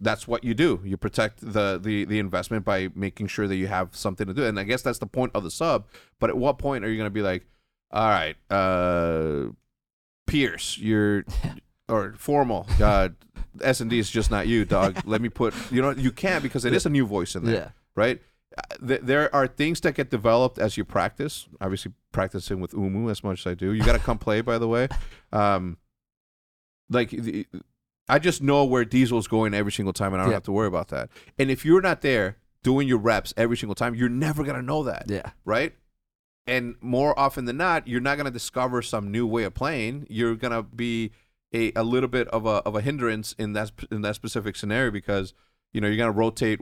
[0.00, 0.80] that's what you do.
[0.84, 4.44] You protect the the the investment by making sure that you have something to do.
[4.44, 5.86] And I guess that's the point of the sub.
[6.20, 7.46] But at what point are you gonna be like,
[7.90, 9.46] all right, uh,
[10.26, 11.24] Pierce, you're
[11.88, 12.66] or formal.
[12.80, 13.10] Uh,
[13.62, 15.00] S and D is just not you, dog.
[15.06, 15.54] Let me put.
[15.70, 17.68] You know, you can't because it is a new voice in there, Yeah.
[17.94, 18.20] right?
[18.86, 21.48] Th- There are things that get developed as you practice.
[21.60, 23.72] Obviously, practicing with Umu as much as I do.
[23.72, 24.88] You got to come play, by the way.
[25.32, 25.78] Um,
[26.88, 27.46] like the,
[28.08, 30.36] I just know where Diesel's going every single time, and I don't Yeah.
[30.36, 31.10] have to worry about that.
[31.38, 34.84] And if you're not there doing your reps every single time, you're never gonna know
[34.84, 35.30] that Yeah.
[35.44, 35.74] right?
[36.46, 40.06] And more often than not, you're not going to discover some new way of playing.
[40.10, 41.10] You're going to be
[41.54, 44.90] a, a little bit of a of a hindrance in that in that specific scenario
[44.90, 45.32] because
[45.72, 46.60] you know you're to rotate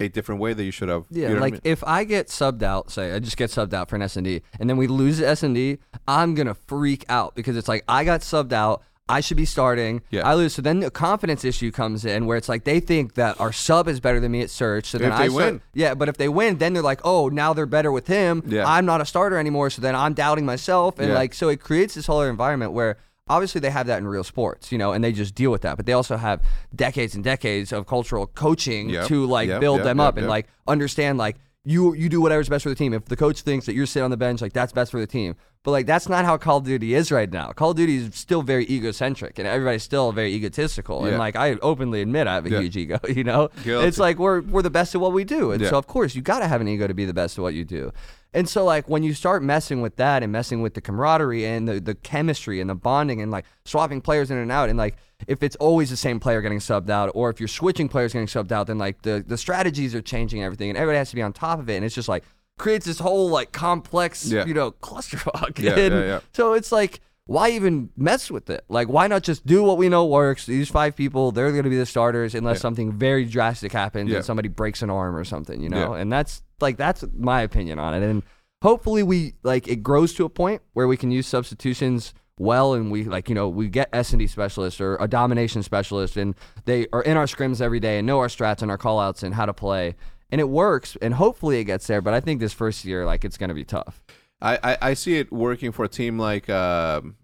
[0.00, 1.04] a different way that you should have.
[1.10, 1.60] Yeah, You know what I like mean?
[1.64, 4.24] if I get subbed out, say I just get subbed out for an S and
[4.24, 5.78] D, and then we lose the S and D,
[6.08, 8.82] I'm gonna freak out because it's like I got subbed out.
[9.08, 10.00] I should be starting.
[10.10, 10.26] Yeah.
[10.26, 10.54] I lose.
[10.54, 13.88] So then the confidence issue comes in where it's like they think that our sub
[13.88, 14.86] is better than me at search.
[14.86, 15.60] So then If I start- win.
[15.74, 18.42] yeah, but if they win, then they're like, oh, now they're better with him.
[18.46, 18.64] Yeah.
[18.66, 19.70] I'm not a starter anymore.
[19.70, 21.14] So then I'm doubting myself, and Yeah.
[21.16, 22.96] like so it creates this whole environment where
[23.28, 25.76] obviously they have that in real sports, you know, and they just deal with that.
[25.76, 26.42] But they also have
[26.74, 30.26] decades and decades of cultural coaching Yep, to like yep, build yep, them up and
[30.28, 32.92] like understand like you you do whatever's best for the team.
[32.92, 35.06] If the coach thinks that you're sitting on the bench, like that's best for the
[35.06, 35.36] team.
[35.62, 37.52] But like that's not how Call of Duty is right now.
[37.52, 41.02] Call of Duty is still very egocentric, and everybody's still very egotistical.
[41.02, 41.10] Yeah.
[41.10, 42.60] And like I openly admit, I have a Yeah.
[42.62, 42.98] huge ego.
[43.08, 43.86] You know, Guilty.
[43.86, 45.70] it's like we're we're the best at what we do, and Yeah.
[45.70, 47.54] so of course you got to have an ego to be the best at what
[47.54, 47.92] you do.
[48.34, 51.68] And so like when you start messing with that and messing with the camaraderie and
[51.68, 54.96] the, the chemistry and the bonding and like swapping players in and out and like
[55.28, 58.26] if it's always the same player getting subbed out or if you're switching players getting
[58.26, 61.14] subbed out then like the, the strategies are changing and everything and everybody has to
[61.16, 62.24] be on top of it and it's just like
[62.58, 64.46] creates this whole like complex Yeah.
[64.46, 66.20] you know clusterfuck Yeah, and yeah, yeah.
[66.32, 69.88] so it's like why even mess with it like why not just do what we
[69.88, 72.60] know works these five people they're going to be the starters unless Yeah.
[72.62, 74.16] something very drastic happens Yeah.
[74.16, 76.00] and somebody breaks an arm or something you know Yeah.
[76.00, 78.22] and that's like that's my opinion on it and
[78.62, 82.90] hopefully we like it grows to a point where we can use substitutions well and
[82.90, 86.34] we like you know we get s&d specialists or a domination specialist and
[86.64, 89.22] they are in our scrims every day and know our strats and our call outs
[89.22, 89.94] and how to play
[90.30, 93.24] and it works and hopefully it gets there but i think this first year like
[93.24, 94.02] it's going to be tough
[94.42, 97.16] I, I I see it working for a team like um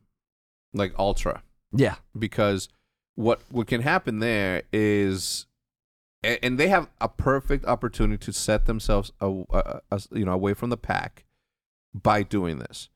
[0.73, 1.43] like Ultra
[1.73, 2.69] yeah because
[3.17, 5.47] what what can happen there is
[6.23, 10.33] and, and they have a perfect opportunity to set themselves a, a, a- you know
[10.33, 11.25] away from the pack
[11.95, 12.89] by doing this.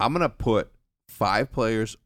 [0.00, 0.70] I'm gonna put
[1.08, 1.96] five players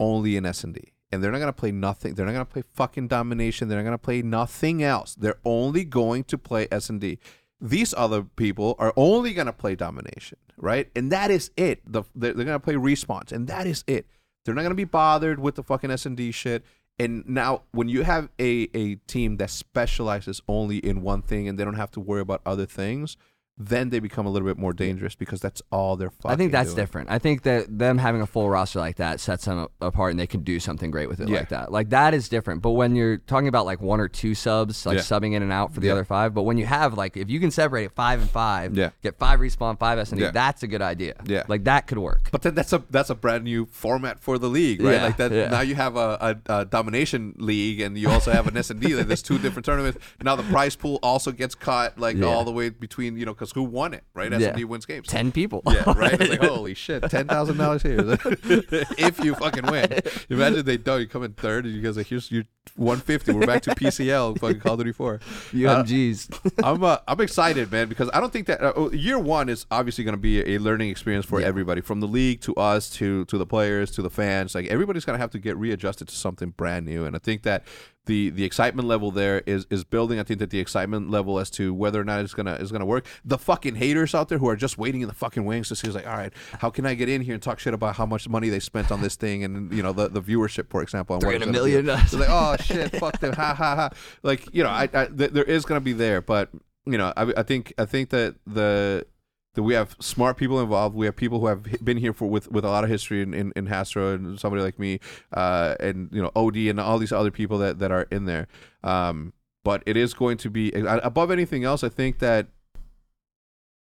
[0.00, 2.14] only in S and D, and they're not gonna play nothing.
[2.14, 3.68] They're not gonna play fucking domination.
[3.68, 5.14] They're not gonna play nothing else.
[5.14, 7.18] They're only going to play S and D.
[7.60, 10.90] These other people are only gonna play domination, right?
[10.94, 11.80] And that is it.
[11.90, 14.06] The, they're, they're gonna play response, and that is it.
[14.44, 16.64] They're not gonna be bothered with the fucking S and D shit.
[16.98, 21.58] And now, when you have a a team that specializes only in one thing and
[21.58, 23.16] they don't have to worry about other things,
[23.58, 26.30] then they become a little bit more dangerous because that's all they're fucking.
[26.30, 26.76] I think that's doing.
[26.76, 27.10] different.
[27.10, 30.26] I think that them having a full roster like that sets them apart, and they
[30.26, 31.38] can do something great with it Yeah.
[31.38, 31.72] like that.
[31.72, 32.60] Like that is different.
[32.60, 35.02] But when you're talking about like one or two subs, like Yeah.
[35.02, 35.94] subbing in and out for the Yeah.
[35.94, 38.76] other five, but when you have like if you can separate it five and five,
[38.76, 38.90] Yeah.
[39.02, 41.14] get five respawn, five S and D, that's a good idea.
[41.24, 41.44] Yeah.
[41.48, 42.28] like that could work.
[42.32, 45.00] But then that's a that's a brand new format for the league, right?
[45.00, 48.56] Like that now you have a, a, a domination league and you also have an
[48.56, 48.94] S and D.
[48.94, 49.98] Like there's two different tournaments.
[50.22, 53.62] Now the prize pool also gets cut like all the way between you know because
[53.64, 54.32] who won it, right?
[54.32, 54.64] S Yeah.
[54.64, 55.08] wins games.
[55.08, 55.62] Ten people.
[55.66, 56.20] Yeah, right.
[56.20, 57.98] It's like holy shit, ten thousand dollars here
[58.98, 60.00] if you fucking win.
[60.30, 61.00] Imagine they don't.
[61.00, 62.44] You come in third, and you guys like here's your
[62.74, 63.32] one fifty.
[63.32, 65.20] We're back to PCL, fucking Call of Duty Four.
[65.52, 66.52] UMGs.
[66.64, 69.66] I'm uh, I'm excited, man, because I don't think that uh, oh, year one is
[69.70, 71.46] obviously going to be a learning experience for Yeah.
[71.46, 74.54] everybody, from the league to us to to the players to the fans.
[74.54, 77.42] Like everybody's going to have to get readjusted to something brand new, and I think
[77.42, 77.64] that
[78.06, 80.20] the the excitement level there is is building.
[80.20, 82.86] I think that the excitement level as to whether or not it's gonna is gonna
[82.86, 83.04] work.
[83.24, 85.88] The fucking haters out there who are just waiting in the fucking wings to see,
[85.88, 88.28] like, all right, how can I get in here and talk shit about how much
[88.28, 91.24] money they spent on this thing, and you know the the viewership, for example, and
[91.24, 92.06] what Three it's hundred million.
[92.06, 93.90] So like, oh shit, fuck them, ha ha ha.
[94.22, 96.50] Like you know, I, I th- there is gonna be there, but
[96.86, 99.06] you know, I, I think I think that the
[99.56, 100.94] that we have smart people involved.
[100.94, 103.34] We have people who have been here for with, with a lot of history in,
[103.34, 105.00] in, in and somebody like me,
[105.32, 108.46] uh, and you know Od and all these other people that, that are in there.
[108.84, 109.32] Um,
[109.64, 111.82] but it is going to be above anything else.
[111.82, 112.46] I think that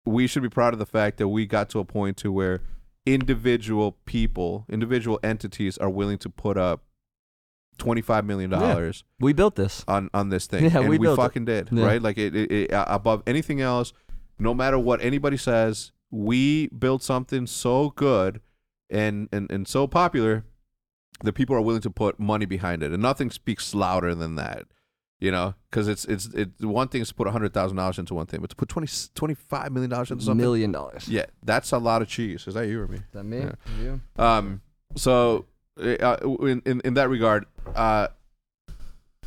[0.06, 2.62] we should be proud of the fact that we got to a point to where
[3.06, 6.84] individual people, individual entities, are willing to put up
[7.82, 9.84] twenty five million dollars we built this.
[9.88, 10.64] on on this thing.
[10.72, 11.22] Yeah, and we we, built it.
[11.22, 11.86] fucking did, Yeah.
[11.86, 12.02] right?
[12.02, 13.92] Like it, it, it uh, above anything else,
[14.38, 18.42] no matter what anybody says, we built something so good
[18.90, 20.44] and and and so popular
[21.24, 24.66] that people are willing to put money behind it, and nothing speaks louder than that.
[25.20, 26.50] You know, because it's it's it.
[26.62, 28.88] One thing is to put hundred thousand dollars into one thing, but to put 20,
[29.14, 31.08] 25 million dollars into something, Million dollars.
[31.08, 32.48] yeah, that's a lot of cheese.
[32.48, 32.98] Is that you or me?
[32.98, 33.38] Is that me?
[33.40, 33.52] Yeah.
[33.84, 34.02] You?
[34.18, 34.62] Um,
[34.96, 35.46] so
[35.80, 37.46] uh, in, in in that regard,
[37.76, 38.08] uh,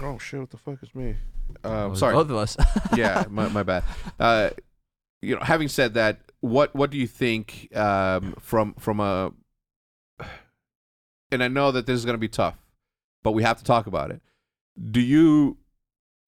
[0.00, 1.16] oh shit, what the fuck is me?
[1.62, 2.56] Um, sorry, Both of us.
[2.96, 3.84] yeah, my, my bad.
[4.18, 4.50] Uh,
[5.22, 9.32] you know, having said that, what what do you think um, from from a?
[11.30, 12.56] And I know that this is going to be tough,
[13.22, 14.20] but we have to talk about it.
[14.90, 15.56] Do you?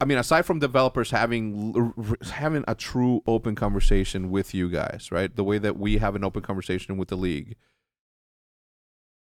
[0.00, 1.92] I mean, aside from developers having
[2.30, 5.34] having a true open conversation with you guys, right?
[5.34, 7.56] The way that we have an open conversation with the league.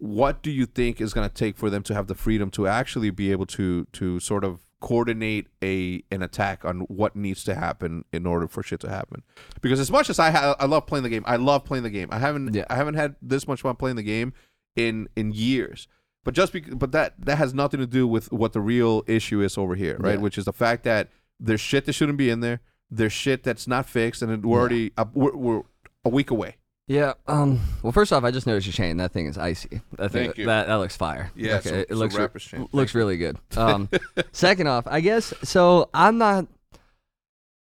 [0.06, 2.68] What do you think is going to take for them to have the freedom to
[2.68, 7.56] actually be able to to sort of coordinate a an attack on what needs to
[7.56, 9.24] happen in order for shit to happen?
[9.62, 11.90] Because as much as I ha- I love playing the game, I love playing the
[11.90, 12.10] game.
[12.12, 12.66] I haven't Yeah.
[12.70, 14.34] I haven't had this much fun playing the game
[14.76, 15.88] in in years.
[16.24, 19.42] But just because, but that that has nothing to do with what the real issue
[19.42, 20.16] is over here, right?
[20.16, 20.22] Yeah.
[20.22, 21.10] Which is the fact that
[21.40, 22.62] there's shit that shouldn't be in there.
[22.92, 24.60] There's shit that's not fixed, and we're Yeah.
[24.60, 25.62] already uh, we're, we're
[26.04, 26.58] a week away.
[26.88, 27.14] Yeah.
[27.28, 27.60] Um.
[27.82, 28.98] Well, first off, I just noticed your chain.
[28.98, 29.82] That thing is icy.
[29.98, 30.46] That thing, Thank you.
[30.46, 31.32] That that looks fire.
[31.36, 32.68] Yeah, Okay, it looks rapper's chain.
[32.72, 33.38] looks really good.
[33.58, 33.90] Um.
[34.32, 35.90] second off, I guess so.
[35.94, 36.48] I'm not.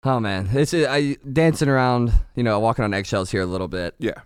[0.04, 2.12] Oh man, it's I dancing around.
[2.36, 3.94] You know, walking on eggshells here a little bit.
[4.00, 4.22] Yeah.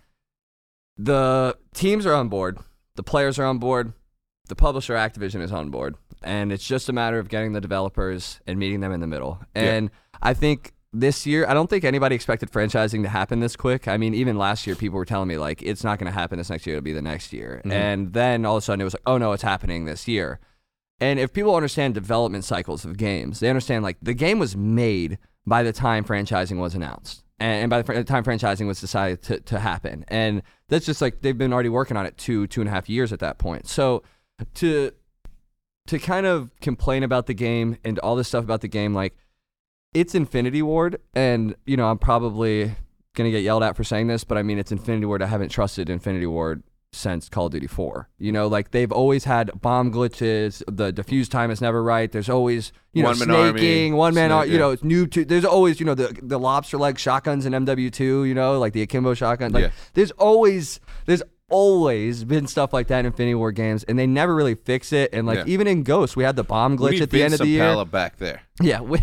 [0.96, 2.58] The teams are on board.
[2.94, 3.92] The players are on board.
[4.48, 8.40] The publisher Activision is on board, and it's just a matter of getting the developers
[8.46, 9.40] and meeting them in the middle.
[9.54, 9.90] And
[10.22, 13.86] I think this year, I don't think anybody expected franchising to happen this quick.
[13.86, 16.38] I mean, even last year, people were telling me like it's not going to happen
[16.38, 17.62] this next year; it'll be the next year.
[17.64, 17.72] Mhm.
[17.72, 20.40] And then all of a sudden, it was like, oh no, it's happening this year.
[20.98, 25.18] And if people understand development cycles of games, they understand like the game was made
[25.46, 27.22] by the time franchising was announced.
[27.38, 30.06] And, and by the fr- time franchising was decided to, to happen.
[30.08, 32.88] And that's just like they've been already working on it two, two and a half
[32.88, 33.68] years at that point.
[33.68, 34.02] So
[34.54, 34.92] to
[35.88, 39.16] to kind of complain about the game and all this stuff about the game, like
[39.94, 42.74] it's Infinity Ward, and you know, I'm probably
[43.14, 45.22] gonna get yelled at for saying this, but I mean it's Infinity Ward.
[45.22, 48.08] I haven't trusted Infinity Ward since Call of Duty 4.
[48.18, 50.62] You know, like they've always had bomb glitches.
[50.68, 52.10] The defuse time is never right.
[52.10, 54.58] There's always you know army, snaking, one man, snake, you yeah.
[54.58, 55.06] know, it's new.
[55.08, 58.28] To, there's always you know the the lobster leg shotguns in MW2.
[58.28, 59.52] You know, like the akimbo shotgun.
[59.52, 59.70] Like Yeah.
[59.94, 64.34] there's always there's always been stuff like that in Infinity Ward games, and they never
[64.34, 65.10] really fix it.
[65.12, 65.44] And like Yeah.
[65.46, 67.84] even in Ghost, we had the bomb glitch at the end of the year.
[67.84, 68.42] Back there.
[68.60, 68.98] Yeah, we,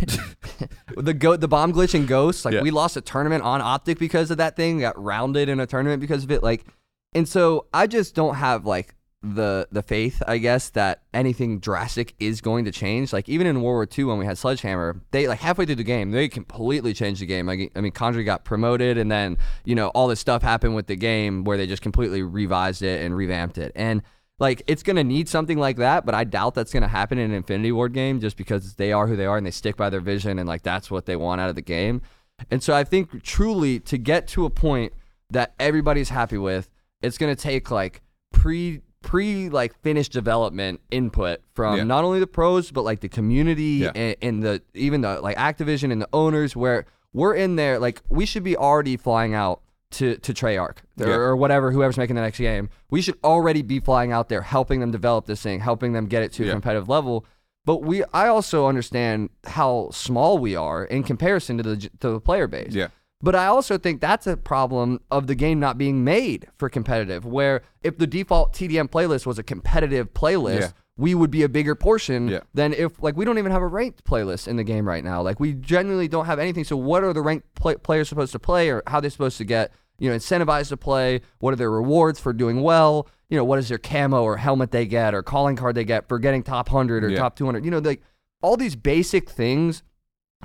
[0.97, 2.61] the go the bomb glitch in Ghost, like Yeah.
[2.61, 4.79] we lost a tournament on OpTic because of that thing.
[4.79, 6.43] Got rounded in a tournament because of it.
[6.43, 6.65] Like,
[7.13, 12.13] and so I just don't have like the the faith, I guess, that anything drastic
[12.19, 13.13] is going to change.
[13.13, 15.83] Like even in World War II when we had Sledgehammer, they like halfway through the
[15.83, 17.45] game, they completely changed the game.
[17.45, 20.87] Like I mean, Condrey got promoted, and then you know all this stuff happened with
[20.87, 23.71] the game where they just completely revised it and revamped it.
[23.75, 24.03] And
[24.39, 27.37] like it's gonna need something like that, but I doubt that's gonna happen in an
[27.37, 30.01] Infinity Ward game just because they are who they are and they stick by their
[30.01, 32.01] vision and like that's what they want out of the game.
[32.51, 34.91] And so I think truly to get to a point
[35.29, 36.69] that everybody's happy with,
[37.01, 38.01] it's gonna take like
[38.33, 41.83] pre pre like finished development input from Yeah.
[41.83, 43.91] not only the pros but like the community Yeah.
[43.93, 48.01] and, and the even the like Activision and the owners where we're in there like
[48.09, 49.61] we should be already flying out
[49.91, 51.13] to to Treyarch or, Yeah.
[51.13, 52.69] or whatever whoever's making the next game.
[52.89, 56.23] We should already be flying out there helping them develop this thing, helping them get
[56.23, 56.53] it to a Yeah.
[56.53, 57.25] competitive level.
[57.65, 62.19] But we I also understand how small we are in comparison to the to the
[62.19, 62.73] player base.
[62.73, 62.87] Yeah.
[63.23, 67.25] But I also think that's a problem of the game not being made for competitive,
[67.25, 70.69] where if the default TDM playlist was a competitive playlist, Yeah.
[70.97, 72.41] we would be a bigger portion Yeah.
[72.53, 75.21] than if, like, we don't even have a ranked playlist in the game right now.
[75.21, 76.65] Like, we genuinely don't have anything.
[76.65, 79.45] So, what are the ranked play- players supposed to play, or how they're supposed to
[79.45, 81.21] get, you know, incentivized to play?
[81.39, 83.07] What are their rewards for doing well?
[83.29, 86.09] You know, what is their camo or helmet they get, or calling card they get
[86.09, 87.19] for getting top 100 or Yeah.
[87.19, 87.63] top 200?
[87.63, 88.01] You know, like,
[88.41, 89.81] all these basic things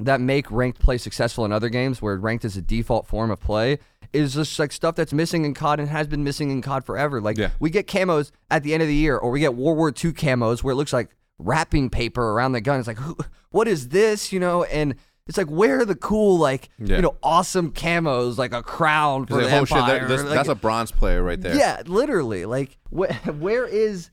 [0.01, 3.41] that make ranked play successful in other games where ranked is a default form of
[3.41, 3.79] play
[4.13, 7.21] is just like stuff that's missing in COD and has been missing in COD forever.
[7.21, 7.51] Like Yeah.
[7.61, 10.13] we get camos at the end of the year or we get World War II
[10.13, 12.79] camos where it looks like wrapping paper around the gun.
[12.79, 13.17] It's like, who,
[13.51, 14.33] what is this?
[14.33, 14.95] You know, and
[15.27, 16.97] it's like, where are the cool, like, Yeah.
[16.97, 20.35] you know, awesome camos, like a crown for Like, the oh shit, that- this- like-
[20.35, 21.55] that's a bronze player right there.
[21.55, 22.47] yeah, literally.
[22.47, 24.11] Like, wh- where is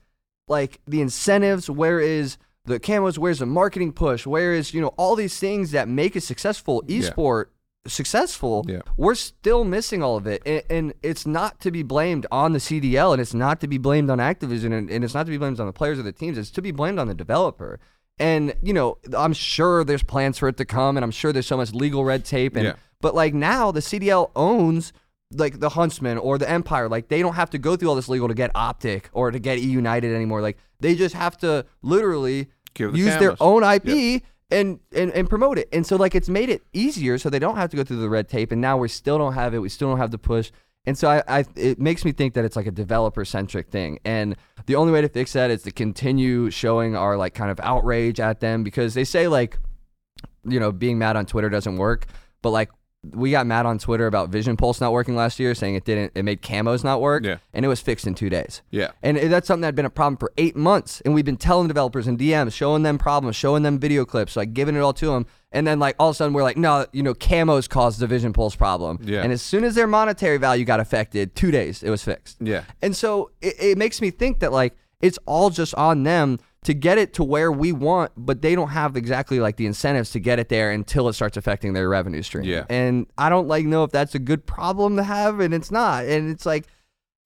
[0.50, 1.70] like the incentives?
[1.70, 3.18] Where is the camos?
[3.18, 4.26] Where's the marketing push?
[4.26, 7.10] Where is you know all these things that make a successful Yeah.
[7.88, 8.66] successful?
[8.68, 8.82] Yeah.
[8.98, 12.60] We're still missing all of it, and, and it's not to be blamed on the
[12.60, 15.38] CDL, and it's not to be blamed on Activision, and, and it's not to be
[15.38, 16.38] blamed on the players or the teams.
[16.38, 17.80] It's to be blamed on the developer.
[18.18, 21.48] And you know, I'm sure there's plans for it to come, and I'm sure there's
[21.48, 22.74] so much legal red tape, and Yeah.
[23.02, 24.94] but like now the CDL owns
[25.34, 26.88] like the Huntsmen or the Empire.
[26.88, 29.40] Like they don't have to go through all this legal to get OpTic or to
[29.40, 30.40] get E United anymore.
[30.42, 35.58] Like they just have to literally The use their own IP and, and and promote
[35.58, 35.68] it.
[35.74, 38.10] And so like it's made it easier so they don't have to go through the
[38.10, 38.52] red tape.
[38.52, 39.60] And now we still don't have it.
[39.60, 40.52] We still don't have the push.
[40.88, 44.00] And so I, I it makes me think that it's like a developer centric thing.
[44.06, 44.36] And
[44.68, 48.20] the only way to fix that is to continue showing our like kind of outrage
[48.20, 49.58] at them because they say like
[50.48, 52.06] you know, being mad on Twitter doesn't work.
[52.42, 52.70] But like
[53.14, 56.12] we got mad on Twitter about Vision Pulse not working last year, saying it didn't,
[56.16, 57.38] it made camos not work, Yeah.
[57.54, 58.62] and it was fixed in two days.
[58.72, 58.92] Yeah.
[59.04, 61.02] And that's something that had been a problem for eight months.
[61.06, 64.54] And we've been telling developers and DMs, showing them problems, showing them video clips, like
[64.54, 65.26] giving it all to them.
[65.52, 68.08] And then like all of a sudden we're like, no, you know, camos caused the
[68.08, 69.00] Vision Pulse problem.
[69.02, 69.22] Yeah.
[69.22, 72.38] And as soon as their monetary value got affected, two days it was fixed.
[72.42, 72.64] Yeah.
[72.82, 76.74] And so it, it makes me think that like it's all just on them to
[76.74, 80.20] get it to where we want, but they don't have exactly like the incentives to
[80.20, 82.44] get it there until it starts affecting their revenue stream.
[82.46, 82.66] Yeah.
[82.70, 86.06] And I don't like know if that's a good problem to have, and it's not.
[86.06, 86.66] And it's like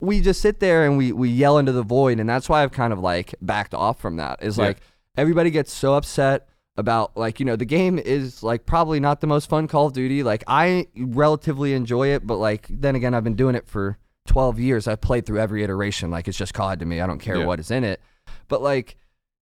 [0.02, 2.72] we just sit there and we we yell into the void, and that's why I've
[2.72, 4.44] kind of like backed off from that.
[4.44, 4.66] Is Yeah.
[4.68, 4.78] like
[5.18, 6.48] everybody gets so upset
[6.78, 9.94] about like you know the game is like probably not the most fun Call of
[9.94, 10.24] Duty.
[10.24, 13.98] Like I relatively enjoy it, but like then again, I've been doing it for
[14.28, 14.88] 12 years.
[14.88, 16.12] I've played through every iteration.
[16.12, 17.02] Like it's just COD to me.
[17.02, 17.46] I don't care Yeah.
[17.46, 18.02] what is in it.
[18.48, 18.96] But like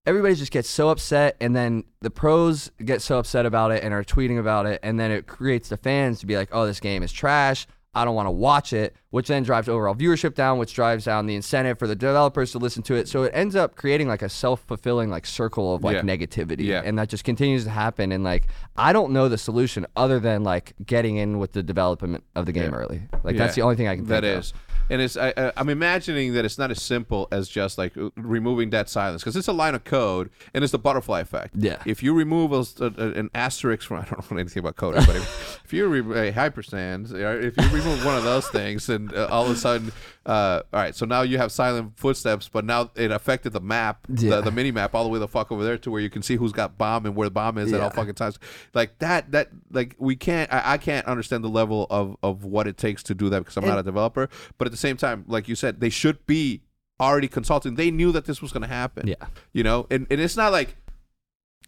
[0.06, 3.92] everybody just gets so upset, and then the pros get so upset about it and
[3.92, 6.80] are tweeting about it, and then it creates the fans to be like, "Oh, this
[6.80, 10.58] game is trash." I don't want to watch it, which then drives overall viewership down,
[10.58, 13.08] which drives down the incentive for the developers to listen to it.
[13.08, 16.02] So it ends up creating like a self-fulfilling like circle of like Yeah.
[16.02, 16.82] negativity, Yeah.
[16.84, 18.12] and that just continues to happen.
[18.12, 18.46] And like
[18.76, 22.52] I don't know the solution other than like getting in with the development of the
[22.52, 22.78] game Yeah.
[22.78, 23.02] early.
[23.24, 24.52] Like that's the only thing I can think That of.
[24.90, 25.16] And it's.
[25.16, 29.22] I, I, I'm imagining that it's not as simple as just like removing that silence
[29.22, 31.54] because it's a line of code and it's the butterfly effect.
[31.56, 31.82] Yeah.
[31.86, 35.16] If you remove a, a- an asterisk from I don't know anything about coding, but
[35.16, 39.12] if, if you remove a hyperstand, uh, if you remove one of those things, and
[39.14, 39.92] uh, all of a sudden,
[40.28, 44.06] uh, all right, so now you have silent footsteps, but now it affected the map,
[44.08, 44.36] Yeah.
[44.36, 46.22] the, the mini map, all the way the fuck over there to where you can
[46.22, 48.38] see who's got bomb and where the bomb is at all fucking times.
[48.74, 50.52] Like that, that like we can't.
[50.52, 53.56] I, I can't understand the level of of what it takes to do that because
[53.56, 54.28] I'm not a developer.
[54.58, 56.60] But at the same time, like you said, they should be
[57.00, 57.76] already consulting.
[57.76, 59.06] They knew that this was going to happen.
[59.08, 59.14] Yeah.
[59.52, 60.76] You know, and and it's not like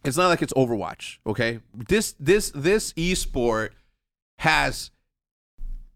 [0.04, 1.18] it's not like it's Overwatch.
[1.26, 3.70] Okay, this this this esport
[4.38, 4.90] has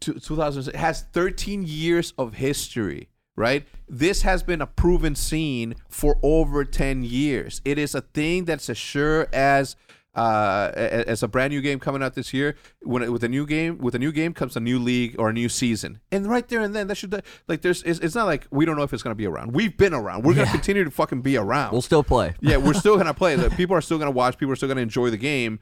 [0.04, 6.18] two, 2000 has 13 years of history right this has been a proven scene for
[6.22, 9.76] over 10 years it is a thing that's as sure as
[10.14, 13.46] uh, as a brand new game coming out this year, when it, with a new
[13.46, 16.46] game, with a new game comes a new league or a new season, and right
[16.48, 18.92] there and then that should like there's it's, it's not like we don't know if
[18.92, 19.52] it's gonna be around.
[19.52, 20.24] We've been around.
[20.24, 21.72] We're gonna continue to fucking be around.
[21.72, 22.34] We'll still play.
[22.40, 23.34] Yeah, we're still gonna play.
[23.36, 24.38] The People are still gonna watch.
[24.38, 25.58] People are still gonna enjoy the game.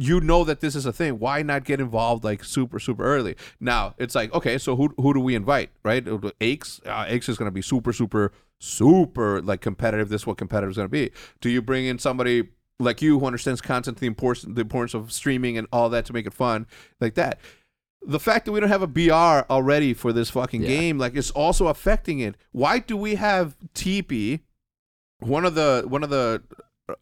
[0.00, 1.18] You know that this is a thing.
[1.18, 3.34] Why not get involved like super super early?
[3.58, 5.70] Now it's like okay, so who who do we invite?
[5.84, 6.06] Right?
[6.40, 6.80] Aches.
[6.86, 10.08] Uh, Aches is gonna be super super super like competitive.
[10.08, 11.10] This is what competitive is gonna be.
[11.40, 12.48] Do you bring in somebody?
[12.80, 16.12] Like you, who understands content, the importance, the importance of streaming and all that to
[16.12, 16.68] make it fun,
[17.00, 17.40] like that
[18.06, 20.68] the fact that we don't have a BR already for this fucking Yeah.
[20.68, 22.36] game, like, it's also affecting it.
[22.52, 24.42] Why do we have TeePee,
[25.18, 26.44] one of the one of the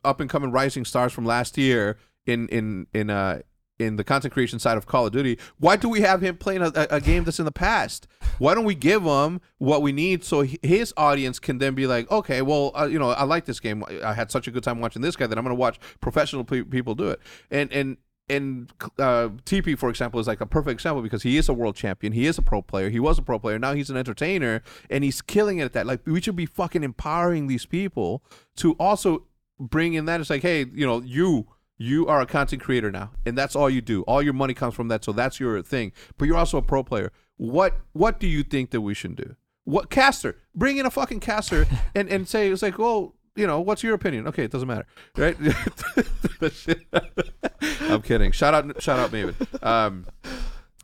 [0.03, 3.41] up and coming rising stars from last year in in in uh
[3.79, 5.39] in the content creation side of Call of Duty?
[5.59, 8.07] Why do we have him playing a, a, game that's in the past?
[8.39, 12.11] Why don't we give him what we need so his audience can then be like,
[12.11, 13.85] okay, well, uh, you know, I like this game.
[14.03, 16.45] I had such a good time watching this guy that I'm going to watch professional
[16.45, 17.21] pe- people do it.
[17.51, 17.97] And and
[18.29, 21.77] and uh, TeePee, for example, is like a perfect example because he is a world
[21.77, 22.13] champion.
[22.13, 22.91] He is a pro player.
[22.91, 23.59] He was a pro player.
[23.59, 25.87] Now he's an entertainer, and he's killing it at that.
[25.87, 28.25] Like we should be fucking empowering these people
[28.57, 29.27] to also
[29.61, 30.21] bring in that.
[30.21, 31.47] It's like, hey, you know, you
[31.79, 34.03] you are a content creator now, and that's all you do.
[34.03, 35.93] All your money comes from that, so that's your thing.
[36.17, 37.13] But you're also a pro player.
[37.37, 39.37] What what do you think that we should do?
[39.65, 40.39] What caster?
[40.55, 43.95] Bring in a fucking caster and and say it's like, well, you know, what's your
[43.95, 44.27] opinion?
[44.29, 44.87] Okay, it doesn't matter,
[45.17, 45.37] right?
[47.83, 48.33] I'm kidding.
[48.33, 49.65] Shout out, shout out, Maven.
[49.65, 50.07] Um,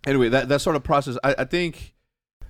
[0.07, 1.95] anyway, that that sort of process, I, I think,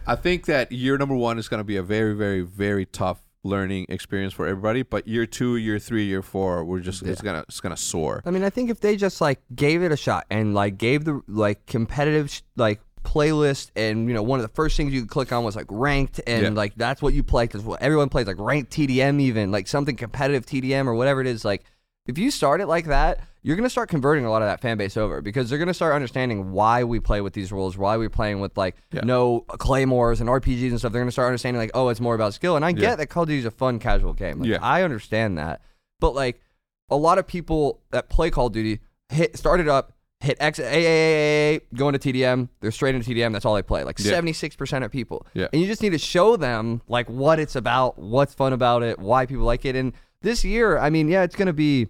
[0.07, 3.23] I think that year number one is going to be a very, very, very tough
[3.45, 4.83] learning experience for everybody.
[4.83, 8.23] But year two, year three, year four, we're just it's gonna it's gonna soar.
[8.25, 11.05] I mean, I think if they just like gave it a shot and like gave
[11.05, 15.01] the like competitive sh- like playlist and you know one of the first things you
[15.01, 16.49] could click on was like ranked and Yeah.
[16.51, 19.97] like that's what you play because what everyone plays like ranked TDM even like something
[19.97, 21.65] competitive TDM or whatever it is like
[22.07, 24.79] if you start it like that you're gonna start converting a lot of that fan
[24.79, 28.09] base over because they're gonna start understanding why we play with these rules why we're
[28.11, 29.01] playing with like Yeah.
[29.05, 32.35] no claymores and RPGs and stuff they're gonna start understanding like oh it's more about
[32.35, 32.95] skill and I get Yeah.
[32.97, 34.59] that Call of Duty is a fun casual game like, Yeah.
[34.63, 35.61] I understand that
[36.01, 36.41] but like
[36.91, 40.63] a lot of people that play Call of Duty hit started up, hit X A
[40.65, 42.49] A A A, go into TDM.
[42.61, 43.33] They're straight into TDM.
[43.33, 43.83] That's all they play.
[43.83, 44.11] Like Yeah.
[44.11, 45.27] seventy six percent of people.
[45.35, 45.49] Yeah.
[45.53, 48.99] And you just need to show them like what it's about, what's fun about it,
[48.99, 49.75] why people like it.
[49.75, 51.89] And this year, I mean, yeah, it's gonna be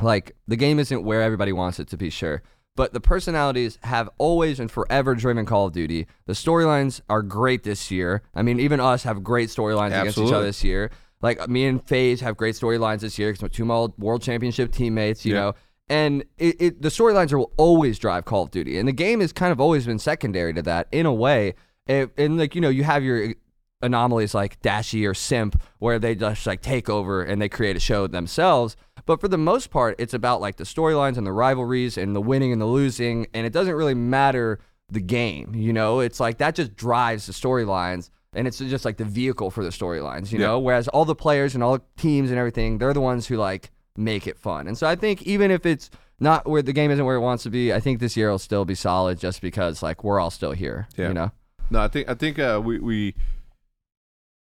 [0.00, 2.42] like the game isn't where everybody wants it to be, sure.
[2.76, 6.06] But the personalities have always and forever driven Call of Duty.
[6.26, 8.22] The storylines are great this year.
[8.34, 10.90] I mean, even us have great storylines against each other this year.
[11.22, 14.72] Like me and FaZe have great storylines this year because we're two more world championship
[14.72, 15.40] teammates, you Yeah.
[15.40, 15.52] know.
[15.88, 19.32] And it, it the storylines will always drive Call of Duty, and the game has
[19.32, 21.54] kind of always been secondary to that in a way.
[21.86, 23.34] It, and like you know, you have your
[23.82, 27.80] anomalies like Dashy or Simp, where they just like take over and they create a
[27.80, 28.76] show themselves.
[29.06, 32.20] But for the most part, it's about like the storylines and the rivalries and the
[32.20, 34.58] winning and the losing, and it doesn't really matter
[34.90, 35.54] the game.
[35.54, 39.50] You know, it's like that just drives the storylines, and it's just like the vehicle
[39.50, 40.32] for the storylines.
[40.32, 40.46] You Yeah.
[40.46, 43.36] know, whereas all the players and all the teams and everything, they're the ones who
[43.36, 44.66] like make it fun.
[44.68, 45.90] And so I think even if it's
[46.20, 48.38] not where the game isn't where it wants to be, I think this year will
[48.38, 50.88] still be solid just because like we're all still here.
[50.96, 51.08] Yeah.
[51.08, 51.30] You know.
[51.70, 53.14] No, I think I think uh, we we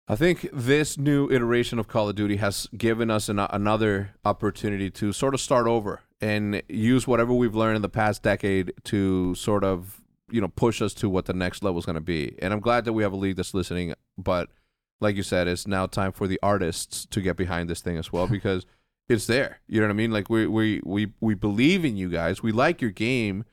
[0.06, 4.90] I think this new iteration of Call of Duty has given us an, another opportunity
[4.90, 9.34] to sort of start over and use whatever we've learned in the past decade to
[9.34, 12.36] sort of you know push us to what the next level is going to be.
[12.42, 14.50] And I'm glad that we have a league that's listening, but
[15.00, 18.12] like you said, it's now time for the artists to get behind this thing as
[18.12, 18.66] well because
[19.08, 19.60] it's there.
[19.66, 20.10] You know what I mean?
[20.10, 22.42] Like we we we we believe in you guys.
[22.42, 23.44] We like your game.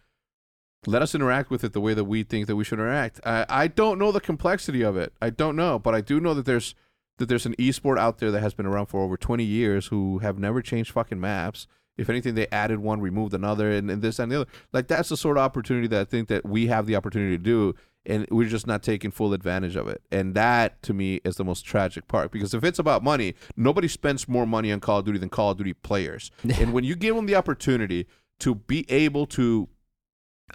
[0.88, 3.20] Let us interact with it the way that we think that we should interact.
[3.24, 5.14] I, I don't know the complexity of it.
[5.22, 6.74] I don't know, but I do know that there's
[7.18, 10.20] that there's an esport out there that has been around for over 20 years who
[10.20, 11.68] have never changed fucking maps.
[11.96, 14.52] If anything, they added one, removed another, and, and this and the other.
[14.74, 17.44] Like that's the sort of opportunity that I think that we have the opportunity to
[17.44, 17.76] do,
[18.08, 20.02] and we're just not taking full advantage of it.
[20.12, 23.88] And that to me is the most tragic part because if it's about money, nobody
[23.88, 26.32] spends more money on Call of Duty than Call of Duty players.
[26.60, 28.08] and when you give them the opportunity
[28.40, 29.70] to be able to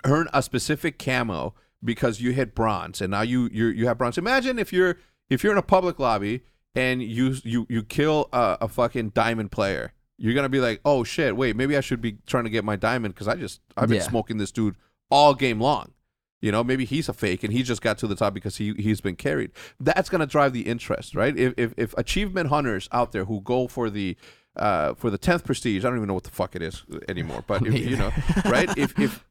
[0.05, 1.55] earn a specific camo
[1.85, 4.19] because you hit bronze and now you you you have bronze.
[4.19, 4.97] Imagine if you're
[5.31, 6.43] if you're in a public lobby
[6.75, 9.93] and you you you kill a, a fucking diamond player.
[10.19, 12.77] You're gonna be like, oh shit, wait, maybe I should be trying to get my
[12.77, 14.03] diamond because I just I've been Yeah.
[14.09, 14.77] smoking this dude
[15.11, 15.93] all game long.
[16.41, 18.73] You know, maybe he's a fake and he just got to the top because he
[18.75, 19.51] he's been carried.
[19.81, 21.37] That's gonna drive the interest, right?
[21.37, 24.17] If if, if achievement hunters out there who go for the
[24.57, 27.45] uh, for the tenth prestige, I don't even know what the fuck it is anymore,
[27.47, 28.11] but if, you know,
[28.47, 28.69] right?
[28.79, 29.23] If if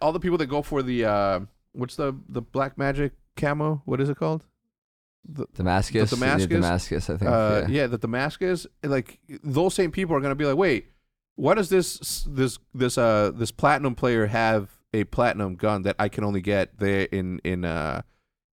[0.00, 1.40] all the people that go for the uh,
[1.72, 3.82] what's the the black magic camo?
[3.84, 4.44] What is it called?
[5.30, 6.48] The, Damascus, The Damascus?
[6.48, 7.30] Damascus, I think.
[7.30, 7.80] Uh, yeah.
[7.82, 8.66] yeah, the Damascus.
[8.82, 10.92] Like those same people are gonna be like, wait,
[11.34, 16.08] why does this this this uh this platinum player have a platinum gun that I
[16.08, 18.02] can only get there in in uh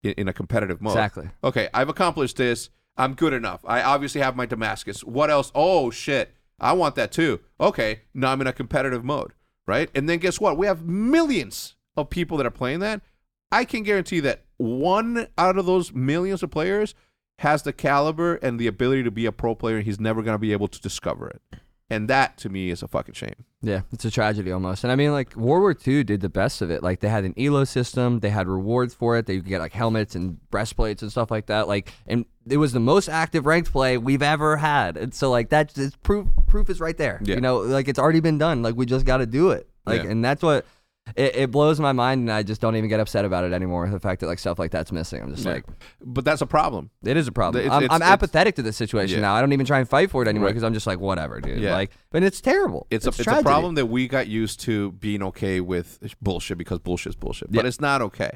[0.02, 0.92] in, in a competitive mode?
[0.92, 1.30] exactly.
[1.42, 2.70] Okay, I've accomplished this.
[2.96, 3.60] I'm good enough.
[3.66, 5.02] I obviously have my Damascus.
[5.02, 5.50] What else?
[5.54, 7.40] Oh shit, I want that too.
[7.60, 9.32] Okay, now I'm in a competitive mode,
[9.66, 9.90] right?
[9.94, 10.56] And then guess what?
[10.56, 13.02] We have millions of people that are playing that.
[13.50, 16.94] I can guarantee that one out of those millions of players
[17.40, 20.34] has the caliber and the ability to be a pro player, and he's never going
[20.34, 21.42] to be able to discover it.
[21.88, 23.44] And that to me is a fucking shame.
[23.62, 24.82] Yeah, it's a tragedy almost.
[24.82, 26.82] And I mean, like World War II did the best of it.
[26.82, 29.26] Like they had an elo system, they had rewards for it.
[29.26, 31.68] They could get like helmets and breastplates and stuff like that.
[31.68, 34.96] Like, and it was the most active ranked play we've ever had.
[34.96, 36.26] And so, like, that's proof.
[36.48, 37.20] Proof is right there.
[37.24, 37.36] Yeah.
[37.36, 38.62] You know, like it's already been done.
[38.62, 39.68] Like we just got to do it.
[39.84, 40.10] Like, Yeah.
[40.10, 40.66] and that's what.
[41.14, 43.88] It, it blows my mind, and I just don't even get upset about it anymore.
[43.88, 45.52] The fact that like stuff like that's missing, I'm just Yeah.
[45.52, 45.64] like,
[46.04, 46.90] But that's a problem.
[47.04, 47.60] it is a problem.
[47.64, 49.22] It's- I'm, it's- I'm it's- apathetic to this situation Yeah.
[49.26, 49.34] now.
[49.34, 50.52] I don't even try and fight for it anymore Right.
[50.52, 51.60] because I'm just like, whatever, dude.
[51.60, 51.74] Yeah.
[51.74, 52.86] Like, but it's terrible.
[52.90, 53.44] It's, a it's a tragedy.
[53.44, 57.52] problem that we got used to being okay with bullshit because bullshit's bullshit.
[57.52, 57.68] But Yeah.
[57.68, 58.32] it's not okay,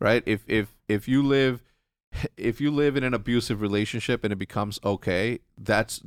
[0.00, 0.22] right?
[0.24, 1.62] If if if you live
[2.36, 6.00] if you live in an abusive relationship and it becomes okay, that's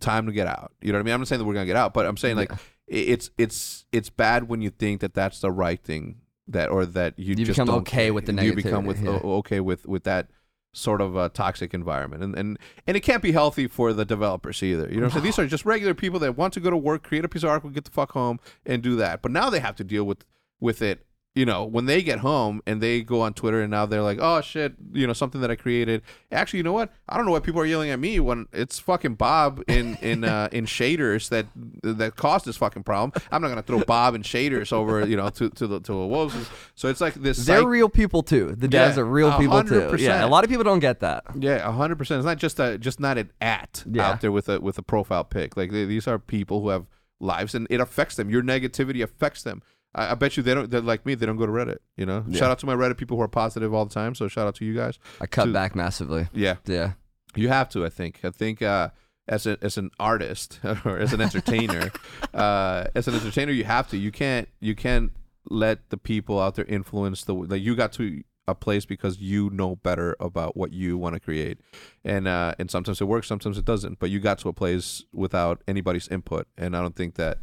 [0.00, 0.72] time to get out.
[0.80, 1.14] You know what I mean?
[1.14, 2.52] I'm not saying that we're gonna get out, but I'm saying like
[2.88, 7.18] it's it's it's bad when you think that that's the right thing that or that
[7.18, 9.10] you, You just become okay with the You become with yeah.
[9.10, 10.28] okay with with that
[10.72, 14.62] sort of uh, toxic environment and, and and it can't be healthy for the developers
[14.62, 15.24] either you know what I'm saying?
[15.24, 17.50] these are just regular people that want to go to work create a piece of
[17.50, 20.24] artwork get the fuck home and do that but now they have to deal with
[20.60, 23.86] with it you know when they get home and they go on twitter and now
[23.86, 26.02] they're like oh shit you know something that i created
[26.32, 28.78] actually you know what i don't know why people are yelling at me when it's
[28.78, 31.46] fucking bob in in uh in shaders that
[31.82, 35.28] that caused this fucking problem i'm not gonna throw bob and shaders over you know
[35.28, 36.34] to to the to the wolves
[36.74, 38.54] so it's like this They're psych- real people too.
[38.56, 40.02] The devs Yeah, are real people hundred too.
[40.02, 41.24] Yeah, a lot of people don't get that.
[41.38, 42.18] Yeah, hundred percent.
[42.20, 44.08] It's not just a just not an at Yeah.
[44.10, 45.56] out there with a with a profile pic.
[45.56, 46.86] Like they, these are people who have
[47.20, 48.30] lives, and it affects them.
[48.30, 49.60] Your negativity affects them.
[49.98, 50.70] I, I bet you they don't.
[50.70, 51.14] They're like me.
[51.14, 51.78] They don't go to Reddit.
[51.96, 52.24] You know.
[52.28, 52.38] Yeah.
[52.38, 54.14] Shout out to my Reddit people who are positive all the time.
[54.14, 54.98] So shout out to you guys.
[55.20, 56.28] I cut To- back massively.
[56.32, 56.92] Yeah, Yeah.
[57.34, 57.84] you have to.
[57.84, 58.20] I think.
[58.24, 58.62] I think.
[58.62, 58.90] uh
[59.30, 61.92] as, a, as an artist or as an entertainer,
[62.32, 63.98] uh, as an entertainer, you have to.
[63.98, 64.48] You can't.
[64.58, 65.12] You can't
[65.50, 67.34] let the people out there influence the.
[67.34, 71.20] Like you got to a place because you know better about what you want to
[71.20, 71.58] create,
[72.04, 73.98] and uh, and sometimes it works, sometimes it doesn't.
[73.98, 77.36] But you got to a place without anybody's input, and I don't think that,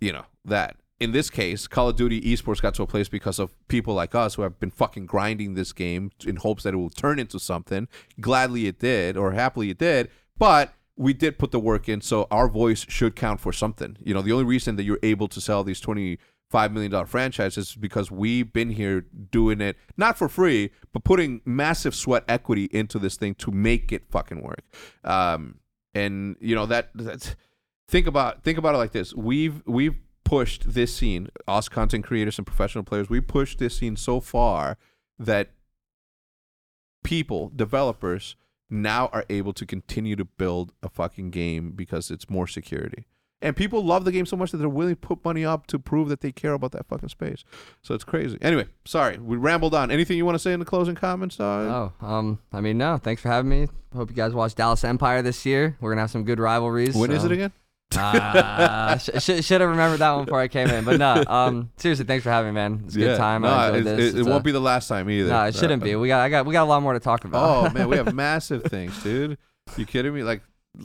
[0.00, 3.38] you know, that in this case, Call of Duty esports got to a place because
[3.38, 6.76] of people like us who have been fucking grinding this game in hopes that it
[6.76, 7.88] will turn into something.
[8.20, 12.26] Gladly it did, or happily it did, but we did put the work in, so
[12.30, 13.96] our voice should count for something.
[14.00, 16.18] You know, the only reason that you're able to sell these twenty
[16.50, 21.04] five million dollar franchises is because we've been here doing it not for free, but
[21.04, 24.64] putting massive sweat equity into this thing to make it fucking work.
[25.04, 25.60] Um,
[25.94, 27.34] and you know that that's
[27.88, 29.96] think about think about it like this: we've we've
[30.30, 34.78] pushed this scene, us content creators and professional players, we pushed this scene so far
[35.18, 35.50] that
[37.02, 38.36] people, developers,
[38.68, 43.04] now are able to continue to build a fucking game because it's more security.
[43.42, 45.78] and people love the game so much that they're willing to put money up to
[45.78, 47.42] prove that they care about that fucking space.
[47.82, 48.36] So it's crazy.
[48.42, 49.90] Anyway, sorry, we rambled on.
[49.90, 51.40] Anything you want to say in the closing comments?
[51.40, 52.98] Uh, Oh, um, I mean, no.
[52.98, 53.66] Thanks for having me.
[53.96, 55.76] Hope you guys watch Dallas Empire this year.
[55.80, 56.94] We're gonna have some good rivalries.
[56.94, 57.52] when is so- it again?
[57.96, 60.84] Ah, sh- sh- should have remembered that one before I came in.
[60.84, 62.82] But no, um, seriously, thanks for having me, man.
[62.86, 63.42] It's a good time.
[63.42, 64.14] No, it, this.
[64.14, 65.28] it- it won't a- be the last time either.
[65.28, 65.96] No, it shouldn't Uh, be.
[65.96, 67.42] We got, I got, we got a lot more to talk about.
[67.42, 69.38] Oh man, we have massive things, dude.
[69.76, 70.22] You kidding me?
[70.22, 70.42] Like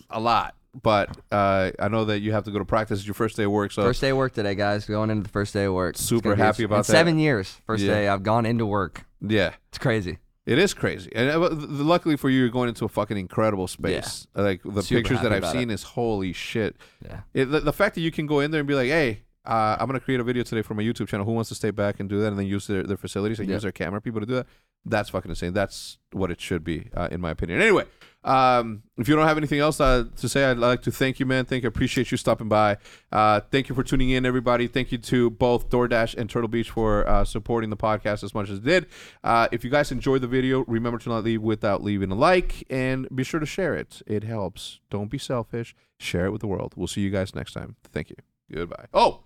[0.10, 0.56] a lot.
[0.82, 2.99] But uh, I know that you have to go to practice.
[2.99, 4.86] It's your first day of work, so First day of work today, guys.
[4.86, 5.95] Going into the first day of work.
[5.98, 6.91] Super happy about that.
[6.91, 7.94] Seven years, first Yeah.
[7.94, 9.06] day I've gone into work.
[9.22, 10.18] yeah, It's crazy.
[10.46, 11.12] It is crazy.
[11.16, 14.28] And uh, luckily for you, you're going into a fucking incredible space.
[14.36, 16.76] Like the Super pictures that happy I've about seen is holy shit.
[17.04, 17.22] Yeah.
[17.34, 19.22] It, the, the fact that you can go in there and be like, hey.
[19.48, 21.24] Uh, I'm gonna create a video today for my YouTube channel.
[21.24, 23.48] Who wants to stay back and do that, and then use their, their facilities and
[23.48, 23.58] Yeah.
[23.58, 24.48] use their camera people to do that?
[24.86, 25.54] That's fucking insane.
[25.54, 27.62] That's what it should be, uh, in my opinion.
[27.62, 27.84] Anyway,
[28.26, 31.26] um, if you don't have anything else uh, to say, I'd like to thank you,
[31.26, 31.46] man.
[31.46, 31.70] Thank you.
[31.70, 32.78] Appreciate you stopping by.
[33.12, 34.68] Uh, thank you for tuning in, everybody.
[34.68, 38.50] Thank you to both DoorDash and Turtle Beach for uh, supporting the podcast as much
[38.50, 38.88] as it did.
[39.24, 42.66] Uh, if you guys enjoyed the video, remember to not leave without leaving a like
[42.70, 44.02] and be sure to share it.
[44.08, 44.80] It helps.
[44.90, 45.76] Don't be selfish.
[46.00, 46.74] Share it with the world.
[46.76, 47.76] We'll see you guys next time.
[47.94, 48.18] Thank you.
[48.52, 48.88] Goodbye.
[48.94, 49.22] Oh,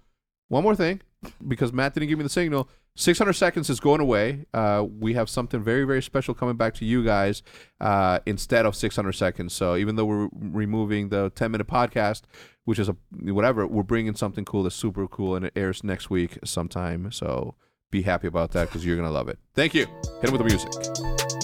[0.50, 1.02] one more thing,
[1.48, 2.68] because Matt didn't give me the signal.
[2.95, 4.45] 600 seconds is going away.
[4.53, 7.44] Uh, we have something very, very special coming back to you guys
[7.80, 9.53] uh, instead of 600 seconds.
[9.53, 12.24] So even though we're removing the 10 minute podcast,
[12.66, 16.10] which is a whatever, we're bringing something cool that's super cool, and it airs next
[16.10, 17.11] week sometime.
[17.11, 17.56] So
[17.90, 19.40] be happy about that because you're gonna love it.
[19.56, 19.86] Thank you.
[20.22, 21.39] Hit him with the music.